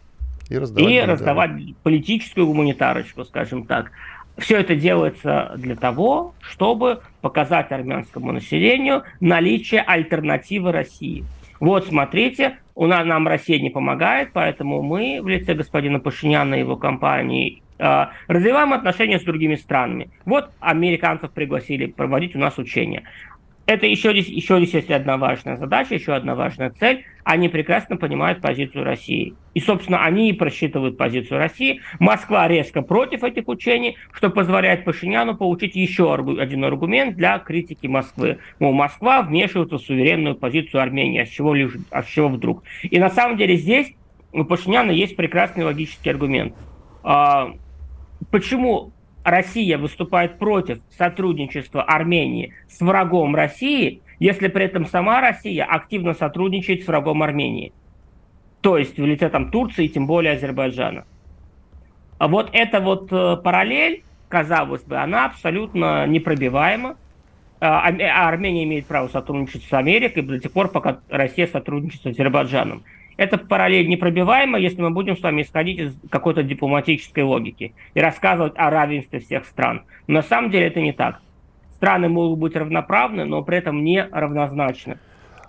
И 0.55 0.59
раздавать, 0.59 0.93
и 0.93 1.01
раздавать 1.01 1.51
политическую 1.83 2.47
гуманитарочку, 2.47 3.25
скажем 3.25 3.67
так. 3.67 3.91
Все 4.37 4.59
это 4.59 4.75
делается 4.75 5.53
для 5.57 5.77
того, 5.77 6.35
чтобы 6.41 7.01
показать 7.21 7.71
армянскому 7.71 8.33
населению 8.33 9.05
наличие 9.21 9.83
альтернативы 9.83 10.73
России. 10.73 11.25
Вот, 11.61 11.87
смотрите, 11.87 12.59
у 12.75 12.87
нас 12.87 13.07
нам 13.07 13.29
Россия 13.29 13.61
не 13.61 13.71
помогает, 13.71 14.31
поэтому 14.33 14.83
мы 14.83 15.21
в 15.23 15.29
лице 15.29 15.55
господина 15.55 16.01
Пашиняна 16.01 16.57
и 16.57 16.61
его 16.61 16.77
компании 16.77 17.63
э, 17.79 18.07
развиваем 18.27 18.73
отношения 18.73 19.21
с 19.21 19.23
другими 19.23 19.55
странами. 19.55 20.11
Вот 20.25 20.51
американцев 20.59 21.31
пригласили 21.31 21.87
проводить 21.87 22.35
у 22.35 22.41
нас 22.41 22.59
учения. 22.59 23.05
Это 23.67 23.87
еще 23.87 24.13
здесь, 24.13 24.29
еще 24.29 24.59
здесь 24.59 24.75
есть 24.75 24.91
одна 24.91 25.17
важная 25.17 25.57
задача, 25.57 25.95
еще 25.95 26.15
одна 26.15 26.35
важная 26.35 26.71
цель. 26.71 27.05
Они 27.25 27.49
прекрасно 27.49 27.97
понимают 27.97 28.43
позицию 28.43 28.85
России. 28.85 29.35
И, 29.55 29.61
собственно, 29.61 30.05
они 30.05 30.29
и 30.29 30.35
просчитывают 30.35 30.99
позицию 30.99 31.39
России. 31.39 31.81
Москва 31.99 32.47
резко 32.47 32.83
против 32.83 33.25
этих 33.25 33.49
учений, 33.49 33.97
что 34.13 34.29
позволяет 34.29 34.85
Пашиняну 34.85 35.35
получить 35.35 35.77
еще 35.77 36.15
один 36.15 36.65
аргумент 36.65 37.17
для 37.17 37.39
критики 37.39 37.87
Москвы. 37.87 38.39
Мол, 38.59 38.75
Москва 38.75 39.23
вмешивается 39.23 39.79
в 39.79 39.83
суверенную 39.83 40.37
позицию 40.37 40.83
Армении. 40.83 41.23
А 41.23 41.27
с 41.27 41.31
чего, 41.31 41.55
лишь, 41.55 41.73
а 41.91 42.03
с 42.03 42.07
чего 42.07 42.29
вдруг? 42.29 42.65
И 42.83 42.99
на 42.99 43.09
самом 43.09 43.39
деле 43.39 43.57
здесь 43.57 43.95
у 44.33 44.45
Пашиняна 44.45 44.91
есть 44.91 45.17
прекрасный 45.17 45.65
логический 45.65 46.11
аргумент. 46.11 46.55
А, 47.03 47.55
почему 48.31 48.93
Россия 49.25 49.79
выступает 49.79 50.39
против 50.39 50.81
сотрудничества 50.97 51.83
Армении 51.83 52.55
с 52.69 52.81
врагом 52.81 53.35
России, 53.35 54.03
если 54.19 54.49
при 54.49 54.67
этом 54.67 54.87
сама 54.87 55.21
Россия 55.21 55.65
активно 55.65 56.15
сотрудничает 56.15 56.85
с 56.85 56.87
врагом 56.87 57.23
Армении. 57.23 57.73
То 58.61 58.79
есть 58.79 58.99
в 58.99 59.05
лице 59.05 59.29
там 59.31 59.51
Турции, 59.51 59.89
тем 59.89 60.07
более 60.07 60.35
Азербайджана. 60.35 61.07
А 62.19 62.29
вот 62.29 62.51
эта 62.53 62.81
вот 62.81 63.09
э, 63.13 63.37
параллель, 63.43 64.05
казалось 64.29 64.83
бы, 64.83 64.97
она 64.97 65.27
абсолютно 65.27 66.07
непробиваема. 66.07 66.97
А, 67.61 67.89
а 67.89 68.29
Армения 68.29 68.65
имеет 68.65 68.87
право 68.87 69.09
сотрудничать 69.09 69.65
с 69.65 69.73
Америкой 69.73 70.23
до 70.23 70.39
тех 70.39 70.53
пор, 70.53 70.69
пока 70.69 70.99
Россия 71.09 71.47
сотрудничает 71.47 72.03
с 72.03 72.07
Азербайджаном. 72.07 72.85
Это 73.17 73.39
параллель 73.39 73.89
непробиваема, 73.89 74.59
если 74.59 74.83
мы 74.83 74.91
будем 74.91 75.17
с 75.17 75.23
вами 75.23 75.43
исходить 75.43 75.79
из 75.79 75.95
какой-то 76.11 76.43
дипломатической 76.43 77.23
логики 77.23 77.75
и 77.95 78.01
рассказывать 78.01 78.55
о 78.57 78.71
равенстве 78.71 79.21
всех 79.21 79.47
стран. 79.47 79.83
Но 80.07 80.15
на 80.15 80.23
самом 80.23 80.51
деле 80.51 80.67
это 80.67 80.81
не 80.81 80.93
так. 80.93 81.21
Страны 81.77 82.09
могут 82.09 82.39
быть 82.39 82.57
равноправны, 82.57 83.25
но 83.25 83.43
при 83.43 83.59
этом 83.59 83.85
не 83.85 84.03
равнозначны. 84.03 84.99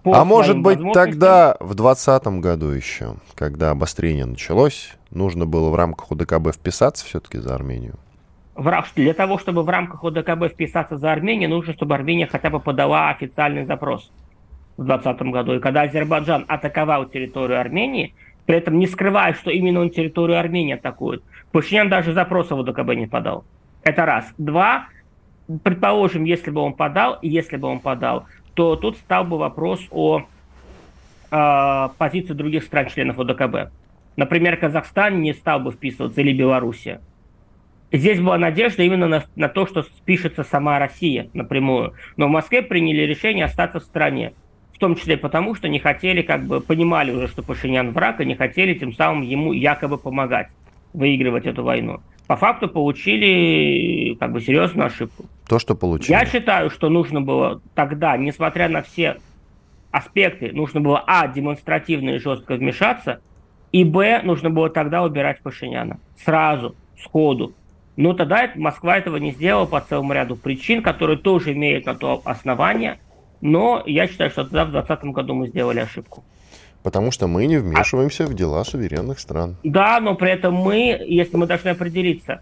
а 0.03 0.25
может 0.25 0.59
быть 0.59 0.79
тогда, 0.93 1.55
в 1.59 1.73
2020 1.75 2.27
году 2.39 2.67
еще, 2.67 3.15
когда 3.35 3.71
обострение 3.71 4.25
началось, 4.25 4.93
нужно 5.11 5.45
было 5.45 5.69
в 5.69 5.75
рамках 5.75 6.11
УДКБ 6.11 6.53
вписаться 6.53 7.05
все-таки 7.05 7.39
за 7.39 7.55
Армению? 7.55 7.95
Для 8.95 9.13
того, 9.13 9.37
чтобы 9.37 9.63
в 9.63 9.69
рамках 9.69 10.03
ОДКБ 10.03 10.47
вписаться 10.53 10.97
за 10.97 11.11
Армению, 11.11 11.49
нужно, 11.49 11.73
чтобы 11.73 11.93
Армения 11.93 12.25
хотя 12.25 12.49
бы 12.49 12.61
подала 12.61 13.09
официальный 13.09 13.65
запрос 13.65 14.11
в 14.77 14.85
2020 14.85 15.21
году. 15.31 15.53
И 15.55 15.59
когда 15.59 15.83
Азербайджан 15.83 16.45
атаковал 16.47 17.05
территорию 17.05 17.59
Армении, 17.59 18.13
при 18.45 18.57
этом 18.57 18.77
не 18.77 18.87
скрывая, 18.87 19.33
что 19.33 19.49
именно 19.51 19.79
он 19.79 19.89
территорию 19.89 20.39
Армении 20.39 20.73
атакует, 20.73 21.23
Пашинян 21.51 21.89
даже 21.89 22.13
запроса 22.13 22.55
в 22.55 22.59
ОДКБ 22.59 22.95
не 22.95 23.07
подал. 23.07 23.45
Это 23.83 24.05
раз. 24.05 24.33
Два, 24.37 24.87
предположим, 25.63 26.23
если 26.23 26.51
бы 26.51 26.61
он 26.61 26.73
подал, 26.73 27.19
если 27.21 27.57
бы 27.57 27.67
он 27.67 27.79
подал, 27.79 28.25
то 28.53 28.75
тут 28.75 28.97
стал 28.97 29.25
бы 29.25 29.37
вопрос 29.37 29.81
о 29.91 30.23
э, 31.31 31.89
позиции 31.97 32.33
других 32.33 32.63
стран-членов 32.63 33.19
ОДКБ. 33.19 33.71
Например, 34.15 34.57
Казахстан 34.57 35.21
не 35.21 35.33
стал 35.33 35.59
бы 35.59 35.71
вписываться, 35.71 36.21
или 36.21 36.33
Белоруссия. 36.33 37.01
Здесь 37.91 38.19
была 38.19 38.37
надежда 38.37 38.83
именно 38.83 39.07
на, 39.07 39.23
на 39.35 39.47
то, 39.49 39.65
что 39.67 39.83
спишется 39.83 40.43
сама 40.43 40.79
Россия 40.79 41.29
напрямую. 41.33 41.93
Но 42.17 42.27
в 42.27 42.31
Москве 42.31 42.61
приняли 42.61 43.01
решение 43.01 43.45
остаться 43.45 43.79
в 43.79 43.83
стране. 43.83 44.33
В 44.75 44.77
том 44.77 44.97
числе 44.97 45.15
потому, 45.15 45.55
что 45.55 45.69
не 45.69 45.79
хотели, 45.79 46.21
как 46.21 46.43
бы 46.43 46.59
понимали 46.59 47.11
уже, 47.11 47.29
что 47.29 47.41
Пашинян 47.41 47.91
враг, 47.91 48.19
и 48.19 48.25
не 48.25 48.35
хотели 48.35 48.73
тем 48.73 48.93
самым 48.93 49.21
ему 49.21 49.53
якобы 49.53 49.97
помогать 49.97 50.49
выигрывать 50.91 51.45
эту 51.45 51.63
войну. 51.63 52.01
По 52.27 52.35
факту 52.35 52.67
получили 52.67 54.15
как 54.15 54.33
бы 54.33 54.41
серьезную 54.41 54.87
ошибку. 54.87 55.25
То, 55.47 55.59
что 55.59 55.75
получили. 55.75 56.11
Я 56.11 56.25
считаю, 56.25 56.69
что 56.69 56.89
нужно 56.89 57.21
было 57.21 57.61
тогда, 57.73 58.17
несмотря 58.17 58.67
на 58.67 58.81
все 58.81 59.17
аспекты, 59.91 60.51
нужно 60.51 60.81
было, 60.81 61.01
а, 61.07 61.27
демонстративно 61.27 62.11
и 62.11 62.19
жестко 62.19 62.55
вмешаться, 62.55 63.21
и, 63.71 63.85
б, 63.85 64.21
нужно 64.23 64.49
было 64.49 64.69
тогда 64.69 65.03
убирать 65.03 65.41
Пашиняна. 65.41 65.99
Сразу, 66.17 66.75
сходу. 67.01 67.53
Но 67.95 68.11
тогда 68.13 68.51
Москва 68.55 68.97
этого 68.97 69.17
не 69.17 69.31
сделала 69.31 69.67
по 69.67 69.79
целому 69.79 70.11
ряду 70.11 70.35
причин, 70.35 70.81
которые 70.81 71.17
тоже 71.17 71.53
имеют 71.53 71.85
на 71.85 71.95
то 71.95 72.21
основание. 72.25 72.99
Но 73.41 73.83
я 73.85 74.07
считаю, 74.07 74.29
что 74.29 74.43
тогда 74.43 74.65
в 74.65 74.71
2020 74.71 75.05
году 75.13 75.33
мы 75.33 75.47
сделали 75.47 75.79
ошибку. 75.79 76.23
Потому 76.83 77.11
что 77.11 77.27
мы 77.27 77.47
не 77.47 77.57
вмешиваемся 77.57 78.25
а... 78.25 78.27
в 78.27 78.33
дела 78.33 78.63
суверенных 78.63 79.19
стран. 79.19 79.55
Да, 79.63 79.99
но 79.99 80.15
при 80.15 80.31
этом 80.31 80.53
мы, 80.53 81.03
если 81.07 81.35
мы 81.35 81.47
должны 81.47 81.69
определиться, 81.69 82.41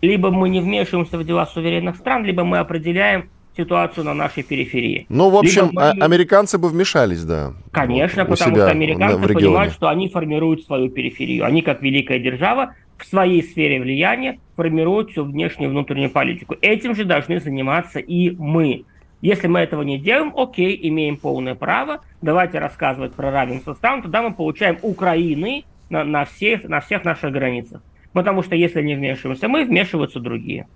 либо 0.00 0.30
мы 0.30 0.48
не 0.48 0.60
вмешиваемся 0.60 1.18
в 1.18 1.24
дела 1.24 1.46
суверенных 1.46 1.96
стран, 1.96 2.24
либо 2.24 2.44
мы 2.44 2.58
определяем 2.58 3.28
ситуацию 3.56 4.04
на 4.04 4.14
нашей 4.14 4.42
периферии. 4.42 5.06
Ну, 5.08 5.28
в 5.30 5.36
общем, 5.36 5.70
мы... 5.72 5.82
А, 5.82 5.90
американцы 6.00 6.56
бы 6.56 6.68
вмешались, 6.68 7.24
да. 7.24 7.52
Конечно, 7.72 8.24
потому 8.24 8.56
что 8.56 8.68
американцы 8.68 9.34
понимают, 9.34 9.72
что 9.72 9.88
они 9.88 10.08
формируют 10.08 10.64
свою 10.64 10.88
периферию. 10.88 11.44
Они, 11.44 11.62
как 11.62 11.82
великая 11.82 12.18
держава, 12.18 12.74
в 12.96 13.04
своей 13.04 13.42
сфере 13.42 13.80
влияния 13.80 14.38
формируют 14.56 15.10
всю 15.10 15.24
внешнюю 15.24 15.70
и 15.70 15.72
внутреннюю 15.72 16.10
политику. 16.10 16.56
Этим 16.60 16.94
же 16.94 17.04
должны 17.04 17.40
заниматься 17.40 17.98
и 17.98 18.30
мы. 18.30 18.84
Если 19.20 19.48
мы 19.48 19.60
этого 19.60 19.82
не 19.82 19.98
делаем, 19.98 20.32
окей, 20.36 20.78
имеем 20.88 21.16
полное 21.16 21.54
право, 21.54 22.00
давайте 22.22 22.58
рассказывать 22.58 23.14
про 23.14 23.30
равенство 23.30 23.74
стран, 23.74 24.02
тогда 24.02 24.22
мы 24.22 24.32
получаем 24.32 24.78
Украины 24.82 25.64
на, 25.90 26.04
на, 26.04 26.24
всех, 26.24 26.64
на 26.64 26.80
всех 26.80 27.04
наших 27.04 27.32
границах. 27.32 27.82
Потому 28.12 28.42
что 28.42 28.54
если 28.54 28.82
не 28.82 28.94
вмешиваемся 28.94 29.48
мы, 29.48 29.64
вмешиваются 29.64 30.20
другие. 30.20 30.66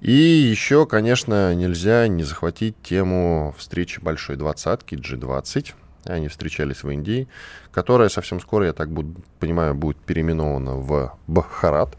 И 0.00 0.12
еще, 0.12 0.86
конечно, 0.86 1.54
нельзя 1.54 2.06
не 2.08 2.24
захватить 2.24 2.76
тему 2.82 3.54
встречи 3.56 4.00
Большой 4.00 4.36
Двадцатки, 4.36 4.96
G20, 4.96 5.72
они 6.04 6.28
встречались 6.28 6.82
в 6.82 6.90
Индии, 6.90 7.26
которая 7.70 8.10
совсем 8.10 8.40
скоро, 8.40 8.66
я 8.66 8.72
так 8.74 8.90
буду, 8.90 9.22
понимаю, 9.40 9.74
будет 9.74 9.96
переименована 9.96 10.74
в 10.76 11.16
Бхарат. 11.26 11.96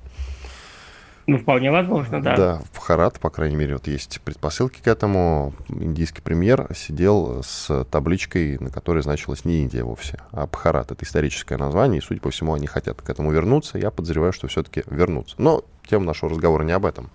Ну, 1.28 1.40
вполне 1.40 1.72
возможно, 1.72 2.22
да. 2.22 2.36
Да, 2.36 2.62
в 2.72 2.78
Харат, 2.78 3.20
по 3.20 3.32
крайней 3.32 3.56
мере, 3.56 3.74
вот 3.74 3.88
есть 3.88 4.22
предпосылки 4.22 4.80
к 4.80 4.88
этому. 4.88 5.54
Индийский 5.70 6.22
премьер 6.22 6.68
сидел 6.76 7.42
с 7.44 7.84
табличкой, 7.86 8.60
на 8.60 8.70
которой 8.70 9.02
значилось 9.02 9.44
не 9.44 9.64
Индия 9.64 9.84
вовсе, 9.84 10.20
а 10.32 10.46
Бхарат. 10.46 10.92
Это 10.92 11.04
историческое 11.04 11.58
название, 11.58 12.00
и, 12.00 12.02
судя 12.02 12.22
по 12.22 12.30
всему, 12.30 12.54
они 12.54 12.68
хотят 12.68 13.02
к 13.02 13.10
этому 13.10 13.32
вернуться. 13.32 13.80
Я 13.80 13.90
подозреваю, 13.90 14.34
что 14.34 14.48
все-таки 14.48 14.84
вернутся. 14.88 15.36
Но 15.40 15.64
тема 15.88 16.06
нашего 16.06 16.30
разговора 16.30 16.64
не 16.64 16.74
об 16.74 16.86
этом. 16.86 17.10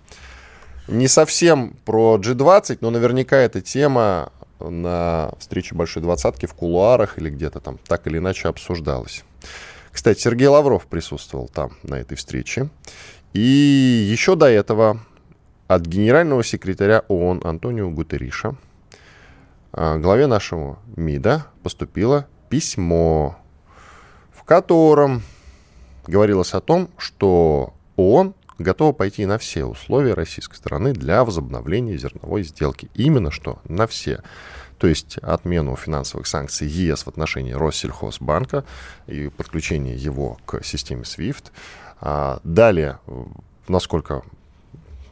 Не 0.87 1.07
совсем 1.07 1.75
про 1.85 2.17
G20, 2.17 2.79
но 2.81 2.89
наверняка 2.89 3.37
эта 3.37 3.61
тема 3.61 4.33
на 4.59 5.31
встрече 5.39 5.73
Большой 5.73 6.03
Двадцатки 6.03 6.45
в 6.45 6.53
кулуарах 6.53 7.17
или 7.17 7.29
где-то 7.29 7.61
там 7.61 7.79
так 7.87 8.07
или 8.07 8.17
иначе 8.17 8.49
обсуждалось. 8.49 9.23
Кстати, 9.91 10.19
Сергей 10.19 10.47
Лавров 10.47 10.85
присутствовал 10.85 11.47
там, 11.47 11.71
на 11.83 11.95
этой 11.95 12.15
встрече. 12.15 12.69
И 13.33 13.39
еще 14.11 14.35
до 14.35 14.47
этого 14.47 14.99
от 15.67 15.85
генерального 15.85 16.43
секретаря 16.43 17.03
ООН 17.07 17.41
Антонио 17.45 17.89
Гутериша 17.89 18.55
а, 19.73 19.97
главе 19.97 20.27
нашего 20.27 20.79
МИДа 20.97 21.47
поступило 21.63 22.27
письмо, 22.49 23.37
в 24.33 24.43
котором 24.43 25.23
говорилось 26.07 26.53
о 26.53 26.59
том, 26.59 26.89
что 26.97 27.73
ООН 27.95 28.33
готова 28.59 28.91
пойти 28.91 29.25
на 29.25 29.37
все 29.37 29.63
условия 29.63 30.13
российской 30.13 30.55
стороны 30.55 30.93
для 30.93 31.23
возобновления 31.23 31.97
зерновой 31.97 32.43
сделки. 32.43 32.89
Именно 32.93 33.31
что 33.31 33.59
на 33.63 33.87
все. 33.87 34.21
То 34.77 34.87
есть 34.87 35.19
отмену 35.19 35.75
финансовых 35.75 36.27
санкций 36.27 36.67
ЕС 36.67 37.03
в 37.03 37.07
отношении 37.07 37.53
Россельхозбанка 37.53 38.65
и 39.07 39.29
подключение 39.29 39.95
его 39.95 40.37
к 40.45 40.63
системе 40.63 41.03
SWIFT. 41.03 41.51
А 42.01 42.39
далее, 42.43 42.99
насколько 43.67 44.23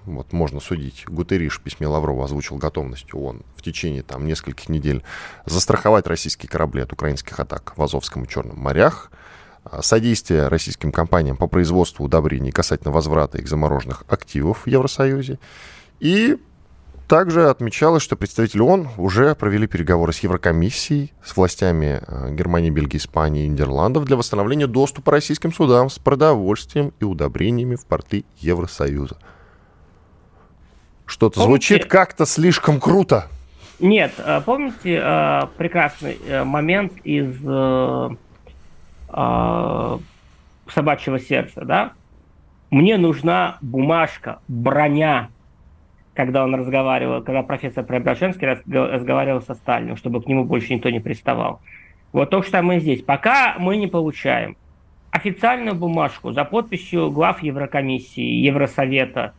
вот 0.05 0.33
можно 0.33 0.59
судить, 0.59 1.05
Гутериш 1.07 1.59
в 1.59 1.61
письме 1.61 1.87
Лаврова 1.87 2.25
озвучил 2.25 2.57
готовность 2.57 3.13
ООН 3.13 3.43
в 3.55 3.61
течение 3.61 4.01
там 4.01 4.25
нескольких 4.25 4.67
недель 4.67 5.03
застраховать 5.45 6.07
российские 6.07 6.49
корабли 6.49 6.81
от 6.81 6.91
украинских 6.91 7.39
атак 7.39 7.73
в 7.77 7.83
Азовском 7.83 8.23
и 8.23 8.27
Черном 8.27 8.59
морях, 8.59 9.11
а, 9.63 9.83
содействие 9.83 10.47
российским 10.47 10.91
компаниям 10.91 11.37
по 11.37 11.45
производству 11.47 12.05
удобрений 12.05 12.51
касательно 12.51 12.91
возврата 12.91 13.37
их 13.37 13.47
замороженных 13.47 14.03
активов 14.07 14.65
в 14.65 14.67
Евросоюзе. 14.67 15.37
И 15.99 16.37
также 17.09 17.49
отмечалось, 17.49 18.03
что 18.03 18.15
представители 18.15 18.61
ООН 18.61 18.89
уже 18.97 19.33
провели 19.33 19.65
переговоры 19.65 20.13
с 20.13 20.19
Еврокомиссией, 20.19 21.11
с 21.23 21.35
властями 21.35 22.01
а, 22.07 22.29
Германии, 22.29 22.69
Бельгии, 22.69 22.97
Испании 22.97 23.45
и 23.45 23.47
Нидерландов 23.47 24.05
для 24.05 24.15
восстановления 24.15 24.67
доступа 24.67 25.11
российским 25.11 25.51
судам 25.51 25.89
с 25.89 25.97
продовольствием 25.97 26.93
и 26.99 27.03
удобрениями 27.03 27.75
в 27.75 27.85
порты 27.87 28.25
Евросоюза. 28.37 29.17
Что-то 31.07 31.41
звучит 31.41 31.85
как-то 31.85 32.27
слишком 32.27 32.79
круто. 32.79 33.27
Нет, 33.79 34.13
а, 34.19 34.41
помните 34.41 35.01
прекрасный 35.57 36.19
э, 36.27 36.43
момент 36.43 36.93
из 37.03 37.35
э, 37.43 38.09
э, 39.09 39.97
собачьего 40.71 41.19
сердца, 41.19 41.65
да, 41.65 41.93
мне 42.69 42.97
нужна 42.97 43.57
бумажка, 43.61 44.39
броня, 44.47 45.29
когда 46.19 46.43
он 46.43 46.53
разговаривал, 46.53 47.23
когда 47.23 47.43
профессор 47.43 47.85
Преображенский 47.85 48.45
разговаривал 48.45 49.41
со 49.41 49.53
Сталиным, 49.53 49.95
чтобы 49.95 50.21
к 50.21 50.27
нему 50.27 50.43
больше 50.43 50.73
никто 50.73 50.89
не 50.89 50.99
приставал. 50.99 51.61
Вот 52.11 52.29
то 52.29 52.41
же 52.41 52.49
самое 52.49 52.81
здесь. 52.81 53.01
Пока 53.01 53.55
мы 53.57 53.77
не 53.77 53.87
получаем 53.87 54.57
официальную 55.11 55.75
бумажку 55.75 56.33
за 56.33 56.43
подписью 56.43 57.09
глав 57.09 57.41
Еврокомиссии, 57.41 58.21
Евросовета 58.21 59.33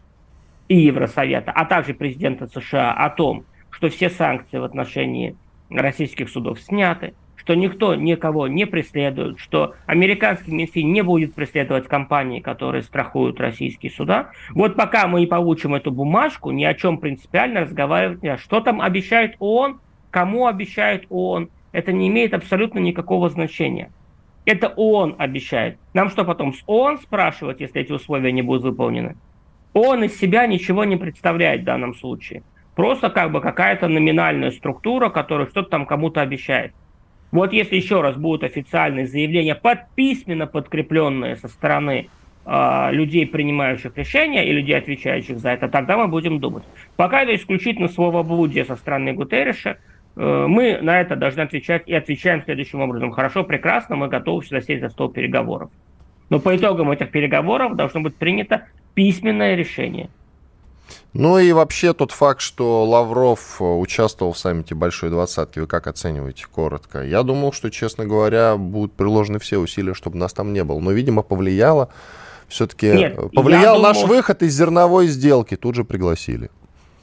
и 0.68 0.76
Евросовета, 0.78 1.52
а 1.52 1.66
также 1.66 1.92
президента 1.92 2.46
США 2.46 2.94
о 2.94 3.10
том, 3.10 3.44
что 3.68 3.90
все 3.90 4.08
санкции 4.08 4.56
в 4.56 4.64
отношении 4.64 5.36
российских 5.68 6.30
судов 6.30 6.58
сняты, 6.62 7.12
что 7.50 7.56
никто 7.56 7.96
никого 7.96 8.46
не 8.46 8.64
преследует, 8.64 9.40
что 9.40 9.74
американский 9.86 10.52
Минфин 10.52 10.92
не 10.92 11.02
будет 11.02 11.34
преследовать 11.34 11.88
компании, 11.88 12.38
которые 12.38 12.84
страхуют 12.84 13.40
российские 13.40 13.90
суда. 13.90 14.30
Вот 14.50 14.76
пока 14.76 15.08
мы 15.08 15.18
не 15.18 15.26
получим 15.26 15.74
эту 15.74 15.90
бумажку, 15.90 16.52
ни 16.52 16.62
о 16.62 16.74
чем 16.74 16.98
принципиально 16.98 17.62
разговаривать 17.62 18.22
нельзя. 18.22 18.38
Что 18.38 18.60
там 18.60 18.80
обещает 18.80 19.34
ООН, 19.40 19.80
кому 20.12 20.46
обещает 20.46 21.06
ООН, 21.08 21.48
это 21.72 21.90
не 21.90 22.06
имеет 22.06 22.34
абсолютно 22.34 22.78
никакого 22.78 23.28
значения. 23.30 23.90
Это 24.44 24.68
ООН 24.68 25.16
обещает. 25.18 25.76
Нам 25.92 26.08
что 26.08 26.24
потом, 26.24 26.54
с 26.54 26.62
ООН 26.68 26.98
спрашивать, 26.98 27.60
если 27.60 27.80
эти 27.80 27.90
условия 27.90 28.30
не 28.30 28.42
будут 28.42 28.62
выполнены? 28.62 29.16
ООН 29.72 30.04
из 30.04 30.16
себя 30.16 30.46
ничего 30.46 30.84
не 30.84 30.96
представляет 30.96 31.62
в 31.62 31.64
данном 31.64 31.96
случае. 31.96 32.44
Просто 32.76 33.10
как 33.10 33.32
бы 33.32 33.40
какая-то 33.40 33.88
номинальная 33.88 34.52
структура, 34.52 35.08
которая 35.08 35.48
что-то 35.48 35.70
там 35.70 35.84
кому-то 35.84 36.20
обещает. 36.20 36.74
Вот 37.32 37.52
если 37.52 37.76
еще 37.76 38.00
раз 38.00 38.16
будут 38.16 38.42
официальные 38.42 39.06
заявления, 39.06 39.54
под, 39.54 39.78
письменно 39.94 40.46
подкрепленные 40.46 41.36
со 41.36 41.48
стороны 41.48 42.08
э, 42.44 42.88
людей, 42.92 43.26
принимающих 43.26 43.96
решения 43.96 44.48
и 44.48 44.52
людей, 44.52 44.76
отвечающих 44.76 45.38
за 45.38 45.50
это, 45.50 45.68
тогда 45.68 45.96
мы 45.96 46.08
будем 46.08 46.40
думать. 46.40 46.64
Пока 46.96 47.22
это 47.22 47.34
исключительно 47.34 47.88
словоблудие 47.88 48.64
со 48.64 48.74
стороны 48.74 49.12
Гутерреша, 49.12 49.78
э, 50.16 50.46
мы 50.48 50.78
на 50.82 51.00
это 51.00 51.14
должны 51.14 51.42
отвечать 51.42 51.84
и 51.86 51.94
отвечаем 51.94 52.42
следующим 52.42 52.80
образом. 52.80 53.12
Хорошо, 53.12 53.44
прекрасно, 53.44 53.94
мы 53.94 54.08
готовы 54.08 54.44
сюда 54.44 54.60
сесть 54.60 54.82
за 54.82 54.88
стол 54.88 55.10
переговоров. 55.10 55.70
Но 56.30 56.40
по 56.40 56.56
итогам 56.56 56.90
этих 56.90 57.10
переговоров 57.10 57.76
должно 57.76 58.00
быть 58.00 58.16
принято 58.16 58.66
письменное 58.94 59.54
решение– 59.54 60.08
ну 61.12 61.38
и 61.38 61.50
вообще 61.52 61.92
тот 61.92 62.12
факт, 62.12 62.40
что 62.40 62.84
Лавров 62.84 63.60
э, 63.60 63.64
участвовал 63.64 64.32
в 64.32 64.38
саммите 64.38 64.76
Большой 64.76 65.10
Двадцатки, 65.10 65.58
вы 65.58 65.66
как 65.66 65.88
оцениваете 65.88 66.46
коротко? 66.46 67.02
Я 67.02 67.24
думал, 67.24 67.52
что, 67.52 67.68
честно 67.70 68.06
говоря, 68.06 68.56
будут 68.56 68.92
приложены 68.92 69.40
все 69.40 69.58
усилия, 69.58 69.94
чтобы 69.94 70.18
нас 70.18 70.32
там 70.32 70.52
не 70.52 70.62
было. 70.62 70.78
Но, 70.78 70.92
видимо, 70.92 71.22
повлияло. 71.22 71.88
Все-таки 72.46 72.92
Нет, 72.92 73.18
э, 73.18 73.28
повлиял 73.34 73.76
думал... 73.76 73.88
наш 73.88 74.04
выход 74.04 74.42
из 74.42 74.56
зерновой 74.56 75.08
сделки. 75.08 75.56
Тут 75.56 75.74
же 75.74 75.84
пригласили. 75.84 76.48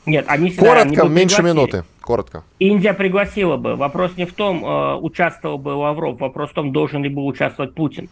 Нет, 0.06 0.24
они 0.30 0.52
всегда, 0.52 0.84
Коротко, 0.84 1.02
они 1.02 1.10
меньше 1.10 1.44
минуты. 1.44 1.84
Коротко. 2.00 2.44
Индия 2.60 2.94
пригласила 2.94 3.58
бы. 3.58 3.76
Вопрос 3.76 4.14
не 4.16 4.26
в 4.26 4.34
том, 4.34 4.64
э, 4.64 4.96
участвовал 4.96 5.58
бы 5.58 5.70
Лавров, 5.70 6.22
вопрос 6.22 6.52
в 6.52 6.54
том, 6.54 6.72
должен 6.72 7.04
ли 7.04 7.10
был 7.10 7.28
участвовать 7.28 7.74
Путин. 7.74 8.08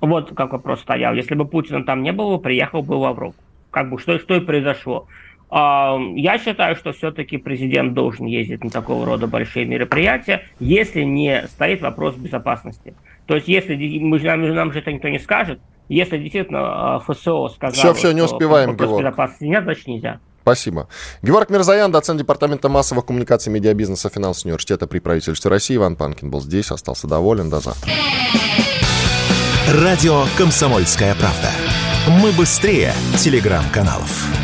Вот 0.00 0.34
как 0.34 0.50
вопрос 0.50 0.80
стоял. 0.80 1.14
Если 1.14 1.36
бы 1.36 1.44
Путина 1.44 1.84
там 1.84 2.02
не 2.02 2.10
было, 2.10 2.38
приехал 2.38 2.82
бы 2.82 2.94
Лавров 2.94 3.36
как 3.72 3.90
бы 3.90 3.98
что, 3.98 4.20
что 4.20 4.36
и 4.36 4.40
произошло. 4.40 5.08
Я 5.50 6.40
считаю, 6.42 6.76
что 6.76 6.92
все-таки 6.92 7.36
президент 7.36 7.92
должен 7.92 8.24
ездить 8.26 8.64
на 8.64 8.70
такого 8.70 9.04
рода 9.04 9.26
большие 9.26 9.66
мероприятия, 9.66 10.44
если 10.60 11.02
не 11.02 11.46
стоит 11.48 11.82
вопрос 11.82 12.14
безопасности. 12.14 12.94
То 13.26 13.34
есть, 13.34 13.48
если 13.48 13.74
мы, 13.98 14.18
нам, 14.20 14.54
нам 14.54 14.72
же 14.72 14.78
это 14.78 14.92
никто 14.92 15.08
не 15.08 15.18
скажет, 15.18 15.60
если 15.88 16.16
действительно 16.16 16.96
а, 16.96 17.00
ФСО 17.00 17.48
сказал, 17.48 17.72
все, 17.72 17.92
все, 17.92 18.12
не 18.12 18.22
успеваем, 18.22 18.74
что 18.74 18.98
безопасности 18.98 19.44
нет, 19.44 19.64
значит 19.64 19.86
нельзя. 19.86 20.20
Спасибо. 20.40 20.88
Георг 21.22 21.50
Мирзаян, 21.50 21.92
доцент 21.92 22.18
Департамента 22.18 22.68
массовых 22.68 23.06
коммуникаций, 23.06 23.52
медиабизнеса, 23.52 24.08
финансового 24.08 24.48
университета 24.48 24.86
при 24.86 24.98
правительстве 24.98 25.50
России. 25.50 25.76
Иван 25.76 25.96
Панкин 25.96 26.30
был 26.30 26.40
здесь, 26.40 26.70
остался 26.70 27.06
доволен. 27.06 27.50
До 27.50 27.60
завтра. 27.60 27.92
Радио 29.68 30.24
«Комсомольская 30.36 31.14
правда». 31.14 31.48
Мы 32.08 32.32
быстрее 32.32 32.94
телеграм-каналов. 33.16 34.41